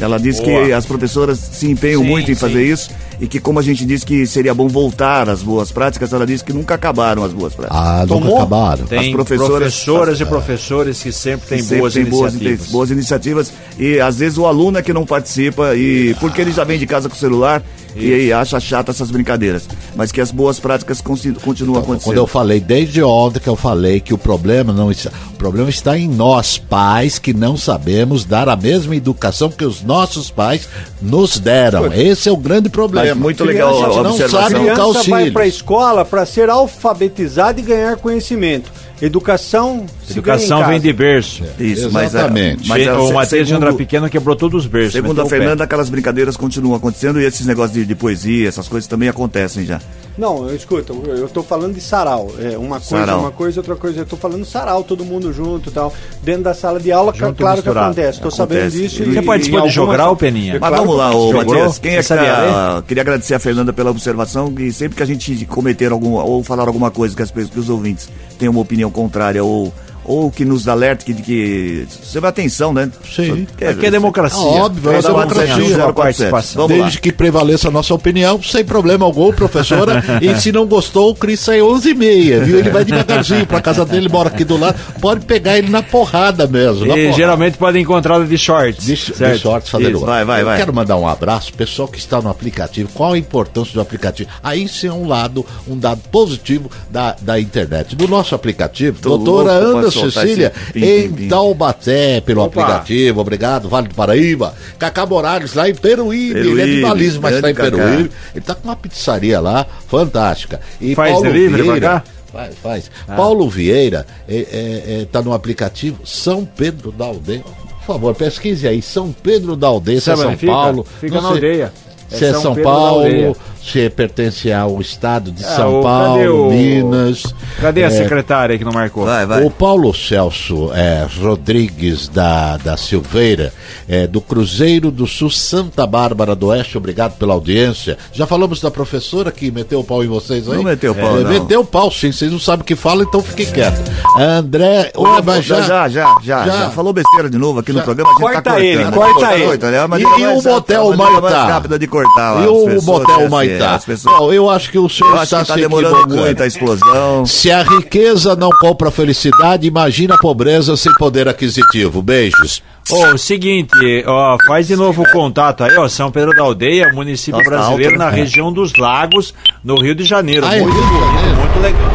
Ela 0.00 0.18
disse 0.18 0.40
que 0.40 0.50
Boa. 0.50 0.74
as 0.78 0.86
professoras 0.86 1.38
se 1.38 1.70
empenham 1.70 2.00
Sim, 2.00 2.08
muito 2.08 2.30
em 2.32 2.34
fazer 2.34 2.64
sim. 2.66 2.72
isso 2.72 2.90
e 3.22 3.28
que, 3.28 3.38
como 3.38 3.60
a 3.60 3.62
gente 3.62 3.86
disse 3.86 4.04
que 4.04 4.26
seria 4.26 4.52
bom 4.52 4.66
voltar 4.66 5.28
às 5.30 5.44
boas 5.44 5.70
práticas, 5.70 6.12
ela 6.12 6.26
disse 6.26 6.42
que 6.42 6.52
nunca 6.52 6.74
acabaram 6.74 7.22
as 7.22 7.32
boas 7.32 7.54
práticas. 7.54 7.78
Ah, 7.80 8.00
nunca 8.00 8.08
Tomou? 8.08 8.36
acabaram. 8.36 8.84
Tem 8.84 8.98
As 8.98 9.08
professoras- 9.12 9.48
professoras 9.58 10.20
e 10.20 10.24
professores 10.26 11.00
que 11.00 11.12
sempre 11.12 11.46
têm 11.50 11.58
Sempre 11.60 11.78
boas 11.78 11.94
boas, 11.94 12.34
iniciativas. 12.34 12.68
boas 12.68 12.90
iniciativas. 12.90 13.52
E 13.78 14.00
às 14.00 14.18
vezes 14.18 14.38
o 14.38 14.46
aluno 14.46 14.78
é 14.78 14.82
que 14.82 14.92
não 14.92 15.06
participa, 15.06 15.74
e 15.74 16.14
porque 16.20 16.40
ele 16.40 16.52
já 16.52 16.64
vem 16.64 16.78
de 16.78 16.86
casa 16.86 17.08
com 17.08 17.14
o 17.14 17.18
celular 17.18 17.62
e 17.94 18.12
aí 18.12 18.32
acha 18.32 18.58
chata 18.58 18.90
essas 18.90 19.10
brincadeiras. 19.10 19.68
Mas 19.94 20.10
que 20.10 20.20
as 20.20 20.30
boas 20.30 20.58
práticas 20.58 21.00
continuam 21.00 21.40
Quando 21.42 21.66
eu 21.66 21.78
acontecendo. 21.78 22.26
falei, 22.26 22.60
desde 22.60 23.02
ontem 23.02 23.40
que 23.40 23.48
eu 23.48 23.56
falei 23.56 24.00
que 24.00 24.14
o 24.14 24.18
problema 24.18 24.72
não 24.72 24.90
está. 24.90 25.10
O 25.32 25.36
problema 25.36 25.68
está 25.68 25.98
em 25.98 26.08
nós, 26.08 26.56
pais, 26.56 27.18
que 27.18 27.34
não 27.34 27.56
sabemos 27.56 28.24
dar 28.24 28.48
a 28.48 28.56
mesma 28.56 28.96
educação 28.96 29.50
que 29.50 29.64
os 29.64 29.82
nossos 29.82 30.30
pais 30.30 30.68
nos 31.00 31.38
deram. 31.38 31.92
Esse 31.92 32.28
é 32.28 32.32
o 32.32 32.36
grande 32.36 32.70
problema. 32.70 33.08
Mas 33.08 33.16
muito 33.16 33.44
legal 33.44 33.68
a 33.68 33.86
a 33.86 33.88
gente 33.88 34.02
não 34.02 34.10
observação. 34.10 34.40
sabe 34.40 34.54
A 34.54 34.74
criança 34.74 35.10
vai 35.10 35.30
para 35.30 35.42
a 35.42 35.48
escola 35.48 36.04
para 36.04 36.24
ser 36.24 36.48
alfabetizada 36.48 37.60
e 37.60 37.62
ganhar 37.62 37.96
conhecimento. 37.96 38.70
Educação 39.04 39.84
se 40.06 40.12
Educação 40.12 40.64
vem 40.68 40.80
de 40.80 40.92
berço. 40.92 41.42
Isso, 41.58 41.90
mas, 41.90 42.14
a- 42.14 42.20
Exatamente. 42.20 42.68
mas 42.68 42.86
a- 42.86 43.00
o 43.00 43.12
Matheus 43.12 43.42
de 43.42 43.48
segundo- 43.48 43.64
André 43.66 43.76
Pequeno 43.76 44.08
quebrou 44.08 44.36
todos 44.36 44.64
os 44.64 44.70
berços. 44.70 44.92
Segundo 44.92 45.20
a. 45.20 45.26
Fernanda, 45.26 45.64
aquelas 45.64 45.90
brincadeiras 45.90 46.36
continuam 46.36 46.76
acontecendo 46.76 47.20
e 47.20 47.24
esses 47.24 47.44
negócios 47.44 47.72
de, 47.76 47.84
de 47.84 47.94
poesia, 47.96 48.48
essas 48.48 48.68
coisas 48.68 48.86
também 48.86 49.08
acontecem 49.08 49.64
já. 49.66 49.80
Não, 50.16 50.48
eu 50.48 50.54
escuta, 50.54 50.92
eu 50.92 51.28
tô 51.28 51.42
falando 51.42 51.74
de 51.74 51.80
sarau. 51.80 52.30
É, 52.38 52.56
uma 52.58 52.76
coisa 52.78 52.96
Sarau. 52.98 53.18
é 53.18 53.20
uma 53.22 53.30
coisa, 53.30 53.60
outra 53.60 53.76
coisa. 53.76 54.00
Eu 54.00 54.06
tô 54.06 54.16
falando 54.16 54.44
sarau, 54.44 54.84
todo 54.84 55.04
mundo 55.04 55.32
junto 55.32 55.70
e 55.70 55.72
tal. 55.72 55.92
Dentro 56.22 56.42
da 56.42 56.52
sala 56.54 56.78
de 56.78 56.92
aula, 56.92 57.12
Junto 57.14 57.34
claro 57.38 57.62
que 57.62 57.68
acontece. 57.68 58.20
Tô 58.20 58.30
sabendo 58.30 58.70
disso. 58.70 59.02
Você 59.04 59.18
e- 59.18 59.22
participou 59.22 59.60
e 59.60 59.62
de 59.64 59.70
jogral, 59.70 60.14
Peninha? 60.14 60.56
É 60.56 60.58
Mas 60.58 60.68
claro 60.68 60.84
vamos 60.84 60.96
lá, 60.98 61.10
que 61.10 61.16
ô? 61.16 61.32
Matias. 61.32 61.78
Quem 61.78 61.92
é 61.92 61.96
que 61.96 62.02
Você 62.02 62.08
sabia 62.14 62.32
tá, 62.34 62.84
Queria 62.86 63.00
agradecer 63.00 63.34
a 63.34 63.38
Fernanda 63.38 63.72
pela 63.72 63.90
observação 63.90 64.52
e 64.58 64.72
sempre 64.72 64.96
que 64.96 65.02
a 65.02 65.06
gente 65.06 65.46
cometer 65.46 65.90
algum 65.92 66.12
ou 66.14 66.42
falar 66.44 66.66
alguma 66.68 66.90
coisa 66.90 67.16
que, 67.16 67.22
as, 67.22 67.30
pessoas- 67.30 67.52
que 67.54 67.58
os 67.60 67.70
ouvintes 67.70 68.08
tenham 68.38 68.52
uma 68.52 68.60
opinião 68.60 68.90
contrária 68.90 69.42
ou 69.42 69.72
ou 70.04 70.30
que 70.30 70.44
nos 70.44 70.68
alerta 70.68 71.04
que, 71.04 71.14
que 71.14 71.86
você 72.02 72.18
vai 72.20 72.30
atenção, 72.30 72.72
né? 72.72 72.90
Sim. 73.14 73.46
Quer- 73.56 73.70
Aqui 73.70 73.86
é 73.86 73.90
democracia. 73.90 74.38
Ah, 74.40 74.64
óbvio, 74.64 74.92
é 74.92 75.00
democracia. 75.02 75.84
a 75.84 75.92
participação. 75.92 76.62
Vamos 76.62 76.76
lá. 76.78 76.84
Desde 76.84 77.00
que 77.00 77.12
prevaleça 77.12 77.68
a 77.68 77.70
nossa 77.70 77.94
opinião, 77.94 78.42
sem 78.42 78.64
problema 78.64 79.04
algum, 79.04 79.32
professora. 79.32 80.02
e 80.20 80.38
se 80.40 80.50
não 80.52 80.66
gostou, 80.66 81.10
o 81.10 81.14
Cris 81.14 81.40
sai 81.40 81.62
11 81.62 81.90
e 81.90 81.94
meia, 81.94 82.40
viu? 82.44 82.58
Ele 82.58 82.70
vai 82.70 82.84
devagarzinho 82.84 83.46
pra 83.46 83.60
casa 83.60 83.84
dele, 83.84 84.08
mora 84.08 84.28
aqui 84.28 84.44
do 84.44 84.56
lado. 84.58 84.78
Pode 85.00 85.24
pegar 85.24 85.58
ele 85.58 85.68
na 85.70 85.82
porrada 85.82 86.46
mesmo. 86.46 86.86
na 86.86 86.96
E 86.96 87.00
porrada. 87.02 87.16
geralmente 87.16 87.58
podem 87.58 87.82
encontrá-lo 87.82 88.26
de 88.26 88.36
shorts. 88.38 88.84
De, 88.84 88.94
de 88.94 89.38
shorts 89.38 89.68
fazendo 89.70 89.96
Isso, 89.96 90.06
vai, 90.06 90.24
vai, 90.24 90.40
Eu 90.40 90.46
vai. 90.46 90.58
quero 90.58 90.72
mandar 90.74 90.96
um 90.96 91.06
abraço, 91.06 91.52
pessoal 91.52 91.86
que 91.88 91.98
está 91.98 92.20
no 92.20 92.28
aplicativo. 92.28 92.88
Qual 92.94 93.12
a 93.12 93.18
importância 93.18 93.72
do 93.74 93.80
aplicativo? 93.80 94.28
Aí 94.42 94.66
sim 94.68 94.88
é 94.88 94.92
um 94.92 95.06
lado, 95.06 95.44
um 95.68 95.76
dado 95.78 96.00
positivo 96.10 96.70
da, 96.90 97.16
da 97.20 97.38
internet. 97.40 97.94
Do 97.94 98.08
nosso 98.08 98.34
aplicativo, 98.34 98.98
Tô 99.00 99.16
doutora 99.16 99.58
louco 99.58 99.82
soltar 99.82 99.91
Cecília, 99.92 100.52
esse 100.74 100.84
em 100.84 101.08
pim, 101.08 101.14
pim. 101.14 101.28
Taubaté, 101.28 102.20
pelo 102.20 102.42
Opa. 102.42 102.62
aplicativo. 102.62 103.20
Obrigado, 103.20 103.68
Vale 103.68 103.88
do 103.88 103.94
Paraíba. 103.94 104.54
Cacá 104.78 105.06
Morales, 105.06 105.54
lá 105.54 105.68
em 105.68 105.74
Peruíbe. 105.74 106.38
Ele 106.38 106.50
é 106.50 106.52
de 106.52 106.56
Peruíbe, 106.56 106.80
Baliza, 106.82 107.18
mas 107.20 107.34
está 107.36 107.50
em 107.50 107.54
Cacá. 107.54 107.70
Peruíbe. 107.70 108.10
Ele 108.32 108.38
está 108.38 108.54
com 108.54 108.68
uma 108.68 108.76
pizzaria 108.76 109.40
lá, 109.40 109.66
fantástica. 109.88 110.60
E 110.80 110.94
Faz 110.94 111.12
Paulo 111.12 111.26
delivery 111.26 111.62
pra 111.62 111.72
Vieira, 111.72 111.88
cá? 111.88 112.04
Faz, 112.32 112.54
faz. 112.62 112.90
Paulo 113.14 113.48
Vieira 113.48 114.06
está 114.26 115.20
no 115.20 115.32
aplicativo 115.34 116.00
São 116.06 116.44
Pedro 116.46 116.90
da 116.90 117.04
Aldeia. 117.04 117.44
Por 117.84 117.94
favor, 117.94 118.14
pesquise 118.14 118.66
aí. 118.66 118.80
São 118.80 119.12
Pedro 119.12 119.56
da 119.56 119.66
Aldeia, 119.66 119.98
é 119.98 120.00
Sabe 120.00 120.22
São 120.22 120.36
fica? 120.38 120.52
Paulo. 120.52 120.86
Fica 121.00 121.14
na 121.16 121.20
sei 121.20 121.30
aldeia. 121.30 121.72
É 122.10 122.16
Se 122.16 122.24
é 122.26 122.32
São 122.32 122.42
São 122.42 122.54
da 122.54 122.62
Paulo. 122.62 123.36
Se 123.64 123.88
pertence 123.90 124.52
ao 124.52 124.80
estado 124.80 125.30
de 125.30 125.44
Ah, 125.44 125.48
São 125.56 125.80
o- 125.80 125.82
Paulo, 125.82 126.16
cadê 126.18 126.28
o- 126.28 126.50
Minas. 126.50 127.22
Cadê 127.60 127.84
a 127.84 127.86
É, 127.86 127.90
secretária 127.90 128.52
aí 128.54 128.58
que 128.58 128.64
não 128.64 128.72
marcou? 128.72 129.04
Vai, 129.04 129.24
vai. 129.26 129.44
O 129.44 129.50
Paulo 129.50 129.92
Celso 129.94 130.70
é, 130.74 131.06
Rodrigues 131.20 132.08
da, 132.08 132.56
da 132.56 132.76
Silveira, 132.76 133.52
é, 133.88 134.06
do 134.06 134.20
Cruzeiro 134.20 134.90
do 134.90 135.06
Sul, 135.06 135.30
Santa 135.30 135.86
Bárbara 135.86 136.34
do 136.34 136.48
Oeste, 136.48 136.76
obrigado 136.76 137.16
pela 137.18 137.34
audiência. 137.34 137.96
Já 138.12 138.26
falamos 138.26 138.60
da 138.60 138.70
professora 138.70 139.30
que 139.30 139.50
meteu 139.50 139.80
o 139.80 139.84
pau 139.84 140.02
em 140.02 140.08
vocês 140.08 140.48
aí? 140.48 140.56
Não 140.56 140.62
meteu 140.64 140.92
o 140.92 140.94
pau, 140.94 141.18
É, 141.18 141.22
não. 141.22 141.30
Meteu 141.30 141.60
o 141.60 141.64
pau, 141.64 141.90
sim, 141.90 142.10
vocês 142.10 142.30
não 142.32 142.38
sabem 142.40 142.62
o 142.62 142.64
que 142.64 142.74
fala, 142.76 143.02
então 143.04 143.22
fiquem 143.22 143.46
quietos. 143.46 143.80
André, 144.18 144.90
Ô, 144.96 145.02
Ué, 145.04 145.22
mas 145.24 145.44
já, 145.44 145.60
já, 145.62 145.88
já, 145.88 146.16
já, 146.22 146.44
Já. 146.44 146.46
já. 146.46 146.70
Falou 146.70 146.92
besteira 146.92 147.28
de 147.30 147.38
novo 147.38 147.60
aqui 147.60 147.72
no 147.72 147.82
programa. 147.82 148.10
A 148.10 148.12
gente 148.14 148.22
Corta 148.22 148.42
tá 148.42 148.50
cortando, 148.50 148.64
ele, 148.66 148.84
né? 148.84 148.90
corta 148.90 149.34
ele. 149.34 149.44
Corta, 149.46 149.70
né? 149.70 149.84
Uma 149.84 149.98
E- 149.98 150.02
e 150.02 150.26
o 150.26 150.42
motel 150.42 150.96
maneira 150.96 151.20
Maitá? 151.20 151.38
mais 151.38 151.50
rápida 151.52 151.78
de 151.78 151.86
cortar 151.86 152.32
lá. 152.32 152.42
E 152.44 152.46
o 152.48 152.82
motel 152.82 153.20
né, 153.20 153.28
as 153.60 153.84
pessoas- 153.84 154.18
Bom, 154.18 154.32
eu 154.32 154.48
acho 154.50 154.70
que 154.70 154.78
o 154.78 154.88
senhor 154.88 155.16
Eu 155.16 155.22
está 155.22 155.40
que 155.42 155.46
tá 155.48 155.54
se 155.54 155.60
demorando 155.60 155.94
equivocando. 155.96 156.22
muito 156.22 156.42
a 156.42 156.46
explosão. 156.46 157.26
Se 157.26 157.50
a 157.50 157.62
riqueza 157.62 158.34
não 158.36 158.50
compra 158.50 158.90
felicidade, 158.90 159.66
imagina 159.66 160.14
a 160.14 160.18
pobreza 160.18 160.76
sem 160.76 160.92
poder 160.94 161.28
aquisitivo. 161.28 162.00
Beijos. 162.02 162.62
Ô, 162.90 163.06
o 163.14 163.18
seguinte, 163.18 163.70
ó, 164.06 164.36
faz 164.46 164.66
de 164.66 164.76
novo 164.76 165.02
o 165.02 165.10
contato 165.12 165.62
aí, 165.64 165.76
ó, 165.76 165.88
São 165.88 166.10
Pedro 166.10 166.34
da 166.34 166.42
Aldeia, 166.42 166.92
município 166.92 167.38
Nossa, 167.38 167.50
tá 167.50 167.56
brasileiro 167.56 167.92
alto, 167.94 167.98
né? 167.98 168.04
na 168.04 168.10
região 168.10 168.52
dos 168.52 168.74
Lagos, 168.74 169.32
no 169.62 169.80
Rio 169.80 169.94
de 169.94 170.04
Janeiro. 170.04 170.44
Ah, 170.46 170.56
é 170.56 170.60
muito 170.60 170.74
Rio 170.74 170.82
de 170.84 170.88
bonito, 170.90 171.14
Janeiro? 171.14 171.36
muito 171.40 171.60
legal. 171.60 171.92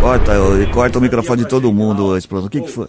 Corta, 0.00 0.32
corta 0.72 0.98
o 0.98 1.02
microfone 1.02 1.42
de 1.42 1.48
todo 1.48 1.72
mundo, 1.72 2.14
a 2.14 2.18
explosão. 2.18 2.46
O 2.46 2.50
que 2.50 2.60
que 2.60 2.70
foi? 2.70 2.86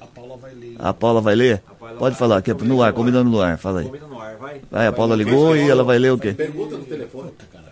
A 0.80 0.94
Paula 0.94 1.20
vai 1.22 1.36
ler? 1.36 1.62
Pode 2.00 2.16
falar, 2.16 2.38
aqui 2.38 2.52
é 2.52 2.54
no 2.54 2.82
ar, 2.82 2.94
combinando 2.94 3.30
no 3.30 3.42
ar, 3.42 3.58
fala 3.58 3.82
aí. 3.82 3.92
Vai, 4.72 4.88
a 4.88 4.92
Paula 4.92 5.16
ligou 5.16 5.56
e 5.56 5.70
ela 5.70 5.84
vai 5.84 6.00
ler 6.00 6.12
o 6.14 6.18
quê? 6.18 6.36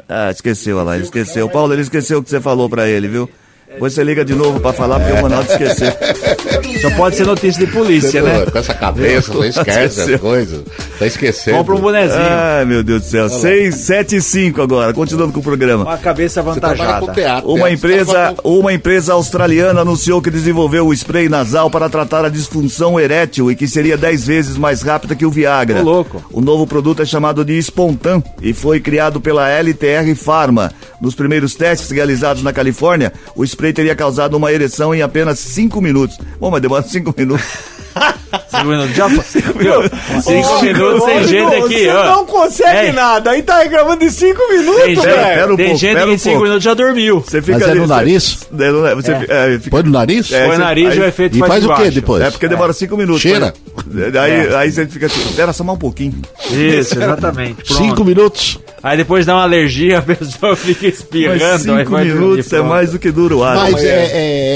Ah, 0.10 0.32
esqueceu, 0.32 0.78
olha 0.78 0.86
lá, 0.86 0.98
esqueceu. 0.98 1.48
Paulo, 1.48 1.72
ele 1.72 1.84
esqueceu 1.84 2.18
o 2.18 2.24
que 2.24 2.32
você 2.32 2.42
falou 2.42 2.68
pra 2.68 2.88
ele, 2.88 3.08
viu? 3.08 3.30
Depois 3.72 3.94
você 3.94 4.04
liga 4.04 4.26
de 4.26 4.34
novo 4.34 4.60
pra 4.60 4.74
falar, 4.74 5.00
porque 5.00 5.14
o 5.14 5.22
Ronaldo 5.22 5.52
esqueceu. 5.52 5.92
Só 6.82 6.90
pode 6.92 7.16
ser 7.16 7.26
notícia 7.26 7.66
de 7.66 7.72
polícia, 7.72 8.22
né? 8.22 8.46
Com 8.46 8.58
essa 8.58 8.74
cabeça, 8.74 9.32
você 9.32 9.48
esquece 9.50 10.14
as 10.14 10.20
coisas. 10.22 10.64
Tá 10.98 11.06
esquecendo. 11.06 11.58
Compra 11.58 11.76
um 11.76 11.80
bonezinho. 11.80 12.20
Ai, 12.20 12.66
meu 12.66 12.84
Deus 12.84 13.04
do 13.04 13.08
céu. 13.08 13.30
6, 13.30 13.76
7 13.76 14.16
e 14.16 14.22
5 14.22 14.62
agora, 14.62 14.94
continuando 14.94 15.32
com 15.32 15.40
o 15.40 15.44
programa. 15.44 15.84
Uma 15.84 15.98
cabeça 15.98 16.40
avantajada. 16.40 17.14
teatro. 17.14 17.50
Uma 17.50 17.68
teatro, 17.68 17.74
empresa, 17.74 18.36
uma 18.44 18.74
empresa 18.74 19.14
australiana 19.14 19.82
anunciou 19.82 20.22
que 20.22 20.32
desenvolveu 20.32 20.88
o 20.88 20.94
spray 20.94 21.30
nasal 21.30 21.70
para 21.70 21.90
tratar 21.90 22.26
a 22.26 22.30
disfunção 22.30 23.00
erétil 23.00 23.52
e 23.52 23.56
que 23.56 23.68
seria 23.68 23.98
10 23.98 24.28
vezes 24.28 24.58
mais 24.58 24.82
rápida 24.82 25.16
que 25.16 25.26
o 25.26 25.32
Viagra. 25.32 25.82
Ô, 25.82 25.84
louco. 25.84 26.24
O 26.32 26.42
novo 26.42 26.66
produto 26.66 27.02
é 27.02 27.06
chamado 27.06 27.46
de 27.46 27.58
Spontan 27.60 28.24
e 28.42 28.54
foi 28.54 28.80
criado 28.80 29.22
pela 29.22 29.48
LTR 29.50 30.14
Pharma. 30.16 30.72
Nos 31.00 31.16
primeiros 31.16 31.56
testes 31.56 31.90
realizados 31.92 32.44
na 32.44 32.52
Califórnia, 32.52 33.14
o 33.36 33.44
spray 33.60 33.74
teria 33.74 33.94
causado 33.94 34.36
uma 34.36 34.54
ereção 34.54 34.96
em 34.96 35.02
apenas 35.02 35.38
5 35.40 35.82
minutos. 35.82 36.18
Bom, 36.40 36.50
mas 36.50 36.62
demora 36.62 36.82
5 36.82 37.14
minutos. 37.18 37.46
Cinco 38.50 38.66
minutos. 38.66 38.96
Já, 38.96 39.08
viu? 39.08 39.22
Cinco 40.22 40.62
minutos 40.64 41.04
tem 41.06 41.20
Ô, 41.20 41.24
gente 41.24 41.56
aqui, 41.56 41.84
Você 41.84 41.90
ó. 41.90 42.06
não 42.06 42.26
consegue 42.26 42.88
É. 42.88 42.92
nada. 42.92 43.32
Aí 43.32 43.42
tá 43.44 43.60
reclamando 43.60 44.00
de 44.06 44.12
cinco 44.12 44.42
minutos, 44.50 44.82
Tem, 44.82 44.96
gente- 44.96 45.04
Pera, 45.04 45.16
velho. 45.24 45.36
pera 45.40 45.54
um 45.54 45.56
tem 45.58 45.66
pouco, 45.68 45.80
gente 45.82 45.96
que 45.98 46.04
um 46.06 46.12
em 46.14 46.18
cinco 46.18 46.30
pouco. 46.32 46.44
minutos 46.44 46.64
já 46.64 46.74
dormiu. 46.74 47.20
Você 47.22 47.42
fica 47.42 47.58
Mas 47.60 47.68
é 47.68 47.72
ali- 47.72 47.80
no 47.80 47.88
você- 47.88 47.94
nariz? 47.94 48.38
É, 48.60 48.72
no- 48.72 48.82
você 48.96 49.16
fi- 49.16 49.26
é, 49.30 49.58
fica- 49.60 49.70
Põe 49.72 49.84
no 49.84 49.92
nariz? 49.92 50.32
É, 50.32 50.40
Põe 50.48 50.52
você- 50.56 50.58
nariz 50.64 50.92
aí- 50.92 51.00
o 51.00 51.06
efeito 51.06 51.36
E 51.36 51.40
faz, 51.40 51.50
faz 51.52 51.64
o 51.64 51.68
quê 51.68 51.74
baixo. 51.76 51.92
depois? 51.92 52.24
É 52.24 52.32
porque 52.32 52.48
demora 52.48 52.74
5 52.74 52.98
minutos. 52.98 53.22
Cheira? 53.22 53.54
Aí, 54.22 54.32
É. 54.48 54.56
aí 54.56 54.72
você 54.72 54.86
fica 54.88 55.06
assim, 55.06 55.22
espera 55.22 55.54
só 55.54 55.64
mais 55.64 55.76
um 55.76 55.80
pouquinho. 55.80 56.16
Isso, 56.52 56.96
exatamente. 57.00 57.64
Pronto. 57.64 57.74
Cinco 57.84 58.04
minutos. 58.04 58.60
Aí 58.82 58.96
depois 58.96 59.26
dá 59.26 59.36
uma 59.36 59.44
alergia, 59.44 60.00
a 60.00 60.02
pessoa 60.02 60.56
fica 60.56 60.86
Mas 60.88 60.94
espirrando. 60.96 61.44
aí 61.44 61.60
5 61.60 61.92
vai 61.92 62.06
dormir, 62.06 62.14
minutos 62.22 62.54
é 62.54 62.62
mais 62.62 62.92
do 62.92 63.00
que 63.00 63.12
dura 63.12 63.36
o 63.36 63.44
ar. 63.44 63.56
Mas 63.58 63.84
é, 63.84 64.10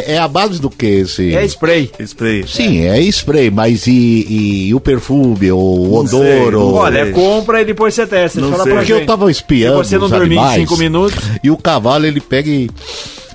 é, 0.07 0.13
é 0.13 0.17
a 0.17 0.27
base 0.29 0.61
do 0.61 0.69
que 0.69 0.85
esse? 0.85 1.35
É 1.35 1.43
spray. 1.45 1.91
Spray. 1.99 2.45
Sim, 2.47 2.85
é 2.87 2.99
spray, 3.01 3.32
mas 3.51 3.87
e, 3.87 4.67
e 4.67 4.73
o 4.73 4.79
perfume, 4.79 5.51
o 5.51 5.93
odor, 5.93 6.23
sei, 6.23 6.51
não 6.51 6.59
o... 6.59 6.73
Olha, 6.75 7.11
compra 7.11 7.61
e 7.61 7.65
depois 7.65 7.93
você 7.93 8.05
testa. 8.07 8.39
Não 8.41 8.51
Fala 8.51 8.63
sei. 8.63 8.73
Porque 8.73 8.85
gente. 8.87 9.01
eu 9.01 9.05
tava 9.05 9.29
espiando 9.31 9.83
Se 9.83 9.89
você 9.91 9.97
não 9.97 10.09
dormir 10.09 10.35
em 10.35 10.37
animais, 10.39 10.59
cinco 10.61 10.77
minutos- 10.77 11.17
E 11.43 11.49
o 11.51 11.57
cavalo, 11.57 12.05
ele 12.05 12.21
pega 12.21 12.49
e... 12.49 12.69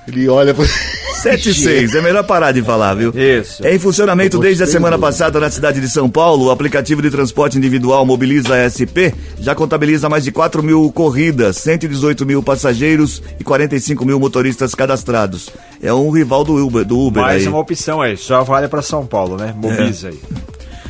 Ele 0.09 0.27
olha... 0.27 0.53
pra- 0.53 0.65
7 1.19 1.49
e 1.49 1.53
6, 1.53 1.95
é 1.95 2.01
melhor 2.01 2.23
parar 2.23 2.53
de 2.53 2.61
falar, 2.61 2.93
viu? 2.93 3.11
Isso. 3.13 3.65
É 3.65 3.75
em 3.75 3.79
funcionamento 3.79 4.39
desde 4.39 4.63
a 4.63 4.67
semana 4.67 4.97
passada 4.97 5.37
na 5.37 5.49
cidade 5.49 5.81
de 5.81 5.89
São 5.89 6.09
Paulo, 6.09 6.45
o 6.45 6.51
aplicativo 6.51 7.01
de 7.01 7.09
transporte 7.11 7.57
individual 7.57 8.05
Mobiliza 8.05 8.55
SP 8.63 9.11
já 9.37 9.53
contabiliza 9.53 10.07
mais 10.07 10.23
de 10.23 10.31
4 10.31 10.63
mil 10.63 10.89
corridas, 10.93 11.57
118 11.57 12.25
mil 12.25 12.41
passageiros 12.41 13.21
e 13.37 13.43
45 13.43 14.05
mil 14.05 14.17
motoristas 14.17 14.73
cadastrados. 14.73 15.49
É 15.83 15.93
um 15.93 16.09
rival 16.09 16.45
do 16.45 16.55
Uber, 16.65 16.85
do 16.85 16.97
Uber 16.97 17.21
Mais 17.21 17.41
aí. 17.41 17.49
uma 17.49 17.59
opção 17.59 18.01
aí. 18.01 18.15
Só 18.15 18.41
vale 18.45 18.69
pra 18.69 18.81
São 18.81 19.05
Paulo, 19.05 19.35
né? 19.35 19.53
Mobiliza 19.57 20.07
aí. 20.07 20.19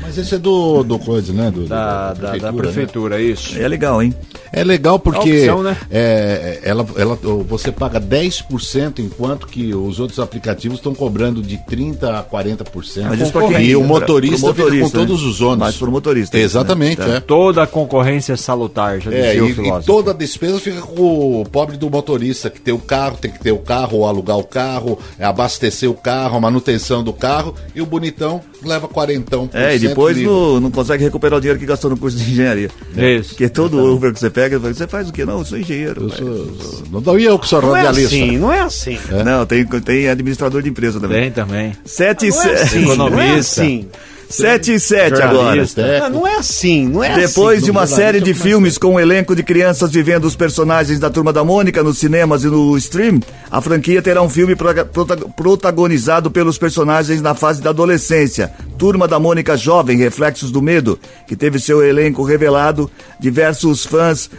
Mas 0.02 0.18
esse 0.18 0.36
é 0.36 0.38
do, 0.38 0.84
do 0.84 0.98
coisa, 1.00 1.34
né? 1.34 1.52
Do, 1.52 1.66
Da, 1.66 2.14
da, 2.14 2.38
da 2.38 2.54
prefeitura, 2.54 3.18
né? 3.18 3.24
isso. 3.24 3.58
É 3.60 3.68
legal, 3.68 4.02
hein? 4.02 4.14
É 4.52 4.64
legal 4.64 4.98
porque 5.00 5.30
É 5.30 5.52
opção, 5.52 5.64
né? 5.64 5.78
é, 5.92 6.60
ela, 6.64 6.86
ela, 6.96 7.16
você 7.48 7.72
paga 7.72 8.00
10%, 8.00 9.00
enquanto 9.00 9.48
que 9.48 9.74
os 9.74 10.00
outros 10.00 10.20
aplicativos 10.20 10.78
estão 10.78 10.96
cobrando 10.96 11.42
de 11.42 11.58
30% 11.58 12.04
a 12.04 12.24
40%. 12.24 13.04
Mas 13.10 13.22
isso 13.22 13.34
quem 13.48 13.66
e 13.66 13.76
o 13.76 13.84
motorista, 13.84 14.38
Pro 14.38 14.48
motorista, 14.48 14.86
fica 14.86 15.00
com 15.00 15.06
todos 15.06 15.24
né? 15.24 15.30
os 15.30 15.42
ônibus. 15.42 15.68
Mas 15.68 15.78
pro 15.78 15.92
motorista, 15.92 16.38
Exatamente, 16.38 17.02
né? 17.02 17.18
É. 17.18 17.20
Toda 17.20 17.64
a 17.64 17.68
concorrência 17.68 18.34
é 18.34 18.38
salutar, 18.38 19.00
já 19.00 19.12
É, 19.12 19.36
e, 19.36 19.42
o 19.42 19.50
e 19.50 19.84
toda 19.84 20.12
a 20.12 20.14
despesa 20.14 20.60
fica 20.60 20.82
com 20.82 21.42
o 21.42 21.46
pobre 21.46 21.78
do 21.78 21.90
motorista, 21.90 22.50
que 22.50 22.60
tem 22.60 22.74
o 22.74 22.80
carro, 22.80 23.18
tem 23.18 23.32
que 23.32 23.40
ter 23.40 23.52
o 23.52 23.60
carro, 23.60 24.00
ou 24.00 24.08
alugar 24.08 24.38
o 24.38 24.44
carro, 24.44 24.98
é, 25.18 25.26
abastecer 25.26 25.90
o 25.90 25.94
carro, 25.94 26.38
a 26.38 26.42
manutenção 26.42 27.04
do 27.04 27.14
carro, 27.14 27.54
e 27.76 27.82
o 27.82 27.86
bonitão 27.86 28.42
leva 28.64 28.88
quarentão. 28.88 29.50
É, 29.54 29.76
e 29.76 29.80
cento 29.80 29.99
depois 30.00 30.18
não, 30.18 30.60
não 30.60 30.72
consegue 30.72 31.04
recuperar 31.04 31.38
o 31.38 31.42
dinheiro 31.42 31.60
que 31.60 31.66
gastou 31.66 31.90
no 31.92 31.98
curso 31.98 32.18
de 32.18 32.32
engenharia. 32.32 32.70
Isso. 32.96 33.30
Porque 33.30 33.50
todo 33.50 33.78
Uber 33.94 34.14
que 34.14 34.20
você 34.20 34.30
pega, 34.30 34.58
você 34.60 34.88
faz 34.88 35.10
o 35.10 35.14
quê? 35.14 35.26
Não, 35.26 35.40
eu 35.40 35.46
sou 35.46 35.58
engenheiro. 35.58 36.04
Eu 36.04 36.10
sou- 36.10 36.84
não 36.92 37.02
dou 37.02 37.20
eu 37.20 37.38
que 37.38 37.48
sou 37.48 37.62
Não 37.62 37.76
é 37.76 37.82
radialista. 37.82 38.16
assim, 38.16 38.38
não 38.38 38.54
é 38.54 38.62
assim. 38.62 38.98
Não, 39.26 39.46
tem, 39.46 39.66
tem 39.66 40.08
administrador 40.10 40.62
de 40.62 40.70
empresa 40.70 41.00
também. 41.00 41.22
Tem 41.24 41.32
também. 41.32 41.74
7 41.86 42.26
e 42.26 42.30
Não 42.30 42.38
é 42.42 42.42
7. 42.42 42.62
assim, 42.62 42.80
não 42.82 42.92
é 42.92 42.94
Economista. 42.94 43.62
assim. 43.62 43.88
7 44.30 44.74
e 44.74 44.80
7 44.80 45.14
agora. 45.22 45.34
Jornalista. 45.34 45.82
É, 45.82 46.00
Não, 46.02 46.10
não 46.12 46.28
é 46.28 46.36
assim, 46.38 46.88
não 46.88 47.04
é 47.04 47.16
Depois 47.16 47.58
assim. 47.58 47.66
de 47.66 47.72
uma 47.72 47.88
série 47.88 48.22
de 48.22 48.34
filmes 48.34 48.78
com 48.78 48.94
um 48.96 49.00
elenco 49.00 49.36
de 49.36 49.42
crianças 49.44 49.92
vivendo 49.92 50.26
os 50.26 50.36
personagens 50.36 51.00
da 51.00 51.10
Turma 51.10 51.34
da 51.34 51.44
Mônica 51.44 51.82
nos 51.82 51.98
cinemas 51.98 52.44
e 52.44 52.48
no 52.48 52.78
stream, 52.78 53.20
a 53.50 53.60
franquia 53.60 54.02
terá 54.02 54.22
um 54.22 54.30
filme 54.30 54.56
prota- 54.56 54.86
protagonizado 55.36 56.30
pelos 56.30 56.58
personagens 56.58 57.22
na 57.22 57.34
fase 57.34 57.62
da 57.62 57.72
adolescência. 57.72 58.52
Turma 58.78 59.08
da 59.08 59.20
Mônica 59.20 59.58
Jovem, 59.58 59.98
Reflexos 59.98 60.52
do 60.52 60.62
Medo, 60.62 60.98
que 61.28 61.36
teve 61.36 61.60
seu 61.60 61.84
elenco 61.84 62.24
revelado. 62.24 62.90
Diversos 63.20 63.86
fãs 63.86 64.30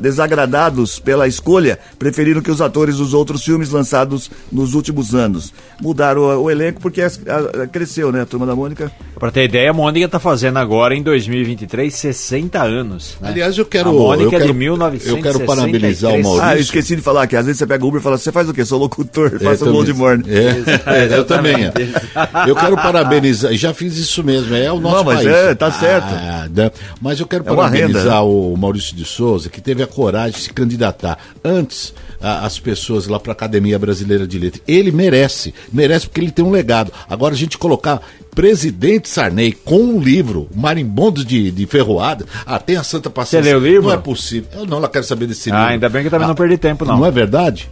desagradados 0.00 0.98
pela 0.98 1.26
escolha 1.26 1.78
preferiram 1.98 2.40
que 2.42 2.50
os 2.50 2.60
atores 2.60 2.96
dos 2.96 3.14
outros 3.14 3.42
filmes 3.44 3.70
lançados 3.70 4.30
nos 4.52 4.74
últimos 4.74 5.14
anos. 5.14 5.52
Mudaram 5.80 6.22
o, 6.22 6.42
o 6.44 6.50
elenco 6.50 6.80
porque 6.80 7.00
a- 7.02 7.06
a- 7.06 7.66
cresceu, 7.66 8.12
né? 8.12 8.22
A 8.22 8.26
Turma 8.26 8.44
da 8.46 8.54
Mônica. 8.54 8.90
Pra 9.18 9.30
ter 9.30 9.44
ideia, 9.44 9.70
a 9.70 9.72
Mônica 9.72 10.06
tá 10.10 10.20
fazendo 10.20 10.58
agora, 10.58 10.94
em 10.94 11.02
2023, 11.02 11.94
60 11.94 12.62
anos. 12.62 13.16
né? 13.18 13.30
Aliás, 13.30 13.56
eu 13.56 13.64
quero. 13.64 13.88
A 13.88 13.92
Mônica 13.94 14.24
eu 14.24 14.30
quero, 14.30 14.44
é 14.44 14.46
de 14.48 14.52
1963. 14.52 15.16
Eu 15.16 15.22
quero 15.32 15.46
parabenizar 15.46 16.10
o 16.12 16.22
Maurício. 16.22 16.44
Ah, 16.46 16.54
eu 16.54 16.60
esqueci 16.60 16.96
de 16.96 17.00
falar 17.00 17.26
que 17.26 17.34
às 17.34 17.46
vezes 17.46 17.58
você 17.58 17.66
pega 17.66 17.82
o 17.82 17.88
Uber 17.88 17.98
e 17.98 18.04
fala, 18.04 18.18
você 18.18 18.30
faz 18.30 18.46
o 18.46 18.52
quê? 18.52 18.62
Sou 18.62 18.78
locutor, 18.78 19.32
É, 19.36 19.38
faço 19.38 19.66
o. 19.66 19.72
Gold 19.72 19.90
Morning. 19.94 20.24
É, 20.28 21.16
eu 21.16 21.24
também. 21.24 21.64
é. 21.64 21.72
Eu 22.46 22.54
quero 22.54 22.76
parabenizar, 22.76 23.54
já 23.54 23.72
fiz 23.72 23.96
isso 23.96 24.22
mesmo, 24.22 24.54
é 24.54 24.70
o 24.70 24.78
nosso 24.78 24.96
Não, 24.96 25.04
mas 25.04 25.16
país. 25.22 25.28
é, 25.28 25.54
tá 25.54 25.72
certo. 25.72 26.08
Ah, 26.12 26.46
né? 26.54 26.70
Mas 27.00 27.18
eu 27.18 27.26
quero 27.26 27.42
É 27.46 27.50
uma 27.50 27.56
parabenizar 27.56 28.02
renda, 28.02 28.14
né? 28.16 28.20
o 28.20 28.54
Maurício 28.54 28.94
de 28.94 29.06
Souza, 29.06 29.48
que 29.48 29.62
teve 29.62 29.82
a 29.82 29.86
coragem 29.86 30.32
de 30.32 30.40
se 30.44 30.52
candidatar 30.52 31.16
antes 31.42 31.94
a- 32.20 32.44
as 32.44 32.58
pessoas 32.58 33.06
lá 33.06 33.18
para 33.18 33.32
a 33.32 33.34
Academia 33.34 33.78
Brasileira 33.78 34.26
de 34.26 34.38
Letras. 34.38 34.62
Ele 34.68 34.90
merece, 34.92 35.54
merece 35.72 36.06
porque 36.06 36.20
ele 36.20 36.30
tem 36.30 36.44
um 36.44 36.50
legado. 36.50 36.92
Agora 37.08 37.32
a 37.32 37.36
gente 37.36 37.56
colocar 37.56 38.02
presidente 38.36 39.08
Sarney 39.08 39.50
com 39.52 39.78
um 39.78 39.98
livro, 39.98 40.46
Marimbondos 40.54 41.24
de, 41.24 41.50
de 41.50 41.66
Ferroada, 41.66 42.26
ah, 42.44 42.58
tem 42.58 42.76
a 42.76 42.84
Santa 42.84 43.08
Paciência. 43.08 43.50
leu 43.50 43.58
o 43.58 43.64
livro? 43.66 43.88
Não 43.88 43.94
é 43.94 43.96
possível. 43.96 44.50
Eu 44.52 44.66
não, 44.66 44.76
ela 44.76 44.88
quero 44.90 45.04
saber 45.06 45.26
desse 45.26 45.48
livro. 45.48 45.64
Ah, 45.64 45.68
ainda 45.68 45.88
bem 45.88 46.02
que 46.02 46.08
eu 46.08 46.10
também 46.10 46.28
não 46.28 46.34
perdi 46.34 46.58
tempo, 46.58 46.84
não. 46.84 46.98
Não 46.98 47.06
é 47.06 47.10
verdade? 47.10 47.70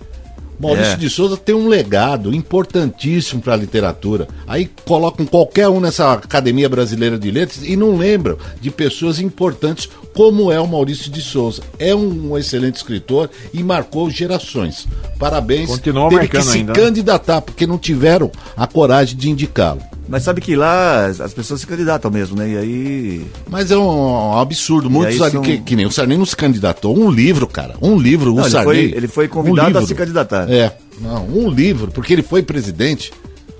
Maurício 0.58 0.92
É. 0.92 0.96
de 0.96 1.10
Souza 1.10 1.36
tem 1.36 1.54
um 1.54 1.68
legado 1.68 2.32
importantíssimo 2.34 3.42
para 3.42 3.52
a 3.52 3.56
literatura. 3.56 4.26
Aí 4.46 4.70
colocam 4.86 5.26
qualquer 5.26 5.68
um 5.68 5.80
nessa 5.80 6.12
Academia 6.14 6.68
Brasileira 6.68 7.18
de 7.18 7.30
Letras 7.30 7.62
e 7.62 7.76
não 7.76 7.96
lembram 7.96 8.38
de 8.58 8.70
pessoas 8.70 9.20
importantes 9.20 9.88
como 10.14 10.50
é 10.50 10.58
o 10.58 10.66
Maurício 10.66 11.10
de 11.10 11.20
Souza. 11.20 11.60
É 11.78 11.94
um 11.94 12.38
excelente 12.38 12.76
escritor 12.76 13.28
e 13.52 13.62
marcou 13.62 14.08
gerações. 14.08 14.86
Parabéns. 15.18 15.68
Continua 15.68 16.08
Teve 16.08 16.22
marcando 16.22 16.40
que 16.40 16.50
se 16.50 16.56
ainda, 16.58 16.72
né? 16.72 16.78
candidatar 16.78 17.42
porque 17.42 17.66
não 17.66 17.76
tiveram 17.76 18.30
a 18.56 18.66
coragem 18.66 19.16
de 19.18 19.28
indicá-lo. 19.28 19.82
Mas 20.08 20.22
sabe 20.22 20.40
que 20.40 20.54
lá 20.54 21.06
as 21.06 21.20
as 21.20 21.32
pessoas 21.32 21.60
se 21.60 21.66
candidatam 21.66 22.10
mesmo, 22.10 22.36
né? 22.36 22.48
E 22.50 22.56
aí. 22.58 23.26
Mas 23.48 23.70
é 23.70 23.76
um, 23.76 24.38
absurdo. 24.38 24.90
Muitos 24.90 25.16
são- 25.16 25.40
que, 25.42 25.58
que 25.58 25.74
nem 25.74 25.86
o 25.86 25.90
Sarney 25.90 26.18
não 26.18 26.26
se 26.26 26.36
candidatou. 26.36 26.96
Um 26.98 27.10
livro, 27.10 27.46
cara. 27.46 27.74
Um 27.80 27.96
livro. 27.98 28.34
Não, 28.34 28.36
o 28.36 28.40
ele 28.42 28.50
Sarney. 28.50 28.88
foi- 28.90 28.96
ele 28.98 29.08
foi 29.08 29.28
convidado 29.28 29.78
um 29.78 29.82
a 29.82 29.86
se 29.86 29.94
candidatar. 29.94 30.50
É. 30.52 30.76
Não, 31.00 31.26
um 31.26 31.48
livro, 31.50 31.90
porque 31.90 32.12
ele 32.12 32.22
foi 32.22 32.42
presidente. 32.42 33.12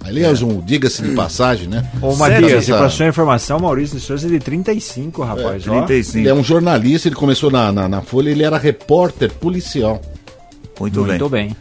Aliás, 0.07 0.43
É. 0.43 0.45
um, 0.45 0.61
diga-se 0.61 1.01
de 1.01 1.13
passagem, 1.15 1.67
né? 1.67 1.91
Ô, 2.03 2.15
Matias, 2.15 2.53
essa- 2.69 2.77
pra 2.77 2.91
sua 2.91 3.07
informação, 3.07 3.59
Maurício 3.59 3.99
de 3.99 4.05
Souza 4.05 4.27
é 4.27 4.31
de 4.31 4.39
35, 4.39 5.23
rapaz. 5.23 5.67
ó. 5.67 5.81
35. 5.87 6.19
Ele 6.19 6.29
é 6.29 6.35
um 6.35 6.45
jornalista, 6.45 7.09
ele 7.09 7.15
começou 7.17 7.51
na, 7.51 7.73
na, 7.73 7.89
na 7.89 8.03
Folha, 8.03 8.29
ele 8.29 8.43
era 8.43 8.59
repórter 8.59 9.33
policial. 9.33 10.03
Muito, 10.79 11.01
Muito 11.01 11.29
bem. 11.31 11.47
bem. 11.49 11.57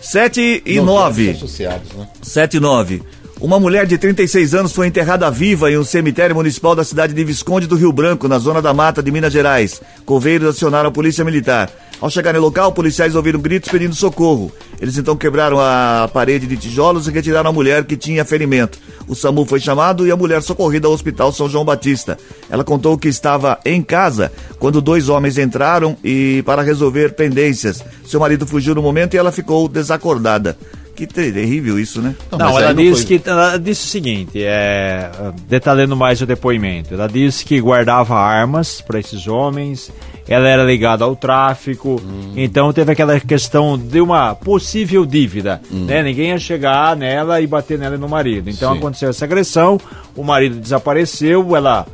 7 0.00 0.62
e 0.64 0.76
Não, 0.76 0.84
9. 0.86 1.30
Associados, 1.32 1.92
né? 1.92 2.06
7 2.22 2.56
e 2.56 2.60
9. 2.60 3.02
Uma 3.38 3.60
mulher 3.60 3.86
de 3.86 3.98
36 3.98 4.54
anos 4.54 4.72
foi 4.72 4.86
enterrada 4.86 5.30
viva 5.30 5.70
em 5.70 5.76
um 5.76 5.84
cemitério 5.84 6.34
municipal 6.34 6.74
da 6.74 6.82
cidade 6.82 7.12
de 7.12 7.22
Visconde 7.22 7.66
do 7.66 7.76
Rio 7.76 7.92
Branco, 7.92 8.26
na 8.26 8.38
zona 8.38 8.62
da 8.62 8.72
mata 8.72 9.02
de 9.02 9.10
Minas 9.10 9.30
Gerais. 9.30 9.82
Coveiros 10.06 10.48
acionaram 10.48 10.88
a 10.88 10.92
polícia 10.92 11.22
militar. 11.22 11.70
Ao 12.00 12.08
chegar 12.08 12.32
no 12.32 12.40
local, 12.40 12.72
policiais 12.72 13.14
ouviram 13.14 13.38
gritos 13.38 13.70
pedindo 13.70 13.94
socorro. 13.94 14.50
Eles 14.80 14.96
então 14.96 15.14
quebraram 15.14 15.58
a 15.60 16.08
parede 16.12 16.46
de 16.46 16.56
tijolos 16.56 17.06
e 17.06 17.10
retiraram 17.10 17.50
a 17.50 17.52
mulher 17.52 17.84
que 17.84 17.94
tinha 17.94 18.24
ferimento. 18.24 18.78
O 19.06 19.14
SAMU 19.14 19.44
foi 19.44 19.60
chamado 19.60 20.06
e 20.06 20.10
a 20.10 20.16
mulher 20.16 20.42
socorrida 20.42 20.88
ao 20.88 20.94
Hospital 20.94 21.30
São 21.30 21.46
João 21.46 21.64
Batista. 21.64 22.18
Ela 22.48 22.64
contou 22.64 22.96
que 22.96 23.08
estava 23.08 23.58
em 23.66 23.82
casa 23.82 24.32
quando 24.58 24.80
dois 24.80 25.10
homens 25.10 25.36
entraram 25.36 25.94
e 26.02 26.42
para 26.46 26.62
resolver 26.62 27.14
pendências. 27.14 27.84
Seu 28.06 28.18
marido 28.18 28.46
fugiu 28.46 28.74
no 28.74 28.82
momento 28.82 29.12
e 29.12 29.18
ela 29.18 29.30
ficou 29.30 29.68
desacordada. 29.68 30.56
Que 30.96 31.06
terrível 31.06 31.78
isso, 31.78 32.00
né? 32.00 32.14
Não, 32.32 32.38
Não, 32.38 32.58
ela 32.58 32.72
disse 32.72 33.06
foi- 33.06 33.18
que 33.18 33.28
ela 33.28 33.58
disse 33.58 33.84
o 33.84 33.88
seguinte, 33.90 34.42
é, 34.42 35.10
detalhando 35.46 35.94
mais 35.94 36.22
o 36.22 36.26
depoimento. 36.26 36.94
Ela 36.94 37.06
disse 37.06 37.44
que 37.44 37.60
guardava 37.60 38.14
armas 38.16 38.80
para 38.80 38.98
esses 38.98 39.26
homens. 39.28 39.92
Ela 40.26 40.48
era 40.48 40.64
ligada 40.64 41.04
ao 41.04 41.14
tráfico. 41.14 42.00
Hum. 42.02 42.32
Então 42.34 42.72
teve 42.72 42.90
aquela 42.92 43.20
questão 43.20 43.78
de 43.78 44.00
uma 44.00 44.34
possível 44.34 45.04
dívida, 45.04 45.60
Hum. 45.70 45.84
né? 45.84 46.02
Ninguém 46.02 46.30
ia 46.30 46.38
chegar 46.38 46.96
nela 46.96 47.40
e 47.42 47.46
bater 47.46 47.78
nela 47.78 47.94
e 47.96 47.98
no 47.98 48.08
marido. 48.08 48.48
Então 48.48 48.72
Sim. 48.72 48.78
aconteceu 48.78 49.10
essa 49.10 49.24
agressão. 49.26 49.78
O 50.16 50.24
marido 50.24 50.56
desapareceu. 50.58 51.54
Ela 51.54 51.86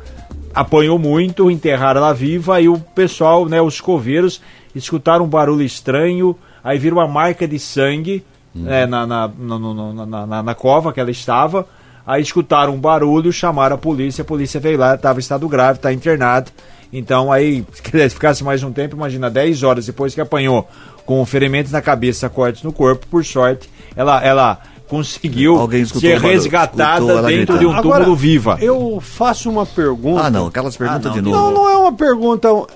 apanhou 0.55 0.97
muito, 0.97 1.51
enterraram 1.51 1.99
ela 2.01 2.13
viva 2.13 2.61
e 2.61 2.69
o 2.69 2.79
pessoal, 2.79 3.47
né, 3.49 3.61
os 3.61 3.81
coveiros, 3.81 4.39
escutaram 4.73 5.25
um 5.25 5.27
barulho 5.27 5.63
estranho, 5.63 6.35
aí 6.63 6.77
viram 6.79 6.97
uma 6.97 7.07
marca 7.07 7.47
de 7.47 7.59
sangue 7.59 8.23
né, 8.53 8.85
na, 8.85 9.05
na, 9.07 9.27
na, 9.27 10.25
na- 10.27 10.43
na 10.43 10.55
cova 10.55 10.91
que 10.93 10.99
ela 10.99 11.11
estava, 11.11 11.65
aí 12.05 12.21
escutaram 12.21 12.73
um 12.73 12.79
barulho, 12.79 13.31
chamaram 13.31 13.75
a 13.75 13.79
polícia, 13.79 14.21
a 14.21 14.25
polícia 14.25 14.59
veio 14.59 14.77
lá, 14.77 14.95
estava 14.95 15.19
em 15.19 15.21
estado 15.21 15.47
grave, 15.47 15.79
está 15.79 15.91
internado, 15.93 16.51
então 16.91 17.31
aí, 17.31 17.65
se 17.73 18.09
ficasse 18.09 18.43
mais 18.43 18.61
um 18.61 18.71
tempo, 18.71 18.95
imagina, 18.95 19.29
10 19.29 19.63
horas 19.63 19.85
depois 19.87 20.13
que 20.13 20.21
apanhou 20.21 20.67
com 21.05 21.25
ferimentos 21.25 21.71
na 21.71 21.81
cabeça, 21.81 22.29
cortes 22.29 22.61
no 22.63 22.71
corpo, 22.71 23.07
por 23.07 23.25
sorte, 23.25 23.69
ela, 23.95 24.23
ela 24.23 24.59
conseguiu 24.93 25.69
ser 25.99 26.17
o 26.17 26.19
resgatada 26.21 27.21
dentro 27.23 27.57
de 27.57 27.65
um 27.65 27.81
túmulo 27.81 28.15
viva. 28.15 28.57
Eu 28.61 28.99
faço 29.01 29.49
uma 29.49 29.65
pergunta. 29.65 30.21
Ah, 30.25 30.29
não, 30.29 30.47
aquelas 30.47 30.77
perguntas 30.77 31.05
Ah, 31.05 31.09
não, 31.09 31.15
de 31.15 31.21
Não, 31.21 31.31
novo. 31.31 31.53
não 31.53 31.69
é 31.69 31.77
uma 31.77 31.93
pergunta. 31.93 32.51
O- 32.53 32.67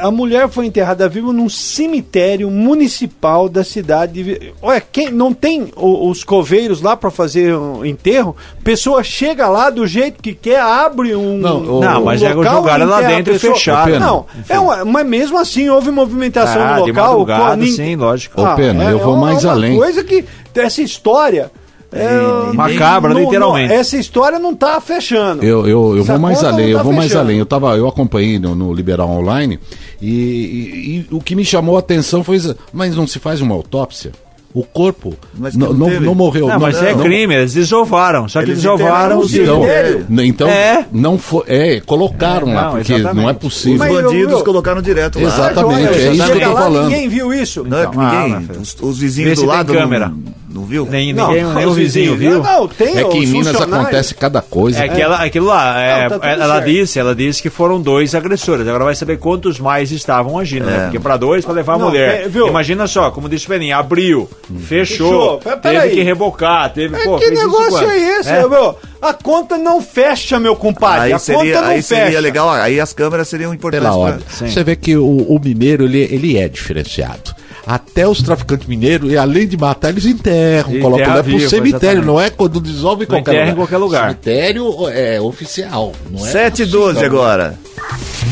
A 0.00 0.10
mulher 0.10 0.48
foi 0.48 0.66
enterrada 0.66 1.08
viva 1.08 1.32
num 1.32 1.48
cemitério 1.48 2.50
municipal 2.50 3.48
da 3.48 3.64
cidade. 3.64 4.22
de 4.22 4.52
Olha, 4.62 4.80
quem 4.80 5.10
não 5.10 5.32
tem 5.32 5.68
o- 5.76 6.08
os 6.08 6.22
coveiros 6.22 6.80
lá 6.80 6.96
para 6.96 7.10
fazer 7.10 7.52
o 7.54 7.84
enterro? 7.84 8.36
Pessoa 8.62 9.02
chega 9.02 9.48
lá 9.48 9.70
do 9.70 9.86
jeito 9.86 10.22
que 10.22 10.34
quer, 10.34 10.60
abre 10.60 11.14
um. 11.16 11.38
Não, 11.38 11.78
o- 11.78 11.80
Não, 11.80 12.04
mas 12.04 12.22
é 12.22 12.32
local 12.32 12.56
jogaram 12.56 12.86
lá 12.86 13.00
dentro 13.02 13.34
e 13.34 13.38
fecharam. 13.38 13.98
Não, 13.98 14.26
é 14.48 14.58
uma- 14.58 14.84
mas 14.84 15.06
mesmo 15.06 15.38
assim 15.38 15.68
houve 15.68 15.90
movimentação 15.90 16.62
Ah, 16.62 16.76
no 16.78 16.84
de 16.84 16.90
local. 16.92 17.08
madrugada, 17.10 17.56
com- 17.56 17.62
nin- 17.62 17.70
sim, 17.72 17.96
lógico. 17.96 18.40
Ô, 18.40 18.54
Pena, 18.54 18.84
eu 18.90 18.98
vou 18.98 19.14
uma- 19.14 19.26
mais 19.26 19.44
uma 19.44 19.52
além. 19.52 19.76
coisa 19.76 20.04
que 20.04 20.24
essa 20.60 20.82
história. 20.82 21.50
é, 21.92 22.52
Macabra, 22.52 23.10
não- 23.14 23.20
não- 23.20 23.26
literalmente. 23.26 23.72
essa 23.72 23.96
história 23.96 24.38
não 24.38 24.54
tá 24.54 24.80
fechando. 24.80 25.42
Eu, 25.44 25.66
eu, 25.66 25.96
eu 25.96 26.02
Essa 26.02 26.12
vou 26.12 26.20
mais 26.20 26.42
além, 26.44 26.64
não 26.66 26.70
eu 26.72 26.76
tá 26.78 26.82
vou 26.82 26.92
mais 26.92 27.08
fechando. 27.08 27.24
além. 27.26 27.38
Eu, 27.38 27.46
tava, 27.46 27.76
eu 27.76 27.86
acompanhei 27.88 28.38
no, 28.38 28.54
no 28.54 28.72
Liberal 28.74 29.08
Online 29.08 29.58
e, 30.02 30.08
e- 30.10 31.06
e 31.10 31.14
o 31.14 31.20
que 31.20 31.34
me 31.36 31.44
chamou 31.44 31.76
a 31.76 31.78
atenção 31.78 32.22
foi. 32.24 32.36
isso, 32.36 32.56
Mas 32.72 32.96
não 32.96 33.06
se 33.06 33.18
faz 33.18 33.40
uma 33.40 33.54
autópsia? 33.54 34.12
O 34.54 34.62
corpo 34.64 35.12
não, 35.54 35.72
não 35.74 35.90
não, 35.90 36.00
não 36.00 36.14
morreu. 36.14 36.48
Não, 36.48 36.58
mas 36.58 36.82
é 36.82 36.94
não- 36.94 37.02
crime, 37.02 37.34
eles 37.34 37.52
desovaram. 37.52 38.26
Só 38.26 38.38
que 38.40 38.46
Eles 38.46 38.62
desovaram 38.62 39.18
os 39.18 39.30
o 39.34 39.36
Então, 39.42 40.24
então 40.24 40.48
É. 40.48 40.86
não 40.90 41.18
foi. 41.18 41.44
É, 41.46 41.80
colocaram 41.80 42.48
É, 42.50 42.54
lá, 42.54 42.62
não, 42.64 42.70
porque 42.72 42.92
exatamente. 42.94 43.22
não 43.22 43.28
é 43.28 43.32
Os 43.32 43.38
possível. 43.38 43.86
Eu- 43.86 44.02
bandidos 44.02 44.32
eu- 44.38 44.44
colocaram 44.44 44.80
direto 44.80 45.20
lá. 45.20 45.28
Exatamente, 45.28 45.82
Olha, 45.88 45.94
é 45.96 46.12
isso 46.12 46.24
que 46.24 46.32
eu 46.32 46.40
tô 46.40 46.54
lá, 46.54 46.60
falando. 46.62 46.88
Ninguém 46.88 47.06
viu 47.08 47.34
isso. 47.34 47.64
Não, 47.64 47.78
é 47.78 47.82
Então, 47.84 48.00
ah, 48.00 48.22
ninguém. 48.28 48.46
filho. 48.46 48.60
os, 48.62 48.76
os 48.80 48.98
Vê 48.98 49.04
vizinhos 49.06 49.38
se 49.38 49.44
do 49.44 49.48
lado 49.50 49.72
câmera. 49.74 50.08
Não, 50.08 50.22
não 50.48 50.64
viu? 50.64 50.86
Nem, 50.90 51.12
Não, 51.12 51.28
ninguém, 51.28 51.44
nem 51.54 51.66
o 51.66 51.72
vizinho 51.72 52.16
viu. 52.16 52.42
Não, 52.42 52.60
não, 52.60 52.68
tem 52.68 52.98
É 52.98 53.04
que 53.04 53.18
em 53.18 53.26
Minas 53.26 53.60
acontece 53.60 54.14
cada 54.14 54.40
coisa. 54.40 54.78
É 54.78 54.84
aquela, 54.84 55.16
aquilo 55.24 55.46
lá, 55.46 55.80
é, 55.80 56.08
Não, 56.08 56.18
tá 56.18 56.28
ela 56.28 56.54
certo. 56.54 56.64
disse, 56.66 56.98
ela 56.98 57.14
disse 57.14 57.42
que 57.42 57.50
foram 57.50 57.80
dois 57.80 58.14
agressores. 58.14 58.66
Agora 58.66 58.84
vai 58.84 58.94
saber 58.94 59.18
quantos 59.18 59.58
mais 59.58 59.90
estavam 59.90 60.38
agindo, 60.38 60.66
né? 60.66 60.84
Porque 60.84 61.00
pra 61.00 61.16
dois, 61.16 61.44
pra 61.44 61.52
levar 61.54 61.74
a 61.74 61.78
Não, 61.78 61.88
mulher. 61.88 62.24
é, 62.24 62.28
viu? 62.28 62.46
Imagina 62.48 62.86
só, 62.86 63.10
como 63.10 63.28
disse 63.28 63.46
o 63.46 63.48
Peninha, 63.48 63.76
abriu, 63.78 64.28
fechou, 64.66 64.66
Fechou. 64.66 65.38
Pera- 65.38 65.56
teve 65.56 65.74
peraí. 65.74 65.90
que 65.94 66.02
rebocar, 66.02 66.72
teve, 66.72 66.96
É, 66.96 67.04
pô, 67.04 67.18
que 67.18 67.30
negócio 67.30 67.88
é 67.90 67.98
esse, 68.20 68.30
É. 68.30 68.46
meu? 68.48 68.78
A 69.02 69.12
conta 69.12 69.58
não 69.58 69.80
fecha, 69.82 70.38
meu 70.40 70.56
compadre. 70.56 71.06
Aí 71.06 71.12
a 71.12 71.18
seria, 71.18 71.40
conta 71.54 71.60
não 71.60 71.68
aí 71.68 71.82
fecha. 71.82 72.04
seria 72.04 72.20
legal, 72.20 72.50
aí 72.50 72.80
as 72.80 72.92
câmeras 72.92 73.28
seriam 73.28 73.52
importantes. 73.52 73.88
Pela 73.88 74.12
pra-. 74.14 74.48
Você 74.48 74.64
vê 74.64 74.74
que 74.74 74.96
o, 74.96 75.04
o 75.06 75.38
mineiro 75.42 75.84
ele, 75.84 76.00
ele 76.10 76.38
é 76.38 76.48
diferenciado. 76.48 77.34
Até 77.66 78.06
os 78.06 78.22
traficantes 78.22 78.68
mineiros, 78.68 79.10
e 79.10 79.16
além 79.16 79.48
de 79.48 79.56
matar, 79.56 79.88
eles 79.88 80.06
enterram, 80.06 80.70
Enterra 80.70 80.82
colocam 80.82 81.08
lá 81.08 81.22
pro 81.22 81.24
vivo, 81.24 81.50
cemitério, 81.50 81.86
exatamente. 81.86 82.06
não 82.06 82.20
é 82.20 82.30
quando 82.30 82.60
dissolve 82.60 83.04
em 83.04 83.06
qualquer 83.08 83.32
lugar. 83.32 83.48
em 83.48 83.54
qualquer 83.56 83.76
lugar. 83.78 84.10
Cemitério 84.10 84.88
é 84.88 85.20
oficial, 85.20 85.92
não 86.08 86.24
é? 86.24 86.30
7 86.30 86.62
e 86.62 86.66
12 86.66 86.90
assim, 86.90 87.00
não. 87.00 87.06
agora. 87.06 87.58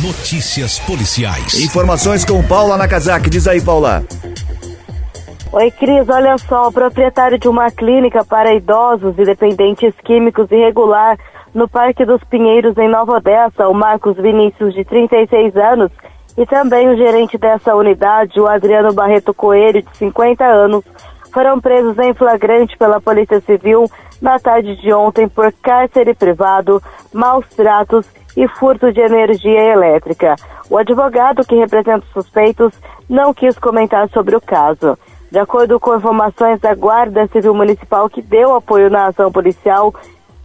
Notícias 0.02 0.78
policiais. 0.78 1.58
Informações 1.60 2.24
com 2.24 2.40
Paula 2.44 2.76
Nakazaki. 2.76 3.28
Diz 3.28 3.48
aí, 3.48 3.60
Paula. 3.60 4.04
Oi, 5.52 5.70
Cris, 5.72 6.08
olha 6.08 6.36
só, 6.38 6.68
o 6.68 6.72
proprietário 6.72 7.38
de 7.38 7.48
uma 7.48 7.70
clínica 7.70 8.24
para 8.24 8.54
idosos 8.54 9.14
e 9.18 9.24
dependentes 9.24 9.94
químicos 10.04 10.50
irregular 10.50 11.16
no 11.54 11.68
Parque 11.68 12.04
dos 12.04 12.22
Pinheiros, 12.24 12.76
em 12.76 12.88
Nova 12.88 13.12
Odessa, 13.12 13.68
o 13.68 13.72
Marcos 13.74 14.16
Vinícius, 14.16 14.74
de 14.74 14.84
36 14.84 15.56
anos, 15.56 15.92
e 16.36 16.44
também 16.46 16.88
o 16.88 16.96
gerente 16.96 17.38
dessa 17.38 17.74
unidade, 17.74 18.40
o 18.40 18.46
Adriano 18.46 18.92
Barreto 18.92 19.32
Coelho, 19.32 19.82
de 19.82 19.96
50 19.96 20.44
anos, 20.44 20.84
foram 21.32 21.60
presos 21.60 21.98
em 21.98 22.14
flagrante 22.14 22.76
pela 22.76 23.00
Polícia 23.00 23.40
Civil 23.40 23.90
na 24.20 24.38
tarde 24.38 24.76
de 24.76 24.92
ontem 24.92 25.28
por 25.28 25.52
cárcere 25.62 26.14
privado, 26.14 26.82
maus 27.12 27.46
tratos 27.54 28.06
e 28.36 28.48
furto 28.48 28.92
de 28.92 29.00
energia 29.00 29.60
elétrica. 29.72 30.36
O 30.70 30.78
advogado 30.78 31.44
que 31.44 31.54
representa 31.54 32.04
os 32.06 32.12
suspeitos 32.12 32.72
não 33.08 33.34
quis 33.34 33.58
comentar 33.58 34.08
sobre 34.10 34.34
o 34.34 34.40
caso. 34.40 34.98
De 35.30 35.38
acordo 35.38 35.80
com 35.80 35.96
informações 35.96 36.60
da 36.60 36.74
Guarda 36.74 37.26
Civil 37.26 37.54
Municipal 37.54 38.08
que 38.08 38.22
deu 38.22 38.54
apoio 38.54 38.88
na 38.88 39.06
ação 39.06 39.30
policial, 39.30 39.92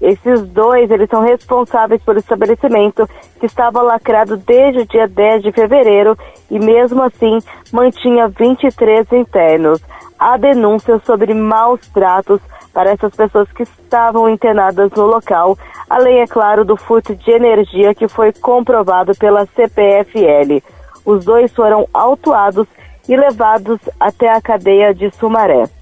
esses 0.01 0.41
dois, 0.49 0.89
eles 0.89 1.09
são 1.09 1.21
responsáveis 1.21 2.01
pelo 2.01 2.19
estabelecimento 2.19 3.07
que 3.39 3.45
estava 3.45 3.81
lacrado 3.81 4.37
desde 4.37 4.81
o 4.81 4.85
dia 4.85 5.07
10 5.07 5.43
de 5.43 5.51
fevereiro 5.51 6.17
e 6.49 6.57
mesmo 6.57 7.03
assim 7.03 7.39
mantinha 7.71 8.27
23 8.27 9.11
internos. 9.11 9.81
Há 10.17 10.37
denúncias 10.37 11.03
sobre 11.03 11.33
maus 11.33 11.81
tratos 11.93 12.41
para 12.73 12.91
essas 12.91 13.13
pessoas 13.13 13.51
que 13.51 13.63
estavam 13.63 14.29
internadas 14.29 14.91
no 14.91 15.05
local, 15.05 15.57
além, 15.89 16.21
é 16.21 16.27
claro, 16.27 16.63
do 16.63 16.77
furto 16.77 17.15
de 17.15 17.31
energia 17.31 17.93
que 17.93 18.07
foi 18.07 18.31
comprovado 18.31 19.13
pela 19.17 19.45
CPFL. 19.47 20.63
Os 21.05 21.25
dois 21.25 21.51
foram 21.53 21.87
autuados 21.93 22.67
e 23.07 23.17
levados 23.17 23.79
até 23.99 24.29
a 24.29 24.41
cadeia 24.41 24.93
de 24.93 25.09
Sumaré. 25.11 25.78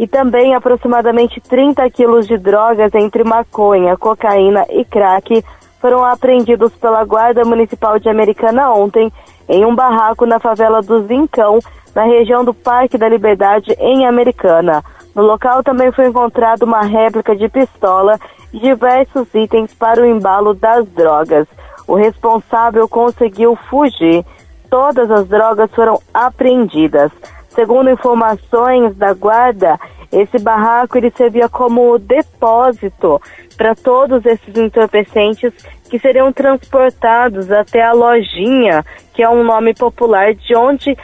E 0.00 0.06
também 0.06 0.54
aproximadamente 0.54 1.42
30 1.42 1.90
quilos 1.90 2.26
de 2.26 2.38
drogas 2.38 2.94
entre 2.94 3.22
maconha, 3.22 3.98
cocaína 3.98 4.64
e 4.70 4.82
crack 4.82 5.44
foram 5.78 6.02
apreendidos 6.02 6.72
pela 6.72 7.04
Guarda 7.04 7.44
Municipal 7.44 7.98
de 7.98 8.08
Americana 8.08 8.72
ontem 8.72 9.12
em 9.46 9.62
um 9.62 9.74
barraco 9.74 10.24
na 10.24 10.40
favela 10.40 10.80
do 10.80 11.06
Zincão, 11.06 11.58
na 11.94 12.04
região 12.04 12.42
do 12.42 12.54
Parque 12.54 12.96
da 12.96 13.10
Liberdade, 13.10 13.76
em 13.78 14.06
Americana. 14.06 14.82
No 15.14 15.20
local 15.20 15.62
também 15.62 15.92
foi 15.92 16.06
encontrado 16.06 16.62
uma 16.62 16.80
réplica 16.80 17.36
de 17.36 17.46
pistola 17.50 18.18
e 18.54 18.58
diversos 18.58 19.28
itens 19.34 19.74
para 19.74 20.00
o 20.00 20.06
embalo 20.06 20.54
das 20.54 20.86
drogas. 20.92 21.46
O 21.86 21.94
responsável 21.94 22.88
conseguiu 22.88 23.54
fugir. 23.68 24.24
Todas 24.70 25.10
as 25.10 25.28
drogas 25.28 25.70
foram 25.74 26.00
apreendidas. 26.14 27.12
Segundo 27.50 27.90
informações 27.90 28.96
da 28.96 29.12
guarda, 29.12 29.78
Esse 30.12 30.38
barraco 30.40 30.98
ele 30.98 31.12
servia 31.16 31.48
como 31.48 31.96
depósito 31.98 33.20
para 33.56 33.76
todos 33.76 34.26
esses 34.26 34.56
entorpecentes 34.56 35.52
que 35.88 36.00
seriam 36.00 36.32
transportados 36.32 37.50
até 37.50 37.82
a 37.82 37.92
lojinha, 37.92 38.84
que 39.14 39.22
é 39.22 39.28
um 39.28 39.44
nome 39.44 39.72
popular 39.72 40.34
de 40.34 40.54
onde 40.56 40.96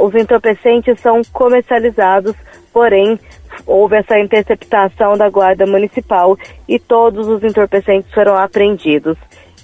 os 0.00 0.14
entorpecentes 0.14 1.00
são 1.00 1.22
comercializados, 1.32 2.34
porém 2.70 3.18
houve 3.66 3.96
essa 3.96 4.18
interceptação 4.18 5.16
da 5.16 5.30
Guarda 5.30 5.64
Municipal 5.64 6.36
e 6.68 6.78
todos 6.78 7.26
os 7.26 7.42
entorpecentes 7.42 8.12
foram 8.12 8.36
apreendidos. 8.36 9.16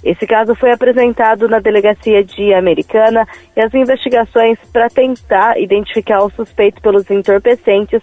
Esse 0.03 0.25
caso 0.25 0.55
foi 0.55 0.71
apresentado 0.71 1.47
na 1.47 1.59
delegacia 1.59 2.23
de 2.23 2.53
Americana 2.53 3.27
e 3.55 3.61
as 3.61 3.73
investigações 3.73 4.57
para 4.73 4.89
tentar 4.89 5.59
identificar 5.59 6.23
o 6.23 6.31
suspeito 6.31 6.81
pelos 6.81 7.09
entorpecentes 7.09 8.01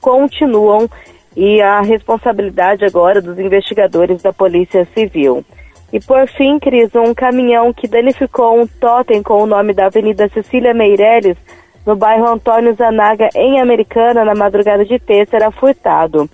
continuam 0.00 0.88
e 1.36 1.60
a 1.62 1.80
responsabilidade 1.80 2.84
agora 2.84 3.22
dos 3.22 3.38
investigadores 3.38 4.22
da 4.22 4.32
Polícia 4.32 4.86
Civil. 4.94 5.44
E 5.92 5.98
por 6.00 6.28
fim, 6.28 6.58
Cris, 6.58 6.94
um 6.94 7.14
caminhão 7.14 7.72
que 7.72 7.88
danificou 7.88 8.60
um 8.60 8.66
totem 8.66 9.22
com 9.22 9.42
o 9.42 9.46
nome 9.46 9.72
da 9.72 9.86
Avenida 9.86 10.28
Cecília 10.28 10.74
Meireles, 10.74 11.38
no 11.86 11.96
bairro 11.96 12.26
Antônio 12.26 12.74
Zanaga, 12.74 13.30
em 13.34 13.60
Americana, 13.60 14.22
na 14.22 14.34
madrugada 14.34 14.84
de 14.84 14.98
terça, 14.98 15.36
era 15.36 15.50
furtado. 15.50 16.28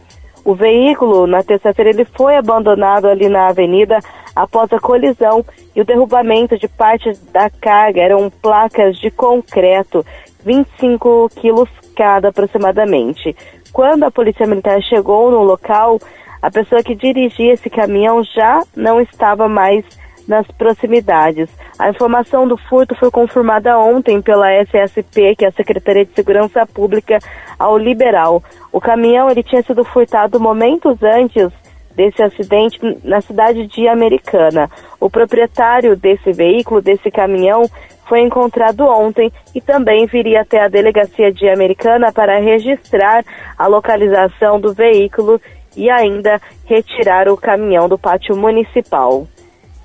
O 0.45 0.55
veículo, 0.55 1.27
na 1.27 1.43
terça-feira, 1.43 1.91
ele 1.91 2.05
foi 2.05 2.37
abandonado 2.37 3.07
ali 3.07 3.29
na 3.29 3.49
avenida 3.49 3.99
após 4.37 4.71
a 4.73 4.79
colisão 4.79 5.45
e 5.75 5.81
o 5.81 5.85
derrubamento 5.85 6.59
de 6.59 6.69
parte 6.69 7.13
da 7.33 7.49
carga. 7.49 8.03
Eram 8.03 8.31
placas 8.43 8.99
de 8.99 9.11
concreto, 9.11 10.05
25 10.45 11.31
quilos 11.37 11.71
cada 11.97 12.29
aproximadamente. 12.29 13.35
Quando 13.73 14.05
a 14.05 14.11
polícia 14.11 14.47
militar 14.47 14.83
chegou 14.83 15.31
no 15.31 15.43
local, 15.43 15.99
a 16.43 16.51
pessoa 16.51 16.83
que 16.83 16.95
dirigia 16.95 17.55
esse 17.55 17.71
caminhão 17.71 18.23
já 18.23 18.63
não 18.77 19.01
estava 19.01 19.49
mais 19.49 19.83
nas 20.27 20.47
proximidades. 20.47 21.49
A 21.79 21.91
informação 21.91 22.47
do 22.47 22.57
furto 22.57 22.95
foi 22.95 23.11
confirmada 23.11 23.79
ontem 23.79 24.23
pela 24.23 24.53
SSP, 24.53 25.37
que 25.37 25.45
é 25.45 25.49
a 25.49 25.53
Secretaria 25.53 26.05
de 26.05 26.15
Segurança 26.15 26.67
Pública, 26.67 27.19
ao 27.59 27.77
Liberal. 27.77 28.43
O 28.73 28.81
caminhão 28.81 29.31
ele 29.31 29.43
tinha 29.43 29.63
sido 29.63 29.85
furtado 29.85 30.41
momentos 30.41 31.03
antes 31.03 31.53
desse 31.95 32.23
acidente 32.23 32.79
na 33.05 33.21
cidade 33.21 33.67
de 33.67 33.87
Americana. 33.87 34.71
O 35.01 35.09
proprietário 35.09 35.97
desse 35.97 36.33
veículo, 36.33 36.83
desse 36.83 37.11
caminhão, 37.11 37.69
foi 38.09 38.21
encontrado 38.21 38.85
ontem 38.85 39.33
e 39.55 39.61
também 39.61 40.07
viria 40.07 40.43
até 40.43 40.63
a 40.63 40.69
delegacia 40.69 41.33
de 41.33 41.49
Americana 41.49 42.13
para 42.13 42.39
registrar 42.39 43.25
a 43.57 43.67
localização 43.67 44.61
do 44.61 44.75
veículo 44.75 45.41
e 45.77 45.91
ainda 45.91 46.41
retirar 46.67 47.29
o 47.29 47.37
caminhão 47.37 47.89
do 47.89 47.99
pátio 47.99 48.37
municipal. 48.37 49.27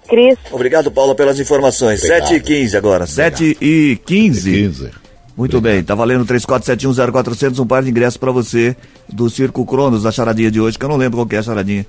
Cris. 0.09 0.37
Obrigado, 0.51 0.91
Paula, 0.91 1.15
pelas 1.15 1.39
informações. 1.39 1.99
Obrigado. 1.99 2.27
7 2.27 2.35
e 2.35 2.39
15 2.41 2.77
agora. 2.77 3.05
7 3.05 3.57
e 3.61 3.99
15. 4.05 4.51
15. 4.51 4.89
Muito 5.37 5.57
Obrigado. 5.57 5.75
bem, 5.75 5.83
tá 5.83 5.95
valendo 5.95 6.25
34710400, 6.25 7.59
um 7.59 7.65
par 7.65 7.81
de 7.81 7.89
ingressos 7.89 8.17
pra 8.17 8.31
você 8.31 8.75
do 9.07 9.29
Circo 9.29 9.65
Cronos, 9.65 10.03
da 10.03 10.11
charadinha 10.11 10.51
de 10.51 10.59
hoje, 10.59 10.77
que 10.77 10.83
eu 10.83 10.89
não 10.89 10.97
lembro 10.97 11.17
qual 11.19 11.25
que 11.27 11.35
é 11.37 11.39
a 11.39 11.43
charadinha. 11.43 11.85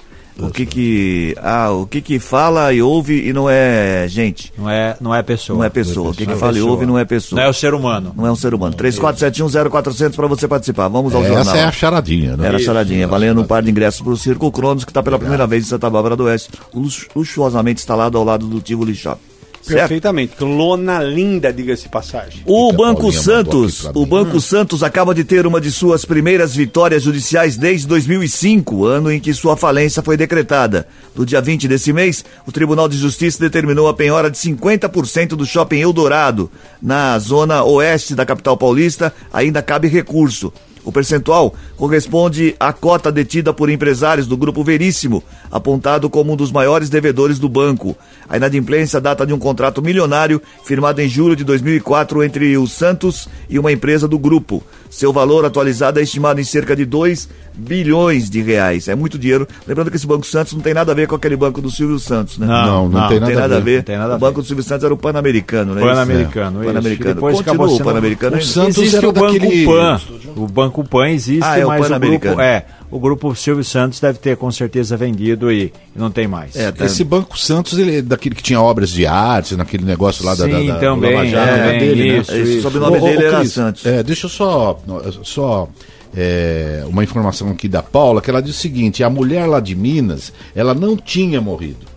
O 0.49 0.51
que 0.51 0.67
que. 0.67 1.35
Ah, 1.43 1.71
o 1.71 1.87
que 1.87 2.01
que 2.01 2.19
fala 2.19 2.73
e 2.73 2.81
ouve 2.83 3.29
e 3.29 3.33
não 3.33 3.49
é 3.49 4.07
gente. 4.09 4.53
Não 4.57 4.69
é, 4.69 4.97
não 5.01 5.15
é 5.15 5.23
pessoa. 5.23 5.57
Não 5.59 5.65
é 5.65 5.71
pessoa. 5.71 6.11
O 6.11 6.15
que 6.15 6.27
que 6.27 6.33
é 6.33 6.37
fala 6.37 6.53
e 6.53 6.55
pessoa. 6.57 6.71
ouve 6.73 6.87
não 6.87 6.99
é 6.99 7.05
pessoa. 7.05 7.41
Não 7.41 7.47
é 7.47 7.51
o 7.51 7.53
ser 7.55 7.75
humano. 7.75 8.13
Não 8.17 8.27
é 8.27 8.31
um 8.33 8.37
ser 8.37 8.55
humano. 8.55 8.75
34710400 8.77 10.15
pra 10.17 10.27
você 10.27 10.47
participar. 10.49 10.89
Vamos 10.89 11.15
ao 11.15 11.23
jornal. 11.23 11.41
Essa 11.43 11.57
é 11.59 11.65
a 11.65 11.73
charadinha, 11.73 12.37
né? 12.37 12.47
Era 12.47 12.57
a 12.57 12.61
Isso, 12.61 12.67
charadinha, 12.67 13.03
é 13.03 13.05
a 13.05 13.09
valendo 13.09 13.41
um 13.41 13.45
par 13.45 13.63
de 13.63 13.71
ingressos 13.71 14.01
pro 14.01 14.17
Circo 14.17 14.51
Cronos, 14.51 14.85
que 14.85 14.91
está 14.91 15.03
pela 15.03 15.19
primeira 15.19 15.47
vez 15.47 15.65
em 15.65 15.69
Santa 15.69 15.89
Bárbara 15.91 16.17
do 16.17 16.25
Oeste, 16.25 16.51
lux- 16.75 17.07
luxuosamente 17.15 17.81
instalado 17.81 18.17
ao 18.19 18.25
lado 18.25 18.47
do 18.47 18.61
Tivoli 18.61 18.95
Shop. 18.95 19.21
Certo? 19.63 19.79
Perfeitamente. 19.79 20.35
Lona 20.41 21.03
linda, 21.03 21.53
diga-se 21.53 21.89
passagem. 21.89 22.43
O 22.47 22.71
Fica, 22.71 22.83
Banco 22.83 23.03
Paulinha, 23.03 23.23
Santos, 23.23 23.85
o. 23.95 24.07
Banco 24.07 24.41
Santos 24.41 24.83
acaba 24.83 25.15
de 25.15 25.23
ter 25.23 25.47
uma 25.47 25.61
de 25.61 25.71
suas 25.71 26.05
primeiras 26.05 26.55
vitórias 26.55 27.03
judiciais 27.03 27.57
desde 27.57 27.87
2005, 27.87 28.87
ano 28.87 29.13
em 29.13 29.21
que 29.21 29.35
sua 29.35 29.57
falência 29.57 30.03
foi 30.03 30.17
decretada. 30.17 30.89
No 31.15 31.27
dia 31.27 31.41
20 31.41 31.69
desse 31.69 31.93
mês, 31.93 32.25
o 32.47 32.53
Tribunal 32.53 32.89
de 32.89 32.97
Justiça 32.97 33.39
determinou 33.39 33.89
a 33.89 33.95
penhora 33.95 34.31
de 34.31 34.39
50% 34.39 35.29
do 35.29 35.45
Shopping 35.45 35.81
Eldorado, 35.81 36.51
na 36.81 37.19
zona 37.19 37.63
oeste 37.63 38.15
da 38.15 38.25
capital 38.25 38.57
paulista, 38.57 39.13
ainda 39.33 39.63
cabe 39.63 39.89
recurso. 39.89 40.53
O 40.85 40.91
percentual 40.91 41.55
corresponde 41.77 42.55
à 42.59 42.73
cota 42.73 43.13
detida 43.13 43.53
por 43.53 43.69
empresários 43.69 44.27
do 44.27 44.37
Grupo 44.37 44.65
Veríssimo, 44.65 45.23
apontado 45.51 46.09
como 46.09 46.33
um 46.33 46.37
dos 46.37 46.51
maiores 46.51 46.89
devedores 46.89 47.39
do 47.39 47.49
banco. 47.49 47.97
A 48.29 48.37
inadimplência 48.37 49.01
data 49.01 49.27
de 49.27 49.35
um 49.35 49.39
contrato 49.39 49.83
milionário 49.83 50.41
firmado 50.65 51.01
em 51.01 51.09
julho 51.09 51.37
de 51.37 51.45
2004 51.45 52.25
entre 52.25 52.57
o 52.57 52.67
Santos 52.67 53.29
e 53.49 53.59
uma 53.59 53.73
empresa 53.73 54.09
do 54.09 54.19
grupo. 54.19 54.63
Seu 54.91 55.13
valor 55.13 55.45
atualizado 55.45 56.01
é 56.01 56.03
estimado 56.03 56.41
em 56.41 56.45
cerca 56.45 56.75
de 56.75 56.85
2 56.85 57.29
bilhões 57.55 58.29
de 58.29 58.43
reais. 58.43 58.89
É 58.89 58.95
muito 58.95 59.17
dinheiro. 59.19 59.47
Lembrando 59.67 59.89
que 59.91 59.97
esse 59.97 60.07
Banco 60.07 60.27
Santos 60.27 60.53
não 60.53 60.61
tem 60.61 60.75
nada 60.75 60.91
a 60.91 60.95
ver 60.95 61.07
com 61.07 61.15
aquele 61.15 61.37
banco 61.37 61.63
do 61.63 61.71
Silvio 61.71 61.99
Santos, 61.99 62.39
né? 62.39 62.47
Não, 62.47 62.89
não, 62.89 63.09
tem, 63.09 63.21
nada 63.21 63.57
a 63.57 63.61
ver. 63.61 63.77
Não 63.79 63.83
tem 63.85 63.97
nada 63.97 64.11
o 64.11 64.19
ver. 64.19 64.21
banco 64.21 64.41
do 64.43 64.47
Silvio 64.47 64.65
Santos 64.65 64.85
era 64.85 64.93
o 64.93 64.97
Pan-Americano, 64.97 65.75
né? 65.75 65.81
Pan-Americano, 65.81 66.59
É. 66.59 66.65
isso. 66.65 66.73
Pan-Americano. 66.73 67.15
Depois 67.15 67.37
Continua 67.37 67.55
acabou 67.67 67.77
o 67.77 67.85
Pan-Americano. 67.85 68.37
o? 68.37 68.43
Santos 68.43 68.79
existe 68.79 68.97
era 68.97 69.09
o 69.09 69.13
Banco 69.13 69.33
daquele- 69.39 69.65
Pan. 69.67 70.01
O 70.37 70.47
Banco 70.49 70.85
Pan 70.85 71.09
existe, 71.09 71.45
Ah, 71.45 71.59
é 71.59 71.65
o 71.65 71.69
mas 71.69 71.79
o 71.79 71.83
grupo 71.83 72.01
Pan-Americano. 72.01 72.41
é 72.41 72.65
o 72.91 72.99
grupo 72.99 73.35
Silvio 73.35 73.65
Santos 73.65 74.01
deve 74.01 74.19
ter 74.19 74.37
com 74.37 74.51
certeza 74.51 74.97
vendido 74.97 75.51
e 75.53 75.73
não 75.95 76.11
tem 76.11 76.27
mais. 76.27 76.57
É, 76.57 76.73
tá. 76.73 76.85
Esse 76.85 77.05
Banco 77.05 77.39
Santos, 77.39 77.79
ele 77.79 77.99
é 77.99 78.03
daquele 78.03 78.35
que 78.35 78.43
tinha 78.43 78.61
obras 78.61 78.91
de 78.91 79.07
arte, 79.07 79.57
naquele 79.57 79.85
negócio 79.85 80.25
lá 80.25 80.35
da, 80.35 80.47
da, 80.47 80.59
Sim, 80.59 80.67
da, 80.67 80.75
do 80.75 80.81
também, 80.81 81.15
Lava 81.15 81.27
Jato, 81.27 81.49
é, 81.49 81.59
era 81.59 81.79
dele, 81.79 82.19
isso, 82.19 82.33
né? 82.33 82.39
Isso. 82.41 82.63
sobrenome 82.63 83.01
dele 83.01 83.25
era 83.25 83.45
Santos. 83.45 83.87
É, 83.87 84.03
deixa 84.03 84.27
eu 84.27 84.31
só, 84.31 84.81
só 85.23 85.69
é, 86.17 86.83
uma 86.87 87.05
informação 87.05 87.51
aqui 87.51 87.69
da 87.69 87.83
Paula, 87.83 88.21
que 88.21 88.31
ela 88.31 88.43
diz 88.43 88.57
o 88.57 88.59
seguinte, 88.59 89.05
a 89.05 89.11
mulher 89.11 89.47
lá 89.47 89.61
de 89.61 89.75
Minas, 89.75 90.33
ela 90.55 90.75
não 90.75 90.97
tinha 90.97 91.41
morrido. 91.41 91.90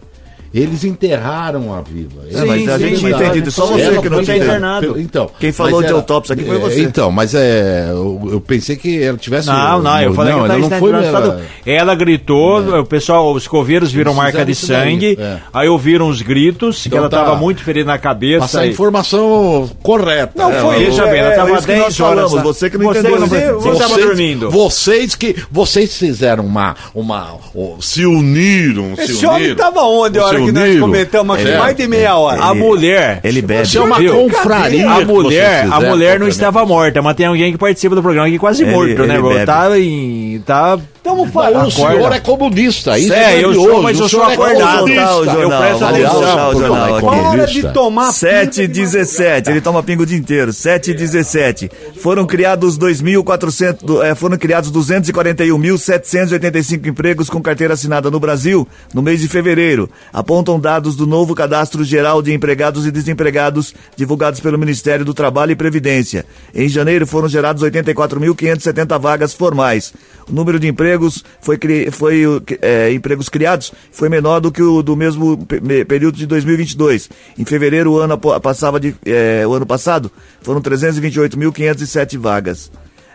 Eles 0.54 0.84
enterraram 0.84 1.74
a 1.74 1.82
viva. 1.82 2.22
É, 2.32 2.46
mas 2.46 2.70
a 2.70 2.78
sim, 2.78 2.84
gente 2.88 2.98
sim, 3.00 3.10
mas- 3.10 3.22
entende, 3.28 3.52
só 3.52 3.66
você 3.66 3.82
Ela 3.82 4.02
que 4.02 4.10
não 4.10 4.24
tinha 4.24 4.38
internado. 4.38 4.82
pelo- 4.88 5.00
Então, 5.00 5.30
Quem 5.40 5.52
falou 5.52 5.82
de 5.82 5.88
ela- 5.88 5.98
autópsia 5.98 6.34
aqui 6.34 6.44
foi 6.46 6.58
é, 6.58 6.60
você. 6.60 6.84
Então, 6.84 7.10
mas 7.12 7.34
é, 7.34 7.88
eu, 7.90 8.30
eu 8.34 8.40
pensei 8.42 8.76
que 8.76 9.02
ela 9.02 9.18
tivesse. 9.18 9.48
Não, 9.48 9.82
não, 9.82 10.02
eu 10.02 10.14
falei 10.14 10.32
não, 10.34 10.40
que 10.42 10.46
ela 10.46 10.54
ela 10.60 10.70
não 10.70 10.80
foi. 10.80 10.92
ela, 11.06 11.42
ela 11.66 11.96
gritou, 11.96 12.80
o 12.82 12.86
pessoal, 12.86 13.34
os 13.34 13.48
coveiros 13.48 13.92
viram 13.92 14.14
marca 14.14 14.46
de 14.46 14.52
isso 14.52 14.68
daí, 14.68 14.92
sangue, 14.94 15.18
é. 15.20 15.38
aí 15.52 15.68
ouviram 15.68 16.08
os 16.08 16.22
gritos, 16.22 16.84
que 16.84 16.88
Então 16.90 17.00
ela 17.00 17.10
tá. 17.10 17.22
estava 17.22 17.36
muito 17.36 17.64
ferida 17.64 17.88
na 17.92 17.98
cabeça. 17.98 18.42
Passar 18.42 18.62
a 18.62 18.68
informação 18.68 19.70
correta. 19.82 20.34
Não 20.36 20.52
É, 20.52 20.60
foi 20.60 20.84
isso, 20.84 21.02
bem, 21.04 21.18
ela 21.20 21.30
é, 21.30 21.32
estava 21.32 21.52
isso 21.58 21.66
que 21.66 21.74
nós 21.74 21.82
10 21.86 22.00
horas. 22.00 22.32
falamos, 22.32 22.44
você 22.44 22.70
que 22.70 22.78
não 22.78 22.92
entendeu, 22.92 23.20
Você, 23.60 23.70
estava 23.72 23.98
dormindo. 23.98 24.52
Vocês 24.52 25.16
que 25.16 25.36
vocês 25.52 25.98
fizeram 25.98 26.46
uma 26.46 26.76
uma 26.94 27.38
se 27.80 28.06
uniram, 28.06 28.94
Esse 28.98 29.16
se 29.16 29.26
homem 29.26 29.40
uniram. 29.52 29.56
tava 29.56 29.82
onde 29.82 30.20
a 30.20 30.26
hora 30.26 30.43
que 30.46 30.52
nós 30.52 30.80
comentamos 30.80 31.36
aqui? 31.38 31.48
É. 31.50 31.58
Mais 31.58 31.76
de 31.76 31.88
meia 31.88 32.16
hora. 32.16 32.44
A 32.46 32.52
Ele- 32.52 32.60
mulher. 32.60 33.20
Ele 33.24 33.42
bebe. 33.42 33.64
Isso 33.64 33.78
é 33.78 33.82
uma 33.82 34.00
Viu? 34.00 34.14
confraria. 34.14 34.90
A 34.92 34.98
que 35.00 35.06
mulher, 35.06 35.68
a 35.72 35.80
mulher 35.80 36.20
não 36.20 36.28
estava 36.28 36.66
morta, 36.66 37.02
mas 37.02 37.16
tem 37.16 37.26
alguém 37.26 37.52
que 37.52 37.58
participa 37.58 37.96
do 37.96 38.02
programa 38.02 38.28
aqui 38.28 38.38
quase 38.38 38.64
Ele- 38.64 38.72
morto, 38.72 39.04
né? 39.06 39.14
ele 39.16 39.22
bro? 39.22 39.30
bebe. 39.34 39.46
Tá 39.46 39.80
em. 39.80 40.42
Tá. 40.46 40.80
Estamos 41.06 41.32
falando. 41.32 41.68
O 41.68 41.72
senhor 41.72 42.14
é 42.14 42.20
comunista, 42.22 42.98
isso 42.98 43.12
É, 43.12 43.44
eu 43.44 43.50
maravilhoso. 43.50 43.70
sou, 43.70 43.82
mas 43.84 44.00
eu 44.00 44.06
O 44.06 44.10
sou 44.10 44.30
é 44.30 44.34
acordado. 44.34 44.78
comunista. 44.80 45.04
Tá, 45.04 45.18
o 45.18 45.26
jornal, 45.26 45.44
eu 45.44 45.50
presto 45.68 45.84
atenção. 45.86 46.40
ao 46.40 46.56
jornal 46.56 46.96
aqui. 46.96 47.06
Para 47.06 47.46
de 47.46 47.74
tomar 47.74 48.12
7 48.14 48.62
e 48.62 48.68
17, 48.70 49.50
ele 49.52 49.60
toma 49.60 49.84
pingo 49.84 50.04
o 50.04 50.06
dia 50.06 50.18
inteiro. 50.18 50.54
7 50.54 50.92
e 50.92 50.94
17. 50.94 51.70
Foram 52.02 52.26
criados 52.26 52.78
2.400, 52.78 53.84
do- 53.84 54.02
eh, 54.02 54.16
foram 54.16 54.38
criados 54.38 54.72
241.785 54.72 56.88
empregos 56.88 57.30
com 57.30 57.42
carteira 57.42 57.74
assinada 57.74 58.10
no 58.10 58.18
Brasil 58.20 58.66
no 58.94 59.02
mês 59.02 59.20
de 59.20 59.28
fevereiro. 59.28 59.90
Apontam 60.14 60.58
dados 60.58 60.96
do 60.96 61.06
novo 61.06 61.36
Cadastro 61.36 61.84
Geral 61.84 62.22
de 62.22 62.32
Empregados 62.34 62.88
e 62.88 62.92
Desempregados 62.92 63.76
divulgados 63.98 64.40
pelo 64.40 64.58
Ministério 64.58 65.04
do 65.04 65.14
Trabalho 65.14 65.52
e 65.52 65.56
Previdência. 65.58 66.26
Em 66.56 66.70
janeiro 66.70 67.06
foram 67.06 67.28
gerados 67.28 67.62
84.570 67.62 68.98
vagas 68.98 69.34
formais. 69.34 69.94
O 70.30 70.34
número 70.34 70.58
de 70.58 70.70
empregos 70.70 70.93
foi, 71.42 71.58
cri- 71.58 71.90
foi 71.92 72.24
eh, 72.62 72.92
empregos 72.94 73.30
criados 73.30 73.72
foi 73.92 74.10
menor 74.10 74.40
do 74.40 74.52
que 74.52 74.62
o 74.62 74.82
do 74.82 74.96
mesmo 74.96 75.38
pe- 75.46 75.60
me- 75.62 75.86
período 75.86 76.18
de 76.18 76.26
2022. 76.26 77.10
Em 77.38 77.46
fevereiro, 77.46 77.92
o 77.94 78.00
ano 78.00 78.18
passava 78.18 78.80
de, 78.80 78.96
eh, 79.06 79.44
o 79.48 79.54
ano 79.54 79.66
passado, 79.66 80.12
foram 80.42 80.62
328.507 80.62 82.18
vagas. 82.18 82.72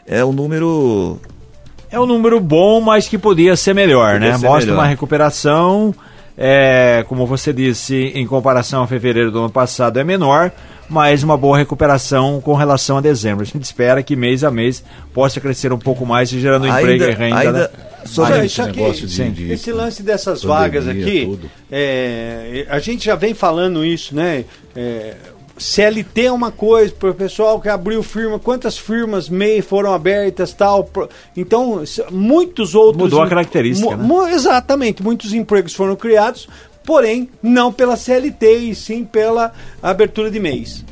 É 0.07 0.24
um 0.24 0.33
número 0.33 1.18
É 1.91 1.99
um 2.01 2.07
número 2.07 2.41
bom, 2.41 2.81
mas 2.81 3.09
que 3.09 3.18
podia 3.18 3.57
ser 3.57 3.74
melhor, 3.74 4.14
Podia 4.14 4.33
né? 4.33 4.39
ser 4.39 4.47
Mostra 4.47 4.66
melhor. 4.72 4.83
uma 4.83 4.87
recuperação, 4.87 5.95
é, 6.37 7.05
como 7.09 7.26
você 7.26 7.53
disse, 7.53 7.95
em 8.14 8.26
comparação 8.26 8.83
a 8.83 8.87
fevereiro 8.87 9.31
do 9.31 9.39
ano 9.41 9.51
passado 9.51 9.99
é 9.99 10.05
menor, 10.05 10.51
mas 10.89 11.22
uma 11.22 11.36
boa 11.36 11.59
recuperação 11.59 12.41
com 12.41 12.55
relação 12.55 12.97
a 12.99 13.01
dezembro. 13.01 13.43
A 13.43 13.47
gente 13.47 13.62
espera 13.64 14.03
que 14.03 14.16
mês 14.16 14.43
a 14.45 14.51
mês 14.51 14.82
possa 15.12 15.41
crescer 15.41 15.72
um 15.72 15.78
pouco 15.78 16.07
mais, 16.07 16.28
gerando 16.28 16.64
Ainda- 16.66 16.80
emprego 16.80 17.05
e 17.05 17.14
renda. 17.14 17.39
ainda- 17.39 17.53
né? 17.53 17.68
Sobre 18.07 18.32
Olha, 18.34 18.39
esse 18.45 18.47
isso 18.47 18.62
aqui, 18.62 18.93
de- 19.07 19.30
de 19.32 19.53
esse 19.53 19.70
lance 19.72 20.03
dessas 20.03 20.41
pandemia, 20.43 20.61
vagas 20.82 20.89
aqui, 20.89 21.39
é, 21.70 22.66
a 22.70 22.78
gente 22.78 23.05
já 23.05 23.14
vem 23.14 23.34
falando 23.34 23.84
isso, 23.84 24.14
né? 24.14 24.45
É, 24.74 25.14
CLT 25.59 26.26
é 26.26 26.32
uma 26.32 26.53
coisa, 26.53 26.95
para 26.95 27.11
o 27.11 27.14
pessoal 27.14 27.61
que 27.61 27.68
abriu 27.68 28.01
firma, 28.03 28.39
quantas 28.39 28.78
firmas 28.78 29.28
MEI 29.28 29.61
foram 29.61 29.93
abertas 29.93 30.53
tal. 30.53 30.84
pro- 30.84 31.09
Então, 31.36 31.82
muitos 32.12 32.76
outros. 32.76 33.03
Mudou 33.03 33.20
a 33.20 33.28
característica, 33.28 33.97
né? 33.97 34.03
mu- 34.03 34.26
Exatamente, 34.28 35.03
muitos 35.03 35.32
empregos 35.34 35.74
foram 35.74 35.97
criados, 35.97 36.49
porém, 36.89 37.28
não 37.43 37.70
pela 37.70 37.99
CLT 37.99 38.51
e 38.51 38.74
sim 38.74 39.05
pela 39.05 39.53
abertura 39.82 40.30
de 40.30 40.41
mês. 40.41 40.82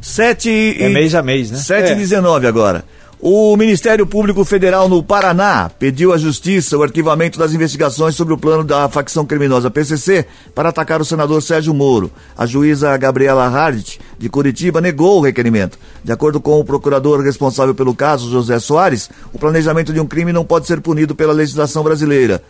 7 0.00 0.48
e... 0.48 0.76
É 0.80 0.88
mês 0.88 1.12
a 1.12 1.24
mês, 1.24 1.50
né? 1.50 1.58
7 1.58 1.88
e 1.88 1.92
É. 1.92 1.94
19 1.96 2.46
agora. 2.46 2.84
O 3.20 3.56
Ministério 3.56 4.06
Público 4.06 4.44
Federal 4.44 4.88
no 4.88 5.02
Paraná 5.02 5.68
pediu 5.76 6.12
à 6.12 6.18
Justiça 6.18 6.78
o 6.78 6.84
arquivamento 6.84 7.36
das 7.36 7.52
investigações 7.52 8.14
sobre 8.14 8.32
o 8.32 8.38
plano 8.38 8.62
da 8.62 8.88
facção 8.88 9.26
criminosa 9.26 9.72
PCC 9.72 10.24
para 10.54 10.68
atacar 10.68 11.00
o 11.00 11.04
senador 11.04 11.42
Sérgio 11.42 11.74
Moro. 11.74 12.12
A 12.38 12.46
juíza 12.46 12.96
Gabriela 12.96 13.48
Hardt, 13.48 13.98
de 14.16 14.28
Curitiba, 14.28 14.80
negou 14.80 15.18
o 15.18 15.22
requerimento. 15.22 15.76
De 16.04 16.12
acordo 16.12 16.40
com 16.40 16.60
o 16.60 16.64
procurador 16.64 17.20
responsável 17.20 17.74
pelo 17.74 17.94
caso, 17.94 18.30
José 18.30 18.60
Soares, 18.60 19.10
o 19.32 19.38
planejamento 19.38 19.92
de 19.92 19.98
um 19.98 20.06
crime 20.06 20.32
não 20.32 20.44
pode 20.44 20.68
ser 20.68 20.80
punido 20.80 21.12
pela 21.12 21.32
legislação 21.32 21.82
brasileira. 21.82 22.40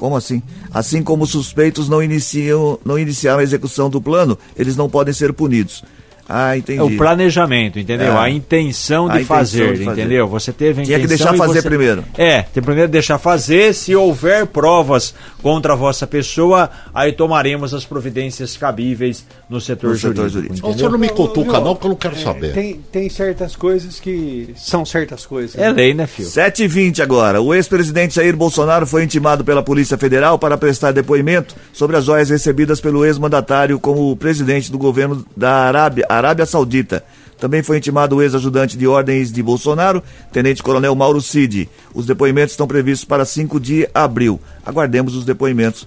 Como 0.00 0.16
assim? 0.16 0.42
Assim 0.72 1.02
como 1.02 1.24
os 1.24 1.30
suspeitos 1.30 1.86
não, 1.86 2.02
iniciam, 2.02 2.78
não 2.82 2.98
iniciaram 2.98 3.40
a 3.40 3.42
execução 3.42 3.90
do 3.90 4.00
plano, 4.00 4.38
eles 4.56 4.74
não 4.74 4.88
podem 4.88 5.12
ser 5.12 5.30
punidos. 5.34 5.84
Ah, 6.32 6.56
entendi. 6.56 6.78
É 6.78 6.82
o 6.82 6.96
planejamento, 6.96 7.78
entendeu? 7.78 8.12
É. 8.12 8.16
A 8.18 8.30
intenção 8.30 9.06
de, 9.08 9.12
A 9.12 9.16
intenção 9.16 9.36
fazer, 9.36 9.72
de 9.76 9.84
fazer. 9.84 10.00
entendeu? 10.02 10.28
Você 10.28 10.52
teve 10.52 10.82
a 10.82 10.84
Tinha 10.84 10.98
que 10.98 11.04
intenção 11.06 11.32
deixar 11.32 11.44
fazer 11.46 11.60
você- 11.62 11.68
primeiro. 11.68 12.04
É, 12.16 12.42
tem 12.42 12.62
primeiro 12.62 12.90
deixar 12.90 13.18
fazer. 13.18 13.74
Se 13.74 13.94
houver 13.96 14.46
provas 14.46 15.14
contra 15.42 15.72
a 15.72 15.76
vossa 15.76 16.06
pessoa, 16.06 16.70
aí 16.94 17.12
tomaremos 17.12 17.74
as 17.74 17.84
providências 17.84 18.56
cabíveis 18.56 19.26
no 19.48 19.60
setor, 19.60 19.90
No 19.90 19.96
setor 19.96 20.14
jurídico. 20.28 20.38
jurídico. 20.48 20.66
Ô, 20.68 20.70
O 20.70 20.74
senhor 20.76 20.90
não 20.90 20.98
me 20.98 21.08
cutuca 21.08 21.60
não, 21.60 21.74
que 21.74 21.86
eu 21.86 21.88
não 21.90 21.96
quero 21.96 22.14
É, 22.14 22.18
saber. 22.18 22.52
Tem, 22.52 22.74
tem 22.92 23.08
certas 23.08 23.56
coisas 23.56 23.98
que 23.98 24.54
são 24.56 24.84
certas 24.84 25.26
coisas. 25.26 25.56
É 25.58 25.70
lei, 25.70 25.94
né, 25.94 26.06
filho? 26.06 26.28
7 26.28 26.62
e 26.64 26.68
20 26.68 27.02
agora. 27.02 27.40
O 27.40 27.54
ex-presidente 27.54 28.14
Jair 28.14 28.36
Bolsonaro 28.36 28.86
foi 28.86 29.02
intimado 29.04 29.44
pela 29.44 29.62
Polícia 29.62 29.98
Federal 29.98 30.38
para 30.38 30.56
prestar 30.56 30.92
depoimento 30.92 31.54
sobre 31.72 31.96
as 31.96 32.04
joias 32.04 32.30
recebidas 32.30 32.80
pelo 32.80 33.04
ex-mandatário 33.04 33.78
como 33.80 34.14
presidente 34.16 34.70
do 34.70 34.78
governo 34.78 35.24
da 35.36 35.50
Arábia, 35.50 36.06
Arábia 36.20 36.46
Saudita. 36.46 37.02
Também 37.38 37.62
foi 37.62 37.78
intimado 37.78 38.16
o 38.16 38.22
ex-ajudante 38.22 38.76
de 38.76 38.86
ordens 38.86 39.32
de 39.32 39.42
Bolsonaro, 39.42 40.02
tenente-coronel 40.30 40.94
Mauro 40.94 41.22
Cid. 41.22 41.68
Os 41.94 42.04
depoimentos 42.04 42.52
estão 42.52 42.66
previstos 42.66 43.06
para 43.06 43.24
5 43.24 43.58
de 43.58 43.88
abril. 43.94 44.38
Aguardemos 44.64 45.16
os 45.16 45.24
depoimentos 45.24 45.86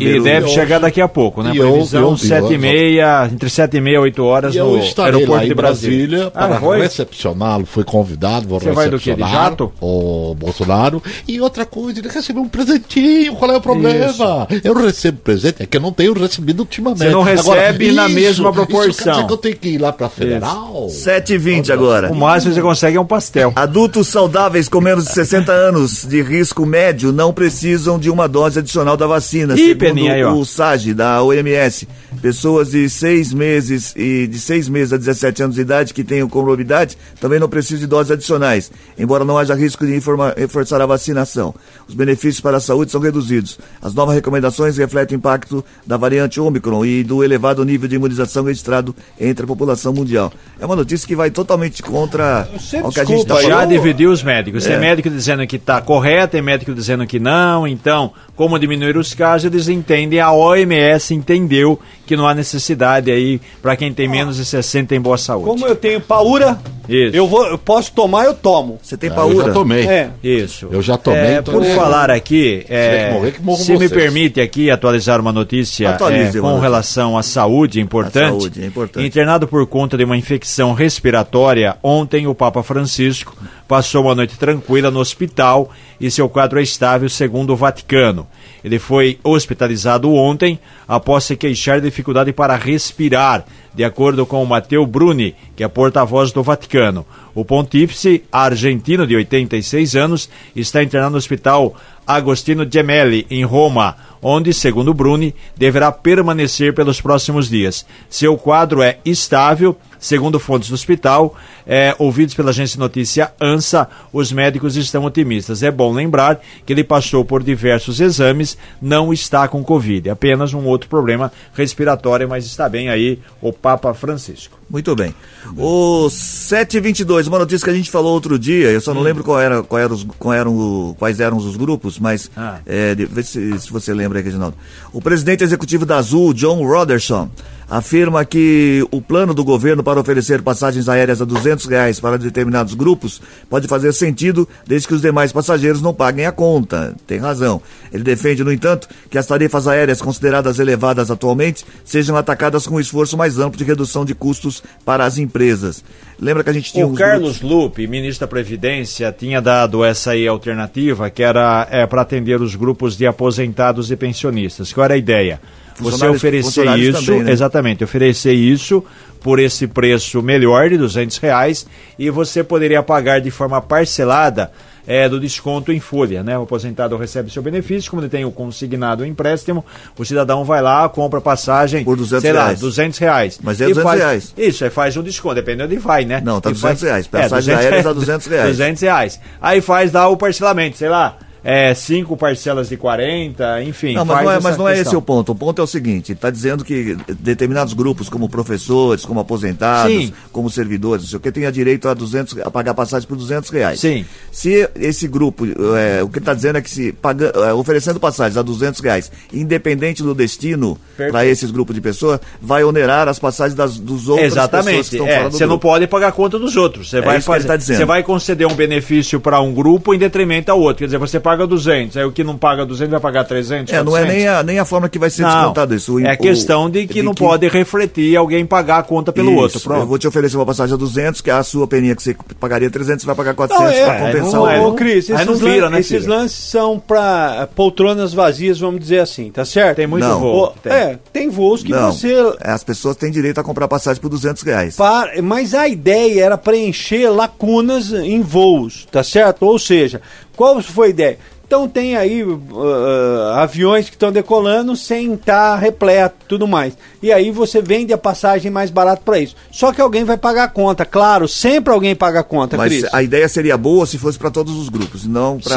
E 0.00 0.20
deve 0.20 0.48
chegar 0.48 0.78
daqui 0.78 1.00
a 1.00 1.08
pouco, 1.08 1.42
né? 1.42 1.52
e 1.54 1.58
Previsão 1.58 2.16
7 2.16 2.52
e 2.52 2.58
meia, 2.58 3.28
entre 3.32 3.48
7 3.48 3.76
e 3.76 3.80
meia 3.80 3.96
e 3.96 3.98
8 3.98 4.24
horas 4.24 4.54
E 4.54 4.58
no 4.58 4.80
aeroporto 5.02 5.46
de 5.46 5.54
Brasília. 5.54 6.26
Ah, 6.34 6.48
para 6.48 6.60
foi? 6.60 6.80
recepcioná-lo. 6.80 7.66
Fui 7.66 7.84
convidado, 7.84 8.48
vou 8.48 8.60
Você 8.60 8.72
vai 8.72 8.88
do 8.88 8.98
quê? 8.98 9.14
De 9.14 9.20
jato? 9.20 9.72
o 9.80 10.34
Bolsonaro. 10.34 11.02
E 11.26 11.40
outra 11.40 11.64
coisa, 11.66 12.00
ele 12.00 12.08
recebeu 12.08 12.42
um 12.42 12.48
presentinho. 12.48 13.34
Qual 13.36 13.50
é 13.50 13.56
o 13.56 13.60
problema? 13.60 14.48
Eu 14.62 14.74
não 14.74 14.82
recebo 14.82 15.18
presente, 15.18 15.62
é 15.62 15.66
que 15.66 15.76
eu 15.76 15.80
não 15.80 15.92
tenho 15.92 16.12
recebido 16.12 16.60
ultimamente. 16.60 16.98
Você 17.00 17.10
não 17.10 17.22
recebe 17.22 17.92
na 17.92 18.08
mesma 18.08 18.52
proporção. 18.52 18.90
Isso 18.90 19.02
quer 19.02 19.10
dizer 19.10 19.26
que 19.26 19.32
eu 19.32 19.36
tenho 19.36 19.56
que 19.56 19.68
ir 19.70 19.78
lá 19.78 19.92
para 19.92 20.08
federal? 20.08 20.88
7 20.88 21.34
e 21.34 21.38
20 21.38 21.72
agora. 21.72 22.10
O 22.12 22.14
máximo 22.14 22.52
que 22.52 22.56
você 22.56 22.62
consegue 22.62 22.96
é 22.96 23.00
um 23.00 23.06
pastel. 23.06 23.52
Adultos 23.54 24.08
saudáveis 24.08 24.68
com 24.68 24.80
menos 24.80 25.04
de 25.04 25.12
60 25.12 25.52
anos 25.52 26.06
de 26.06 26.22
risco 26.22 26.64
médio 26.64 27.12
não 27.12 27.32
precisam 27.32 27.98
de 27.98 28.10
uma 28.10 28.28
dose 28.28 28.58
adicional 28.58 28.96
da 28.96 29.06
vacina, 29.06 29.56
Ih, 29.70 29.74
Peninha, 29.74 30.12
aí, 30.14 30.24
ó. 30.24 30.32
o 30.34 30.44
SAGE 30.44 30.94
da 30.94 31.22
OMS. 31.22 31.86
Pessoas 32.22 32.70
de 32.70 32.88
6 32.88 33.32
meses 33.34 33.92
e 33.94 34.26
de 34.26 34.38
6 34.38 34.68
meses 34.70 34.92
a 34.92 34.96
17 34.96 35.42
anos 35.42 35.54
de 35.56 35.60
idade 35.60 35.92
que 35.92 36.02
tenham 36.02 36.26
comorbidade 36.28 36.96
também 37.20 37.38
não 37.38 37.48
precisam 37.48 37.80
de 37.80 37.86
doses 37.86 38.10
adicionais, 38.10 38.70
embora 38.98 39.22
não 39.22 39.36
haja 39.36 39.54
risco 39.54 39.84
de 39.86 39.94
informa- 39.94 40.32
reforçar 40.36 40.80
a 40.80 40.86
vacinação. 40.86 41.54
Os 41.86 41.94
benefícios 41.94 42.40
para 42.40 42.56
a 42.56 42.60
saúde 42.60 42.90
são 42.90 43.00
reduzidos. 43.02 43.58
As 43.82 43.92
novas 43.92 44.14
recomendações 44.14 44.78
refletem 44.78 45.16
o 45.16 45.18
impacto 45.18 45.62
da 45.86 45.98
variante 45.98 46.40
Omicron 46.40 46.86
e 46.86 47.04
do 47.04 47.22
elevado 47.22 47.62
nível 47.66 47.86
de 47.86 47.96
imunização 47.96 48.44
registrado 48.44 48.96
entre 49.20 49.44
a 49.44 49.46
população 49.46 49.92
mundial. 49.92 50.32
É 50.58 50.64
uma 50.64 50.74
notícia 50.76 51.06
que 51.06 51.14
vai 51.14 51.30
totalmente 51.30 51.82
contra 51.82 52.48
Você 52.58 52.78
o 52.80 52.88
que 52.90 53.00
a 53.00 53.04
gente 53.04 53.28
falando. 53.28 53.46
Já 53.46 53.64
dividiu 53.66 54.10
os 54.10 54.22
médicos. 54.22 54.64
Tem 54.64 54.72
É. 54.74 54.78
médico 54.80 55.10
dizendo 55.10 55.46
que 55.46 55.56
está 55.56 55.82
correto, 55.82 56.32
tem 56.32 56.42
médico 56.42 56.72
dizendo 56.74 57.06
que 57.06 57.18
não. 57.20 57.66
Então, 57.68 58.10
como 58.34 58.58
diminuir 58.58 58.96
os 58.96 59.12
casos, 59.12 59.50
eles 59.56 59.68
entendem. 59.68 60.20
A 60.20 60.32
OMS 60.32 61.14
entendeu 61.14 61.78
que 62.06 62.16
não 62.16 62.26
há 62.28 62.34
necessidade 62.34 63.10
aí 63.10 63.40
para 63.60 63.76
quem 63.76 63.92
tem 63.92 64.08
menos 64.08 64.36
de 64.36 64.44
60 64.44 64.94
em 64.94 65.00
boa 65.00 65.18
saúde. 65.18 65.46
Como 65.46 65.66
eu 65.66 65.74
tenho 65.74 66.00
paura, 66.00 66.56
Isso. 66.88 67.16
eu, 67.16 67.26
vou, 67.26 67.44
eu 67.48 67.58
posso 67.58 67.90
tomar, 67.92 68.26
eu 68.26 68.34
tomo. 68.34 68.78
Você 68.80 68.96
tem 68.96 69.10
Ah, 69.10 69.14
paura? 69.14 69.34
Eu 69.34 69.44
já 69.46 69.52
tomei. 69.52 69.86
É. 69.88 70.10
Isso. 70.22 70.68
Eu 70.70 70.80
já 70.80 70.96
tomei, 70.96 71.20
É, 71.20 71.42
por 71.42 71.64
falar 71.64 72.08
aqui, 72.10 72.64
é, 72.68 73.08
que 73.08 73.42
morrer, 73.42 73.56
que 73.58 73.64
se 73.64 73.76
me 73.76 73.88
permite 73.88 74.40
aqui 74.40 74.70
atualizar 74.70 75.20
uma 75.20 75.32
notícia 75.32 75.90
Atualize 75.90 76.38
é, 76.38 76.40
uma 76.40 76.42
com 76.42 76.46
notícia. 76.48 76.60
relação 76.62 77.18
à 77.18 77.22
saúde 77.24 77.80
importante. 77.80 78.40
Saúde, 78.42 78.62
é 78.62 78.66
importante. 78.66 79.04
Internado 79.04 79.48
por 79.48 79.66
conta 79.66 79.96
de 79.96 80.04
uma 80.04 80.16
infecção 80.16 80.72
respiratória, 80.74 81.76
ontem 81.82 82.26
o 82.28 82.34
Papa 82.36 82.62
Francisco 82.62 83.36
passou 83.66 84.02
uma 84.02 84.14
noite 84.14 84.38
tranquila 84.38 84.90
no 84.90 85.00
hospital 85.00 85.70
e 86.00 86.10
seu 86.10 86.28
quadro 86.28 86.58
é 86.58 86.62
estável, 86.62 87.08
segundo 87.08 87.52
o 87.52 87.56
Vaticano. 87.56 88.26
Ele 88.62 88.78
foi 88.78 89.18
hospitalizado 89.22 90.12
ontem 90.12 90.58
após 90.86 91.24
se 91.24 91.36
queixar 91.36 91.80
de 91.80 91.88
dificuldade 91.88 92.32
para 92.32 92.56
respirar, 92.56 93.44
de 93.76 93.84
acordo 93.84 94.24
com 94.24 94.42
o 94.42 94.46
Matteo 94.46 94.86
Bruni, 94.86 95.36
que 95.54 95.62
é 95.62 95.68
porta-voz 95.68 96.32
do 96.32 96.42
Vaticano. 96.42 97.04
O 97.34 97.44
pontífice 97.44 98.24
argentino 98.32 99.06
de 99.06 99.14
86 99.14 99.94
anos 99.94 100.30
está 100.56 100.82
internado 100.82 101.12
no 101.12 101.18
hospital 101.18 101.74
Agostino 102.06 102.66
Gemelli, 102.70 103.26
em 103.28 103.44
Roma, 103.44 103.96
onde, 104.22 104.54
segundo 104.54 104.94
Bruni, 104.94 105.34
deverá 105.56 105.92
permanecer 105.92 106.72
pelos 106.72 107.00
próximos 107.00 107.48
dias. 107.48 107.84
Seu 108.08 108.38
quadro 108.38 108.80
é 108.80 108.98
estável, 109.04 109.76
segundo 109.98 110.38
fontes 110.38 110.68
do 110.68 110.74
hospital, 110.74 111.34
é, 111.66 111.94
ouvidos 111.98 112.34
pela 112.34 112.50
agência 112.50 112.78
notícia 112.78 113.32
ANSA, 113.40 113.88
os 114.12 114.30
médicos 114.30 114.76
estão 114.76 115.04
otimistas. 115.04 115.62
É 115.62 115.70
bom 115.70 115.92
lembrar 115.92 116.40
que 116.64 116.72
ele 116.72 116.84
passou 116.84 117.24
por 117.24 117.42
diversos 117.42 118.00
exames, 118.00 118.56
não 118.80 119.12
está 119.12 119.48
com 119.48 119.64
Covid, 119.64 120.08
apenas 120.08 120.54
um 120.54 120.64
outro 120.64 120.88
problema 120.88 121.32
respiratório, 121.54 122.28
mas 122.28 122.46
está 122.46 122.68
bem 122.68 122.88
aí 122.88 123.18
o 123.42 123.52
Papa 123.66 123.92
Francisco. 123.94 124.56
Muito 124.68 124.96
bem. 124.96 125.14
O 125.56 126.10
722, 126.10 127.28
uma 127.28 127.38
notícia 127.38 127.64
que 127.64 127.70
a 127.70 127.74
gente 127.74 127.90
falou 127.90 128.12
outro 128.12 128.36
dia, 128.38 128.70
eu 128.72 128.80
só 128.80 128.92
não 128.92 129.00
lembro 129.00 129.22
qual 129.22 129.40
era, 129.40 129.62
qual 129.62 129.80
era 129.80 129.92
os, 129.94 130.04
qual 130.18 130.34
eram 130.34 130.54
o- 130.56 130.96
quais 130.98 131.20
eram 131.20 131.36
os 131.36 131.56
grupos, 131.56 131.98
mas 132.00 132.28
Ah. 132.36 132.58
é, 132.66 132.94
vê 132.94 133.22
se, 133.22 133.58
se 133.60 133.70
você 133.70 133.94
lembra 133.94 134.18
aí, 134.18 134.24
Reginaldo. 134.24 134.56
O 134.92 135.00
presidente 135.00 135.44
executivo 135.44 135.86
da 135.86 135.98
Azul, 135.98 136.32
John 136.34 136.66
Roderson, 136.66 137.30
afirma 137.68 138.24
que 138.24 138.86
o 138.92 139.02
plano 139.02 139.34
do 139.34 139.42
governo 139.42 139.82
para 139.82 139.98
oferecer 139.98 140.40
passagens 140.40 140.88
aéreas 140.88 141.20
a 141.20 141.24
200 141.24 141.66
reais 141.66 141.98
para 141.98 142.16
determinados 142.16 142.74
grupos 142.74 143.20
pode 143.50 143.66
fazer 143.66 143.92
sentido 143.92 144.48
desde 144.64 144.86
que 144.86 144.94
os 144.94 145.00
demais 145.02 145.32
passageiros 145.32 145.82
não 145.82 145.92
paguem 145.92 146.26
a 146.26 146.32
conta. 146.32 146.94
Tem 147.08 147.18
razão. 147.18 147.60
Ele 147.92 148.04
defende, 148.04 148.44
no 148.44 148.52
entanto, 148.52 148.88
que 149.10 149.18
as 149.18 149.26
tarifas 149.26 149.66
aéreas 149.66 150.00
consideradas 150.00 150.60
elevadas 150.60 151.10
atualmente 151.10 151.64
sejam 151.84 152.16
atacadas 152.16 152.68
com 152.68 152.76
um 152.76 152.80
esforço 152.80 153.16
mais 153.16 153.36
amplo 153.38 153.58
de 153.58 153.64
redução 153.64 154.04
de 154.04 154.14
custos 154.14 154.55
para 154.84 155.04
as 155.04 155.18
empresas. 155.18 155.84
Lembra 156.18 156.42
que 156.42 156.50
a 156.50 156.52
gente 156.52 156.72
tinha 156.72 156.86
O 156.86 156.94
Carlos 156.94 157.40
Lupe, 157.40 157.86
ministro 157.86 158.26
da 158.26 158.30
Previdência, 158.30 159.14
tinha 159.16 159.40
dado 159.40 159.84
essa 159.84 160.12
aí 160.12 160.26
alternativa, 160.26 161.10
que 161.10 161.22
era 161.22 161.66
é, 161.70 161.86
para 161.86 162.02
atender 162.02 162.40
os 162.40 162.54
grupos 162.54 162.96
de 162.96 163.06
aposentados 163.06 163.90
e 163.90 163.96
pensionistas. 163.96 164.72
Qual 164.72 164.84
era 164.84 164.94
a 164.94 164.98
ideia? 164.98 165.40
Você 165.78 166.08
oferecer 166.08 166.66
isso, 166.78 167.04
também, 167.04 167.22
né? 167.24 167.32
exatamente, 167.32 167.84
oferecer 167.84 168.32
isso 168.32 168.82
por 169.20 169.38
esse 169.38 169.66
preço 169.66 170.22
melhor 170.22 170.70
de 170.70 170.78
200 170.78 171.18
reais 171.18 171.66
e 171.98 172.08
você 172.08 172.42
poderia 172.42 172.82
pagar 172.82 173.20
de 173.20 173.30
forma 173.30 173.60
parcelada 173.60 174.50
é, 174.86 175.08
do 175.08 175.18
desconto 175.18 175.72
em 175.72 175.80
folha, 175.80 176.22
né? 176.22 176.38
O 176.38 176.42
aposentado 176.42 176.96
recebe 176.96 177.30
seu 177.30 177.42
benefício, 177.42 177.90
como 177.90 178.02
ele 178.02 178.08
tem 178.08 178.24
o 178.24 178.30
consignado 178.30 179.02
o 179.02 179.06
empréstimo, 179.06 179.64
o 179.98 180.04
cidadão 180.04 180.44
vai 180.44 180.62
lá, 180.62 180.88
compra 180.88 181.20
passagem, 181.20 181.84
Por 181.84 181.96
200 181.96 182.22
sei 182.22 182.32
lá, 182.32 182.44
reais. 182.44 182.60
200 182.60 182.98
reais. 182.98 183.40
Mas 183.42 183.60
é 183.60 183.64
E 183.64 183.68
200 183.68 183.82
faz- 183.82 184.00
reais. 184.00 184.34
Isso, 184.36 184.64
aí 184.64 184.70
faz 184.70 184.96
um 184.96 185.02
desconto, 185.02 185.34
dependendo 185.36 185.68
de 185.68 185.74
onde 185.76 185.84
vai, 185.84 186.04
né? 186.04 186.20
Não, 186.24 186.40
tá 186.40 186.50
E 186.50 186.52
200 186.54 186.82
reais. 186.82 187.06
é, 187.12 187.20
Passagem 187.20 187.54
aérea 187.54 187.82
tá 187.84 187.92
200 187.92 188.26
reais. 188.26 188.48
200 188.56 188.82
reais. 188.82 189.20
Aí 189.40 189.60
faz 189.60 189.92
lá 189.92 190.08
o 190.08 190.16
parcelamento, 190.16 190.76
sei 190.76 190.88
lá, 190.88 191.16
é, 191.48 191.72
cinco 191.74 192.16
parcelas 192.16 192.68
de 192.68 192.76
40, 192.76 193.62
enfim. 193.62 193.94
Não, 193.94 194.04
mas 194.04 194.24
não 194.24 194.30
é, 194.32 194.40
mas 194.40 194.58
não 194.58 194.68
é 194.68 194.80
esse 194.80 194.96
o 194.96 195.00
ponto. 195.00 195.30
O 195.30 195.34
ponto 195.34 195.60
é 195.60 195.64
o 195.64 195.66
seguinte: 195.66 196.10
está 196.10 196.28
dizendo 196.28 196.64
que 196.64 196.96
determinados 197.20 197.72
grupos, 197.72 198.08
como 198.08 198.28
professores, 198.28 199.04
como 199.04 199.20
aposentados, 199.20 199.92
Sim. 199.92 200.12
como 200.32 200.50
servidores, 200.50 201.04
não 201.04 201.10
sei 201.10 201.16
o 201.18 201.20
que, 201.20 201.30
tenha 201.30 201.52
direito 201.52 201.88
a, 201.88 201.94
200, 201.94 202.40
a 202.40 202.50
pagar 202.50 202.74
passagem 202.74 203.06
por 203.06 203.16
200 203.16 203.48
reais. 203.50 203.78
Sim. 203.78 204.04
Se 204.32 204.68
esse 204.74 205.06
grupo, 205.06 205.46
é, 205.78 206.02
o 206.02 206.08
que 206.08 206.18
ele 206.18 206.22
está 206.22 206.34
dizendo 206.34 206.58
é 206.58 206.60
que 206.60 206.68
se 206.70 206.92
paga, 206.92 207.32
é, 207.36 207.52
oferecendo 207.52 208.00
passagens 208.00 208.36
a 208.36 208.42
200 208.42 208.80
reais, 208.80 209.12
independente 209.32 210.02
do 210.02 210.14
destino 210.14 210.76
para 210.96 211.24
esses 211.24 211.52
grupos 211.52 211.76
de 211.76 211.80
pessoas, 211.80 212.18
vai 212.42 212.64
onerar 212.64 213.06
as 213.06 213.20
passagens 213.20 213.54
das, 213.54 213.78
dos 213.78 214.08
outros 214.08 214.34
pessoas 214.34 214.48
que 214.50 214.56
Exatamente. 214.56 214.80
estão 214.96 215.06
É, 215.06 215.22
você 215.28 215.46
não 215.46 215.58
pode 215.60 215.86
pagar 215.86 216.08
a 216.08 216.12
conta 216.12 216.40
dos 216.40 216.56
outros. 216.56 216.90
Você 216.90 216.98
É 216.98 217.00
vai 217.00 217.20
fazer, 217.20 217.46
tá 217.46 217.56
dizendo. 217.56 217.76
você 217.76 217.84
vai 217.84 218.02
conceder 218.02 218.48
um 218.48 218.54
benefício 218.54 219.20
para 219.20 219.40
um 219.40 219.54
grupo 219.54 219.94
em 219.94 219.98
detrimento 219.98 220.50
ao 220.50 220.58
outro. 220.60 220.78
Quer 220.78 220.86
dizer, 220.86 220.98
você 220.98 221.20
paga 221.20 221.35
200, 221.44 221.96
aí 221.96 222.04
o 222.04 222.12
que 222.12 222.22
não 222.22 222.36
paga 222.38 222.64
200 222.64 222.92
vai 222.92 223.00
pagar 223.00 223.24
300, 223.24 223.74
É, 223.74 223.82
não 223.82 223.96
é 223.96 224.02
400. 224.02 224.14
nem 224.16 224.28
a, 224.28 224.42
nem 224.44 224.58
a 224.60 224.64
forma 224.64 224.88
que 224.88 224.96
vai 224.98 225.10
ser 225.10 225.22
Não, 225.22 225.28
descontado 225.30 225.74
isso. 225.74 225.96
O- 225.96 226.00
é 226.06 226.12
o- 226.14 226.18
questão 226.18 226.70
de 226.70 226.86
que 226.86 227.02
não 227.02 227.12
pode 227.14 227.48
refletir 227.48 228.16
alguém 228.16 228.46
pagar 228.46 228.78
a 228.78 228.82
conta 228.84 229.12
pelo 229.12 229.32
Isso, 229.32 229.40
outro. 229.40 229.60
Pronto. 229.60 229.80
Eu 229.80 229.86
vou 229.86 229.98
te 229.98 230.06
oferecer 230.06 230.36
uma 230.36 230.46
passagem 230.46 230.74
a 230.74 230.78
200, 230.78 231.20
que 231.20 231.30
é 231.30 231.32
a 231.34 231.42
sua 231.42 231.66
peninha 231.66 231.96
que 231.96 232.02
você 232.02 232.16
pagaria 232.38 232.70
300, 232.70 233.02
você 233.02 233.06
vai 233.06 233.16
pagar 233.16 233.34
400 233.34 233.74
Não, 233.76 233.84
para 233.84 233.94
é, 233.94 234.06
compensar 234.06 234.32
não 234.34 234.42
o 234.42 234.48
é, 234.48 234.60
Ô, 234.60 234.62
outro. 234.66 234.76
Cris, 234.76 235.10
esses, 235.10 235.26
não 235.26 235.34
vira, 235.34 235.64
lan- 235.64 235.70
né, 235.70 235.80
esses 235.80 236.06
lances 236.06 236.38
são 236.38 236.78
para 236.78 237.48
poltronas 237.56 238.14
vazias, 238.14 238.60
vamos 238.60 238.78
dizer 238.80 239.00
assim, 239.00 239.30
tá 239.32 239.44
certo? 239.44 239.76
Tem 239.78 239.86
muito 239.86 240.06
Não. 240.06 240.20
voo. 240.20 240.52
Que 240.52 240.60
tem. 240.68 240.72
É, 240.72 240.98
tem 241.12 241.28
voos 241.28 241.62
que 241.62 241.72
Não, 241.72 241.90
você 241.90 242.12
é, 242.40 242.50
as 242.52 242.62
pessoas 242.62 242.94
têm 242.96 243.10
direito 243.10 243.40
a 243.40 243.42
comprar 243.42 243.66
passagem 243.66 244.00
por 244.00 244.08
200 244.08 244.42
reais. 244.42 244.76
Para- 244.76 245.20
mas 245.22 245.54
a 245.54 245.66
ideia 245.66 246.22
era 246.24 246.38
preencher 246.38 247.08
lacunas 247.10 247.92
em 247.92 248.20
voos, 248.20 248.86
tá 248.92 249.02
certo? 249.02 249.42
Ou 249.42 249.58
seja, 249.58 250.00
qual 250.36 250.62
foi 250.62 250.88
a 250.88 250.90
ideia? 250.90 251.18
Então 251.46 251.68
tem 251.68 251.94
aí 251.96 252.24
uh, 252.24 252.40
uh, 252.52 253.28
aviões 253.36 253.86
que 253.88 253.94
estão 253.94 254.10
decolando 254.10 254.74
sem 254.74 255.14
estar 255.14 255.56
repleto 255.56 256.16
tudo 256.26 256.46
mais. 256.48 256.76
E 257.00 257.12
aí 257.12 257.30
você 257.30 257.62
vende 257.62 257.92
a 257.92 257.98
passagem 257.98 258.50
mais 258.50 258.68
barato 258.68 259.02
para 259.04 259.20
isso. 259.20 259.36
Só 259.52 259.72
que 259.72 259.80
alguém 259.80 260.02
vai 260.02 260.16
pagar 260.16 260.44
a 260.44 260.48
conta, 260.48 260.84
claro, 260.84 261.28
sempre 261.28 261.72
alguém 261.72 261.94
paga 261.94 262.18
a 262.20 262.22
conta, 262.24 262.56
Mas 262.56 262.72
Cris. 262.72 262.92
a 262.92 263.00
ideia 263.02 263.28
seria 263.28 263.56
boa 263.56 263.86
se 263.86 263.96
fosse 263.96 264.18
para 264.18 264.30
todos 264.30 264.56
os 264.56 264.68
grupos, 264.68 265.06
não 265.06 265.38
para 265.38 265.56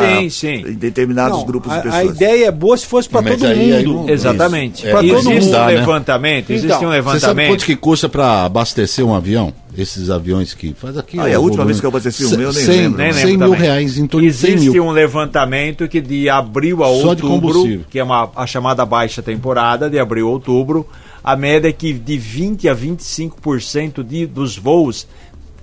determinados 0.76 1.40
Não, 1.40 1.46
grupos 1.46 1.72
a, 1.72 1.78
de 1.78 1.84
pessoas. 1.84 2.02
a 2.02 2.06
ideia 2.06 2.46
é 2.48 2.52
boa 2.52 2.78
se 2.78 2.86
fosse 2.86 3.10
para 3.10 3.24
todo 3.24 3.46
aí- 3.48 3.74
aí 3.74 3.86
mundo. 3.86 4.00
não- 4.06 4.10
Exatamente. 4.10 4.88
É, 4.88 4.92
Pra 4.92 5.00
todo 5.02 5.12
existe 5.14 5.34
mundo 5.34 5.46
um 5.48 5.52
dá, 5.52 5.66
né? 5.66 5.74
levantamento, 5.74 6.50
existe 6.52 6.66
Então, 6.68 6.78
um 6.78 6.82
Você 6.82 6.96
sabe 6.96 6.96
levantamento. 6.98 7.48
quanto 7.52 7.66
que 7.66 7.76
custa 7.76 8.08
para 8.10 8.46
abastecer 8.46 9.04
um 9.06 9.16
avião? 9.16 9.52
Esses 9.78 10.10
aviões 10.10 10.54
que 10.54 10.74
faz 10.74 10.98
aqui. 10.98 11.18
Ah, 11.20 11.30
é 11.30 11.36
a 11.36 11.40
o 11.40 11.44
última 11.44 11.58
volume. 11.64 11.68
vez 11.68 11.80
que 11.80 11.86
eu 11.86 11.90
abasteci 11.90 12.26
um 12.26 12.30
Ce- 12.30 12.38
meu, 12.38 12.50
eu 12.50 12.54
nem 12.54 12.64
cem- 12.66 12.82
lembro. 12.82 12.98
Nem 12.98 13.14
100 13.14 13.26
lembro 13.26 13.40
mil 13.40 13.54
também. 13.56 13.70
reais, 13.70 13.98
em 13.98 14.08
torno 14.08 14.28
de 14.28 14.34
100 14.34 14.50
Existe 14.56 14.72
mil. 14.72 14.84
um 14.86 14.92
levantamento 14.92 15.79
que 15.88 16.02
de 16.02 16.30
abril 16.30 16.84
a 16.84 16.88
Só 16.88 17.10
outubro, 17.10 17.86
que 17.90 18.00
é 18.00 18.04
uma, 18.04 18.30
a 18.36 18.46
chamada 18.46 18.86
baixa 18.86 19.22
temporada, 19.22 19.90
de 19.90 20.00
abril 20.00 20.28
a 20.28 20.32
outubro, 20.32 20.88
a 21.24 21.36
média 21.36 21.70
é 21.70 21.72
que 21.72 21.94
de 21.94 22.18
20 22.18 22.68
a 22.68 22.76
25% 22.76 24.04
de, 24.04 24.26
dos 24.26 24.58
voos 24.58 25.08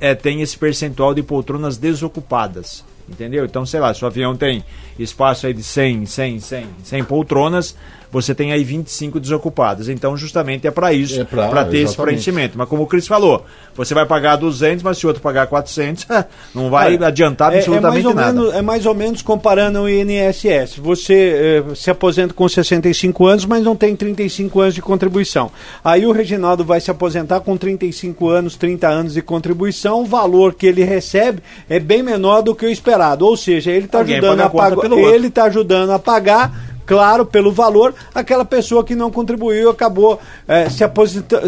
é, 0.00 0.14
tem 0.14 0.42
esse 0.42 0.56
percentual 0.56 1.14
de 1.14 1.22
poltronas 1.22 1.76
desocupadas. 1.76 2.84
Entendeu? 3.08 3.44
Então, 3.44 3.64
sei 3.64 3.78
lá, 3.78 3.94
se 3.94 4.02
o 4.04 4.06
avião 4.06 4.36
tem 4.36 4.64
espaço 4.98 5.46
aí 5.46 5.54
de 5.54 5.62
100, 5.62 6.06
100, 6.06 6.40
100, 6.40 6.66
100 6.82 7.04
poltronas, 7.04 7.76
você 8.16 8.34
tem 8.34 8.50
aí 8.50 8.64
25 8.64 9.20
desocupadas. 9.20 9.90
Então, 9.90 10.16
justamente 10.16 10.66
é 10.66 10.70
para 10.70 10.90
isso, 10.90 11.20
É 11.20 11.24
para 11.24 11.66
ter 11.66 11.76
esse 11.76 11.84
exatamente. 11.92 11.96
preenchimento. 12.02 12.56
Mas 12.56 12.66
como 12.66 12.82
o 12.82 12.86
Cris 12.86 13.06
falou, 13.06 13.44
você 13.74 13.92
vai 13.92 14.06
pagar 14.06 14.36
200, 14.36 14.82
mas 14.82 14.96
se 14.96 15.04
o 15.04 15.08
outro 15.08 15.22
pagar 15.22 15.46
400, 15.46 16.06
não 16.54 16.70
vai 16.70 16.94
Olha, 16.94 17.08
adiantar 17.08 17.52
é- 17.52 17.58
absolutamente 17.58 18.06
é, 18.06 18.08
ou 18.08 18.14
nada. 18.14 18.32
Menos, 18.32 18.54
é 18.54 18.62
mais 18.62 18.86
ou 18.86 18.94
menos 18.94 19.20
comparando 19.20 19.82
o 19.82 19.88
INSS. 19.88 20.78
Você 20.78 21.64
eh, 21.68 21.74
se 21.74 21.90
aposenta 21.90 22.32
com 22.32 22.48
65 22.48 23.26
anos, 23.26 23.44
mas 23.44 23.62
não 23.62 23.76
tem 23.76 23.94
35 23.94 24.60
anos 24.60 24.74
de 24.74 24.80
contribuição. 24.80 25.50
Aí 25.84 26.06
o 26.06 26.12
Reginaldo 26.12 26.64
vai 26.64 26.80
se 26.80 26.90
aposentar 26.90 27.40
com 27.40 27.54
35 27.54 28.30
anos, 28.30 28.56
30 28.56 28.88
anos 28.88 29.12
de 29.12 29.20
contribuição. 29.20 30.00
O 30.00 30.06
valor 30.06 30.54
que 30.54 30.66
ele 30.66 30.84
recebe 30.84 31.42
é 31.68 31.78
bem 31.78 32.02
menor 32.02 32.40
do 32.40 32.54
que 32.54 32.64
o 32.64 32.70
esperado. 32.70 33.26
Ou 33.26 33.36
seja, 33.36 33.70
ele 33.70 33.84
está 33.84 33.98
ajudando 33.98 34.40
a 34.40 34.48
pagar. 34.48 34.90
Ele 34.90 35.26
está 35.26 35.44
ajudando 35.44 35.90
a 35.90 35.98
pagar. 35.98 36.75
Claro, 36.86 37.26
pelo 37.26 37.50
valor, 37.52 37.94
aquela 38.14 38.44
pessoa 38.44 38.84
que 38.84 38.94
não 38.94 39.10
contribuiu 39.10 39.68
acabou 39.70 40.20
eh, 40.46 40.68
se, 40.70 40.84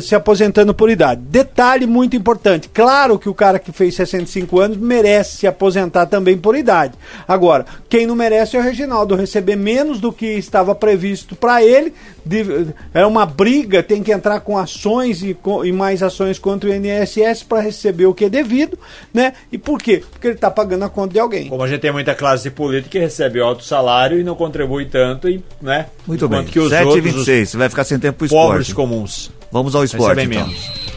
se 0.02 0.14
aposentando 0.14 0.74
por 0.74 0.90
idade. 0.90 1.20
Detalhe 1.22 1.86
muito 1.86 2.16
importante: 2.16 2.68
claro 2.68 3.18
que 3.18 3.28
o 3.28 3.34
cara 3.34 3.58
que 3.58 3.70
fez 3.72 3.94
65 3.94 4.58
anos 4.60 4.76
merece 4.76 5.36
se 5.38 5.46
aposentar 5.46 6.06
também 6.06 6.36
por 6.36 6.56
idade. 6.56 6.94
Agora, 7.26 7.64
quem 7.88 8.06
não 8.06 8.16
merece 8.16 8.56
é 8.56 8.60
o 8.60 8.62
Reginaldo 8.62 9.14
receber 9.14 9.56
menos 9.56 10.00
do 10.00 10.12
que 10.12 10.26
estava 10.26 10.74
previsto 10.74 11.36
para 11.36 11.62
ele. 11.62 11.92
de- 12.26 12.66
é 12.92 13.06
uma 13.06 13.24
briga, 13.24 13.82
tem 13.82 14.02
que 14.02 14.12
entrar 14.12 14.40
com 14.40 14.58
ações 14.58 15.22
e, 15.22 15.32
co- 15.32 15.64
e 15.64 15.72
mais 15.72 16.02
ações 16.02 16.38
contra 16.38 16.68
o 16.68 16.74
INSS 16.74 17.42
para 17.42 17.60
receber 17.62 18.04
o 18.04 18.12
que 18.12 18.26
é 18.26 18.28
devido, 18.28 18.78
né? 19.14 19.32
E 19.50 19.56
por 19.56 19.78
quê? 19.80 20.02
Porque 20.10 20.26
ele 20.26 20.34
está 20.34 20.50
pagando 20.50 20.84
a 20.84 20.90
conta 20.90 21.14
de 21.14 21.18
alguém. 21.20 21.48
Como 21.48 21.62
a 21.62 21.68
gente 21.68 21.80
tem 21.80 21.90
muita 21.92 22.14
classe 22.14 22.50
política 22.50 22.90
que 22.90 22.98
recebe 22.98 23.40
alto 23.40 23.64
salário 23.64 24.20
e 24.20 24.24
não 24.24 24.34
contribui 24.34 24.84
tanto, 24.84 25.27
e, 25.28 25.42
né? 25.60 25.86
Muito 26.06 26.24
Enquanto 26.24 26.44
bem. 26.44 26.52
que 26.52 26.58
os 26.60 26.68
7 26.70 26.82
e 26.82 26.86
outros, 26.86 27.04
26 27.04 27.48
você 27.50 27.56
vai 27.56 27.68
ficar 27.68 27.84
sem 27.84 27.98
tempo 27.98 28.18
pro 28.18 28.24
os 28.26 28.30
pobres 28.30 28.68
esporte. 28.68 28.74
comuns, 28.90 29.30
Vamos 29.52 29.74
ao 29.74 29.84
esporte, 29.84 30.20
então. 30.22 30.46
menos. 30.46 30.88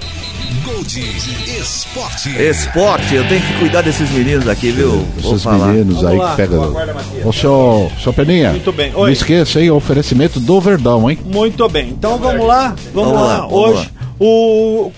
Gold 0.66 1.00
Esporte. 1.60 2.30
Esporte, 2.42 3.16
eu 3.16 3.28
tenho 3.28 3.42
que 3.42 3.54
cuidar 3.60 3.82
desses 3.82 4.10
meninos 4.12 4.48
aqui, 4.48 4.72
viu? 4.72 5.06
Vou 5.22 5.32
Esses 5.34 5.44
falar. 5.44 5.68
meninos 5.68 5.96
Vamos 6.02 6.12
aí 6.12 6.18
lá. 6.18 6.30
que 6.32 6.36
pegam. 6.38 6.76
Ô, 7.24 7.32
senhor, 7.32 7.92
senhor 7.98 8.14
Peninha. 8.14 8.50
Muito 8.52 8.72
bem. 8.74 8.92
Não 8.92 9.02
Oi. 9.02 9.12
esqueça 9.14 9.60
aí 9.60 9.72
o 9.72 9.76
oferecimento 9.76 10.40
do 10.40 10.60
Verdão, 10.60 11.10
hein? 11.10 11.18
Muito 11.24 11.68
bem. 11.70 11.90
Então 11.90 12.18
vamos 12.18 12.46
lá, 12.46 12.76
vamos, 12.94 13.12
Vamos 13.12 13.14
lá. 13.14 13.22
lá, 13.22 13.38
vamos 13.48 13.54
Hoje 13.54 13.90
o 14.20 14.92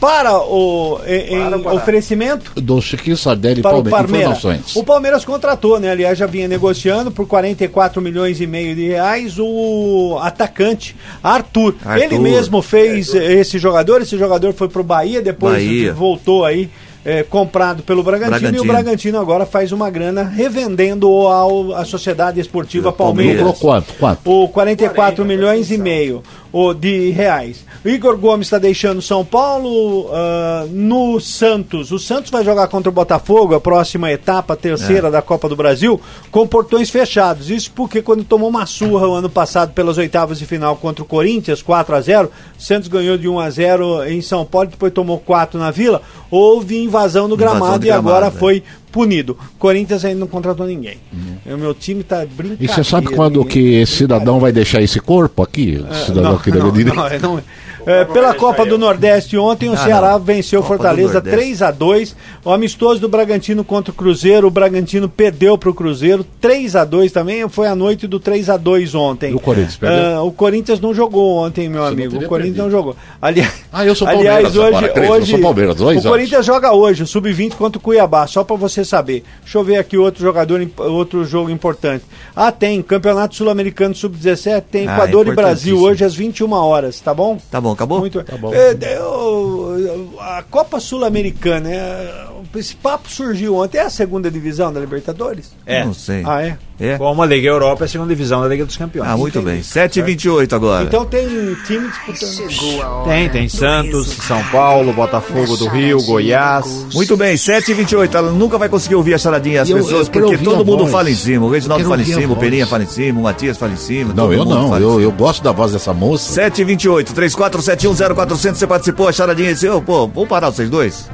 para 0.00 0.38
o 0.38 1.00
em, 1.06 1.62
para. 1.62 1.74
oferecimento 1.74 2.52
Do 2.60 2.80
Chiquinho 2.80 3.16
Sardelli 3.16 3.62
para 3.62 3.76
o 3.76 3.82
Palme- 3.82 3.90
Palmeiras. 3.90 4.38
Informações. 4.38 4.76
O 4.76 4.84
Palmeiras 4.84 5.24
contratou, 5.24 5.78
né? 5.80 5.90
Aliás, 5.90 6.16
já 6.18 6.26
vinha 6.26 6.48
negociando 6.48 7.10
por 7.10 7.26
44 7.26 8.00
milhões 8.00 8.40
e 8.40 8.46
meio 8.46 8.74
de 8.74 8.88
reais 8.88 9.38
o 9.38 10.18
atacante 10.20 10.96
Arthur. 11.22 11.74
Arthur. 11.84 12.02
Ele 12.04 12.18
mesmo 12.18 12.62
fez 12.62 13.14
esse 13.14 13.58
jogador, 13.58 14.02
esse 14.02 14.16
jogador 14.18 14.52
foi 14.52 14.68
pro 14.68 14.84
Bahia, 14.84 15.20
depois 15.20 15.54
Bahia. 15.54 15.92
voltou 15.92 16.44
aí 16.44 16.70
é, 17.04 17.22
comprado 17.22 17.82
pelo 17.82 18.02
Bragantino, 18.02 18.34
e 18.34 18.36
o 18.36 18.40
Bragantino. 18.40 18.72
Bragantino 18.72 19.18
agora 19.18 19.46
faz 19.46 19.72
uma 19.72 19.88
grana 19.88 20.22
revendendo 20.24 21.08
ao 21.08 21.74
à 21.74 21.84
Sociedade 21.84 22.40
Esportiva 22.40 22.92
Palmeiras. 22.92 23.36
Palmeiras. 23.36 23.60
Quanto? 23.60 23.94
Quanto? 23.98 24.20
O 24.30 24.48
44 24.48 25.24
milhões 25.24 25.70
e 25.70 25.78
meio 25.78 26.22
o, 26.47 26.47
de 26.78 27.10
reais. 27.10 27.64
O 27.84 27.88
Igor 27.88 28.16
Gomes 28.16 28.46
está 28.46 28.58
deixando 28.58 29.00
São 29.00 29.24
Paulo 29.24 30.08
ah, 30.12 30.66
no 30.70 31.20
Santos. 31.20 31.92
O 31.92 31.98
Santos 31.98 32.30
vai 32.30 32.44
jogar 32.44 32.68
contra 32.68 32.88
o 32.88 32.92
Botafogo, 32.92 33.54
a 33.54 33.60
próxima 33.60 34.10
etapa, 34.10 34.54
a 34.54 34.56
terceira 34.56 35.10
da 35.10 35.22
Copa 35.22 35.48
do 35.48 35.56
Brasil, 35.56 36.00
com 36.30 36.46
portões 36.46 36.90
fechados. 36.90 37.50
Isso 37.50 37.70
porque 37.72 38.02
quando 38.02 38.24
tomou 38.24 38.48
uma 38.48 38.66
surra 38.66 39.06
o 39.06 39.14
ano 39.14 39.30
passado 39.30 39.72
pelas 39.72 39.98
oitavas 39.98 40.38
de 40.38 40.46
final 40.46 40.76
contra 40.76 41.02
o 41.02 41.06
Corinthians, 41.06 41.62
4 41.62 41.94
a 41.94 42.00
0 42.00 42.30
o 42.58 42.62
Santos 42.62 42.88
ganhou 42.88 43.16
de 43.16 43.28
1 43.28 43.38
a 43.38 43.50
0 43.50 44.04
em 44.04 44.20
São 44.20 44.44
Paulo, 44.44 44.68
depois 44.68 44.92
tomou 44.92 45.18
4 45.18 45.58
na 45.58 45.70
Vila. 45.70 46.02
Houve 46.30 46.82
invasão 46.82 47.28
no 47.28 47.34
Invasão 47.34 47.58
gramado 47.58 47.78
de 47.80 47.86
e 47.86 47.90
agora 47.90 48.26
gramado, 48.26 48.36
é. 48.36 48.38
foi 48.38 48.62
punido. 48.98 49.38
Corinthians 49.60 50.04
ainda 50.04 50.18
não 50.18 50.26
contratou 50.26 50.66
ninguém. 50.66 50.98
O 51.46 51.56
meu 51.56 51.72
time 51.72 52.02
tá 52.02 52.26
brincando. 52.26 52.64
E 52.64 52.66
você 52.66 52.82
sabe 52.82 53.14
quando 53.14 53.44
que 53.44 53.74
esse 53.76 53.92
cidadão 53.92 54.40
vai 54.40 54.50
deixar 54.50 54.82
esse 54.82 54.98
corpo 54.98 55.40
aqui? 55.40 55.80
Esse 55.88 56.06
cidadão 56.06 56.34
aqui 56.34 56.50
da 56.50 56.58
não, 56.58 56.72
não, 56.72 57.06
é, 57.06 57.18
não. 57.20 57.40
É, 57.86 58.04
pela 58.04 58.34
Copa 58.34 58.66
do 58.66 58.76
Nordeste 58.78 59.36
ontem 59.38 59.68
o 59.68 59.72
Ah, 59.72 59.76
Ceará 59.76 60.12
não. 60.12 60.20
venceu 60.20 60.60
Copa 60.62 60.74
Fortaleza 60.76 61.14
Nordeste. 61.14 61.36
3 61.38 61.62
a 61.62 61.70
2 61.70 62.16
O 62.44 62.50
amistoso 62.52 63.00
do 63.00 63.08
Bragantino 63.08 63.62
contra 63.64 63.90
o 63.90 63.94
Cruzeiro, 63.94 64.46
o 64.46 64.50
Bragantino 64.50 65.08
perdeu 65.08 65.56
para 65.58 65.70
o 65.70 65.74
Cruzeiro 65.74 66.24
3 66.40 66.76
a 66.76 66.84
2 66.84 67.12
também, 67.12 67.48
foi 67.48 67.66
a 67.68 67.74
noite 67.74 68.06
do 68.06 68.18
3 68.18 68.48
a 68.50 68.56
2 68.56 68.94
ontem. 68.94 69.32
E 69.32 69.34
o 69.34 69.40
Corinthians 69.40 69.76
perdeu? 69.76 70.16
Ah, 70.18 70.22
o 70.22 70.32
Corinthians 70.32 70.80
não 70.80 70.92
jogou 70.94 71.36
ontem, 71.36 71.68
meu 71.68 71.82
Você 71.82 71.88
amigo. 71.92 72.16
O 72.16 72.26
Corinthians 72.28 72.56
perdido. 72.56 72.62
não 72.64 72.70
jogou. 72.70 72.96
Ali... 73.20 73.46
Ah, 73.72 73.84
eu 73.84 73.94
sou 73.94 74.08
Aliás, 74.08 74.24
Palmeiras 74.52 74.56
hoje, 74.56 74.68
agora, 74.76 74.88
Cris, 74.92 75.06
eu 75.06 75.12
hoje 75.14 75.30
sou 75.30 75.40
Palmeiras, 75.40 75.76
dois 75.76 75.96
o 75.96 76.00
anos. 76.00 76.10
Corinthians 76.10 76.46
joga 76.46 76.72
hoje, 76.72 77.02
o 77.02 77.06
sub-20 77.06 77.54
contra 77.54 77.78
o 77.78 77.82
Cuiabá, 77.82 78.26
só 78.26 78.42
para 78.42 78.56
você 78.56 78.84
saber. 78.84 79.22
Deixa 79.42 79.58
eu 79.58 79.64
ver 79.64 79.76
aqui 79.76 79.96
outro 79.98 80.22
jogador, 80.22 80.66
outro 80.78 81.24
jogo 81.24 81.50
importante. 81.50 82.04
Ah, 82.34 82.50
tem 82.50 82.80
Campeonato 82.82 83.34
Sul-Americano 83.34 83.94
sub-17, 83.94 84.62
tem 84.70 84.88
Ah, 84.88 84.94
Equador 84.94 85.26
e 85.28 85.34
Brasil 85.34 85.78
hoje 85.80 86.04
às 86.04 86.14
21 86.14 86.50
horas, 86.52 86.98
tá 87.00 87.12
bom? 87.12 87.38
Tá 87.50 87.60
bom, 87.60 87.74
acabou? 87.78 88.00
Muito 88.00 88.22
Tá 88.24 88.36
bom. 88.36 88.52
É, 88.52 88.76
eu- 88.96 90.14
a 90.20 90.42
Copa 90.42 90.80
Sul-Americana, 90.80 91.70
é, 91.72 92.26
esse 92.56 92.74
papo 92.74 93.08
surgiu 93.10 93.54
ontem. 93.56 93.78
É 93.78 93.82
a 93.82 93.90
segunda 93.90 94.30
divisão 94.30 94.72
da 94.72 94.80
Libertadores? 94.80 95.52
É. 95.64 95.84
Não 95.84 95.94
sei. 95.94 96.22
Ah, 96.26 96.42
é? 96.42 96.58
É? 96.80 96.96
Como 96.96 97.20
a 97.20 97.26
Liga 97.26 97.48
Europa 97.48 97.84
é 97.84 97.86
a 97.86 97.88
segunda 97.88 98.08
divisão 98.10 98.40
da 98.40 98.46
Liga 98.46 98.64
dos 98.64 98.76
Campeões. 98.76 99.10
Ah, 99.10 99.16
muito 99.16 99.42
bem. 99.42 99.62
7 99.64 99.98
e 99.98 100.02
28 100.02 100.54
agora. 100.54 100.84
Então 100.84 101.04
tem 101.04 101.26
time 101.66 101.88
disputando. 101.88 103.04
Tem, 103.04 103.28
tem 103.28 103.48
Santos, 103.48 104.06
São 104.08 104.40
Paulo, 104.44 104.92
Botafogo 104.92 105.56
do 105.56 105.66
Rio, 105.68 106.00
Goiás. 106.04 106.86
Muito 106.94 107.16
bem, 107.16 107.36
7 107.36 107.72
e 107.72 107.74
28 107.74 108.16
Ela 108.16 108.30
nunca 108.30 108.56
vai 108.58 108.68
conseguir 108.68 108.94
ouvir 108.94 109.14
a 109.14 109.18
charadinha 109.18 109.62
as 109.62 109.70
Eu- 109.70 109.78
pessoas, 109.78 110.06
eu 110.06 110.12
porque 110.12 110.38
todo 110.38 110.64
mundo 110.64 110.80
voz. 110.80 110.92
fala 110.92 111.10
em 111.10 111.14
cima. 111.16 111.46
O 111.46 111.50
Reginaldo 111.50 111.84
fala 111.84 112.00
em 112.00 112.04
cima, 112.04 112.24
o 112.24 112.28
voz. 112.28 112.38
Peninha 112.38 112.66
fala 112.66 112.82
em 112.84 112.88
cima, 112.88 113.18
o 113.18 113.22
Matias 113.24 113.56
fala 113.58 113.72
em 113.72 113.76
cima. 113.76 114.14
Não, 114.14 114.32
eu 114.32 114.44
não. 114.44 114.78
Eu, 114.78 115.00
eu 115.00 115.10
gosto 115.10 115.42
da 115.42 115.50
voz 115.50 115.72
dessa 115.72 115.92
moça. 115.92 116.32
7 116.32 116.60
e 116.60 116.64
28 116.64 117.12
34710400, 117.12 118.54
você 118.54 118.66
participou, 118.68 119.08
a 119.08 119.12
charadinha 119.12 119.52
disse, 119.52 119.68
ô, 119.68 119.82
pô, 119.82 120.06
vamos 120.06 120.28
parar 120.28 120.50
vocês 120.50 120.70
dois? 120.70 121.10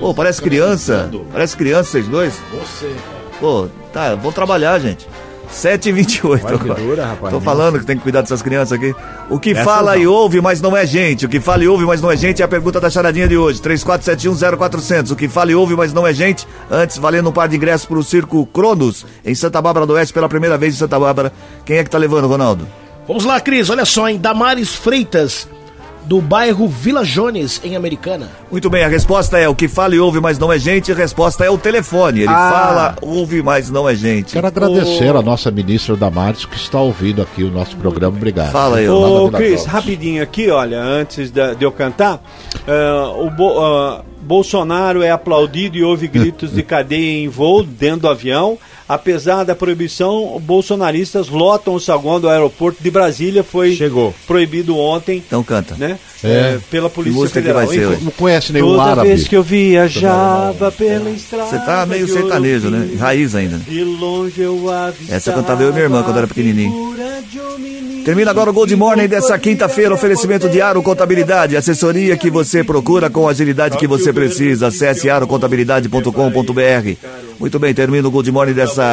Pô, 0.00 0.14
parece 0.14 0.40
criança, 0.40 1.10
parece 1.30 1.56
criança 1.56 1.90
vocês 1.90 2.08
dois. 2.08 2.32
Você. 2.52 2.90
Pô, 3.40 3.68
tá, 3.92 4.14
vou 4.14 4.32
trabalhar, 4.32 4.78
gente. 4.78 5.06
7 5.50 5.88
e 5.88 5.92
28 5.92 6.42
Vai 6.42 6.58
que 6.58 6.64
agora. 6.64 6.80
dura, 6.82 7.06
rapaz. 7.06 7.32
Tô 7.32 7.40
falando 7.40 7.78
que 7.78 7.84
tem 7.86 7.96
que 7.96 8.02
cuidar 8.02 8.22
dessas 8.22 8.42
crianças 8.42 8.72
aqui. 8.72 8.94
O 9.30 9.38
que 9.38 9.50
Essas 9.50 9.62
fala 9.64 9.94
não. 9.94 10.02
e 10.02 10.06
ouve, 10.06 10.40
mas 10.40 10.60
não 10.60 10.76
é 10.76 10.84
gente. 10.86 11.26
O 11.26 11.28
que 11.28 11.38
fala 11.38 11.62
e 11.62 11.68
ouve, 11.68 11.84
mas 11.84 12.00
não 12.00 12.10
é 12.10 12.16
gente 12.16 12.42
é 12.42 12.44
a 12.44 12.48
pergunta 12.48 12.80
da 12.80 12.90
charadinha 12.90 13.28
de 13.28 13.36
hoje. 13.36 13.60
34710400. 13.60 15.12
O 15.12 15.16
que 15.16 15.28
fala 15.28 15.52
e 15.52 15.54
ouve, 15.54 15.76
mas 15.76 15.92
não 15.92 16.06
é 16.06 16.12
gente. 16.12 16.46
Antes, 16.70 16.98
valendo 16.98 17.28
um 17.28 17.32
par 17.32 17.46
de 17.48 17.56
ingressos 17.56 17.86
pro 17.86 18.02
Circo 18.02 18.44
Cronos, 18.46 19.06
em 19.24 19.34
Santa 19.34 19.60
Bárbara 19.62 19.86
do 19.86 19.92
Oeste, 19.92 20.12
pela 20.14 20.28
primeira 20.28 20.58
vez 20.58 20.74
em 20.74 20.78
Santa 20.78 20.98
Bárbara. 20.98 21.32
Quem 21.64 21.76
é 21.76 21.84
que 21.84 21.90
tá 21.90 21.98
levando, 21.98 22.26
Ronaldo? 22.26 22.66
Vamos 23.06 23.24
lá, 23.24 23.38
Cris, 23.40 23.68
olha 23.70 23.84
só, 23.84 24.08
em 24.08 24.18
Damares 24.18 24.74
Freitas, 24.74 25.46
do 26.04 26.20
bairro 26.20 26.68
Vila 26.68 27.04
Jones, 27.04 27.60
em 27.64 27.76
Americana. 27.76 28.28
Muito 28.50 28.68
bem, 28.68 28.84
a 28.84 28.88
resposta 28.88 29.38
é 29.38 29.48
o 29.48 29.54
que 29.54 29.66
fala 29.68 29.94
e 29.94 29.98
ouve, 29.98 30.20
mas 30.20 30.38
não 30.38 30.52
é 30.52 30.58
gente. 30.58 30.92
A 30.92 30.94
resposta 30.94 31.44
é 31.44 31.50
o 31.50 31.56
telefone. 31.58 32.20
Ele 32.20 32.28
Ah. 32.28 32.50
fala, 32.52 32.96
ouve, 33.00 33.42
mas 33.42 33.70
não 33.70 33.88
é 33.88 33.94
gente. 33.94 34.32
Quero 34.34 34.46
agradecer 34.46 35.14
a 35.16 35.22
nossa 35.22 35.50
ministra 35.50 35.96
Damares 35.96 36.44
que 36.44 36.56
está 36.56 36.80
ouvindo 36.80 37.22
aqui 37.22 37.42
o 37.42 37.50
nosso 37.50 37.76
programa. 37.76 38.16
Obrigado. 38.16 38.52
Fala 38.52 38.78
aí, 38.78 38.88
Ô, 38.88 39.30
Cris, 39.30 39.64
rapidinho 39.64 40.22
aqui, 40.22 40.50
olha, 40.50 40.80
antes 40.80 41.30
de 41.30 41.40
eu 41.60 41.72
cantar, 41.72 42.22
ah, 42.68 43.12
o 43.16 43.30
Bo- 43.30 43.58
ah, 43.60 44.02
Bolsonaro 44.20 45.02
é 45.02 45.10
aplaudido 45.10 45.76
e 45.76 45.82
houve 45.84 46.06
gritos 46.08 46.52
de 46.52 46.62
cadeia 46.64 47.22
em 47.24 47.28
voo 47.28 47.62
dentro 47.62 48.00
do 48.00 48.08
avião. 48.08 48.58
Apesar 48.94 49.42
da 49.44 49.54
proibição, 49.56 50.40
bolsonaristas 50.40 51.28
lotam 51.28 51.74
o 51.74 51.80
saguão 51.80 52.20
do 52.20 52.28
aeroporto 52.28 52.80
de 52.82 52.90
Brasília, 52.90 53.42
foi 53.42 53.74
Chegou. 53.74 54.14
proibido 54.26 54.78
ontem, 54.78 55.22
Então 55.26 55.42
canta. 55.42 55.74
né? 55.76 55.98
É. 56.22 56.28
eh, 56.28 56.58
pela 56.70 56.88
Polícia 56.88 57.18
música 57.20 57.40
que 57.42 57.46
Federal. 57.48 57.66
vai 57.66 57.76
ser? 57.76 58.02
Não 58.04 58.10
conhece 58.12 58.52
nenhum 58.52 58.68
Toda 58.68 58.82
árabe. 58.82 59.08
vez 59.08 59.26
que 59.28 59.36
eu 59.36 59.42
viajava 59.42 60.70
pela 60.72 61.10
estrada. 61.10 61.50
Você 61.50 61.58
tá 61.58 61.84
meio 61.86 62.06
sertanejo, 62.08 62.70
né? 62.70 62.96
Raiz 62.98 63.34
ainda. 63.34 63.58
De 63.58 63.82
longe 63.84 64.40
eu 64.40 64.70
avistava 64.70 65.16
Essa 65.16 65.30
eu 65.30 65.34
cantava 65.34 65.62
eu 65.62 65.70
e 65.70 65.72
minha 65.72 65.84
irmã 65.84 66.02
quando 66.02 66.16
era 66.18 66.26
pequenininho. 66.26 66.94
Termina 68.04 68.30
agora 68.30 68.50
o 68.50 68.52
Gold 68.52 68.74
Morning 68.76 69.08
dessa 69.08 69.38
quinta-feira. 69.38 69.94
Oferecimento 69.94 70.46
de 70.48 70.60
Aro 70.60 70.82
Contabilidade. 70.82 71.56
Assessoria 71.56 72.16
que 72.18 72.30
você 72.30 72.62
procura 72.62 73.08
com 73.08 73.26
a 73.26 73.30
agilidade 73.30 73.78
que 73.78 73.86
você 73.86 74.12
precisa. 74.12 74.66
Acesse 74.68 75.08
arocontabilidade.com.br. 75.08 76.96
Muito 77.40 77.58
bem, 77.58 77.72
termina 77.74 78.06
o 78.06 78.10
Gold 78.10 78.30
Morning 78.30 78.52
dessa 78.52 78.83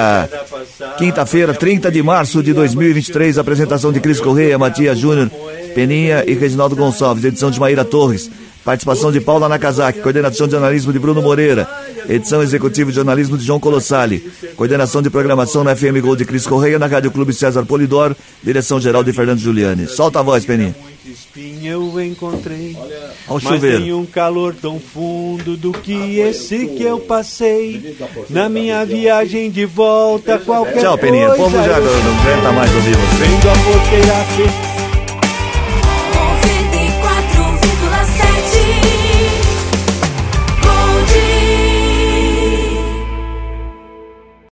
quinta-feira, 0.97 1.53
30 1.53 1.91
de 1.91 2.01
março 2.03 2.41
de 2.43 2.53
2023. 2.53 3.37
Apresentação 3.37 3.91
de 3.91 3.99
Cris 3.99 4.19
Correia, 4.19 4.57
Matias 4.57 4.97
Júnior, 4.97 5.29
Peninha 5.73 6.23
e 6.27 6.33
Reginaldo 6.33 6.75
Gonçalves. 6.75 7.23
Edição 7.23 7.51
de 7.51 7.59
Maíra 7.59 7.83
Torres. 7.85 8.29
Participação 8.63 9.11
de 9.11 9.19
Paula 9.19 9.49
Nakazaki, 9.49 10.01
coordenação 10.01 10.45
de 10.45 10.51
jornalismo 10.51 10.93
de 10.93 10.99
Bruno 10.99 11.19
Moreira, 11.19 11.67
edição 12.07 12.43
executiva 12.43 12.91
de 12.91 12.95
jornalismo 12.95 13.35
de 13.35 13.43
João 13.43 13.59
Colossali, 13.59 14.31
coordenação 14.55 15.01
de 15.01 15.09
programação 15.09 15.63
na 15.63 15.75
FM 15.75 15.97
Gol 15.99 16.15
de 16.15 16.25
Cris 16.25 16.45
Correia, 16.45 16.77
na 16.77 16.85
Rádio 16.85 17.09
Clube 17.09 17.33
César 17.33 17.65
Polidoro, 17.65 18.15
direção 18.43 18.79
geral 18.79 19.03
de 19.03 19.11
Fernando 19.13 19.39
Giuliani. 19.39 19.87
Solta 19.87 20.19
a 20.19 20.21
voz, 20.21 20.45
Peninha. 20.45 20.75
Muito 21.03 21.17
espinho 21.17 21.71
eu 21.95 22.01
encontrei. 22.01 22.77
Olha 23.27 23.41
Mas 23.41 23.43
chuveiro. 23.43 23.79
nenhum 23.79 24.05
calor 24.05 24.53
tão 24.53 24.79
fundo 24.79 25.57
do 25.57 25.71
que 25.71 26.19
esse 26.19 26.67
que 26.67 26.83
eu 26.83 26.99
passei. 26.99 27.97
Na 28.29 28.47
minha 28.47 28.85
viagem 28.85 29.49
de 29.49 29.65
volta, 29.65 30.37
qualquer 30.37 30.81
Tchau, 30.81 30.97
Peninha. 30.99 31.33
O 31.33 31.35
coisa 31.35 31.43
povo 31.43 31.57
já 31.57 31.79
não 31.79 32.19
aguenta 32.19 32.51
mais 32.51 32.75
ouvir 32.75 32.95
você. 32.95 34.80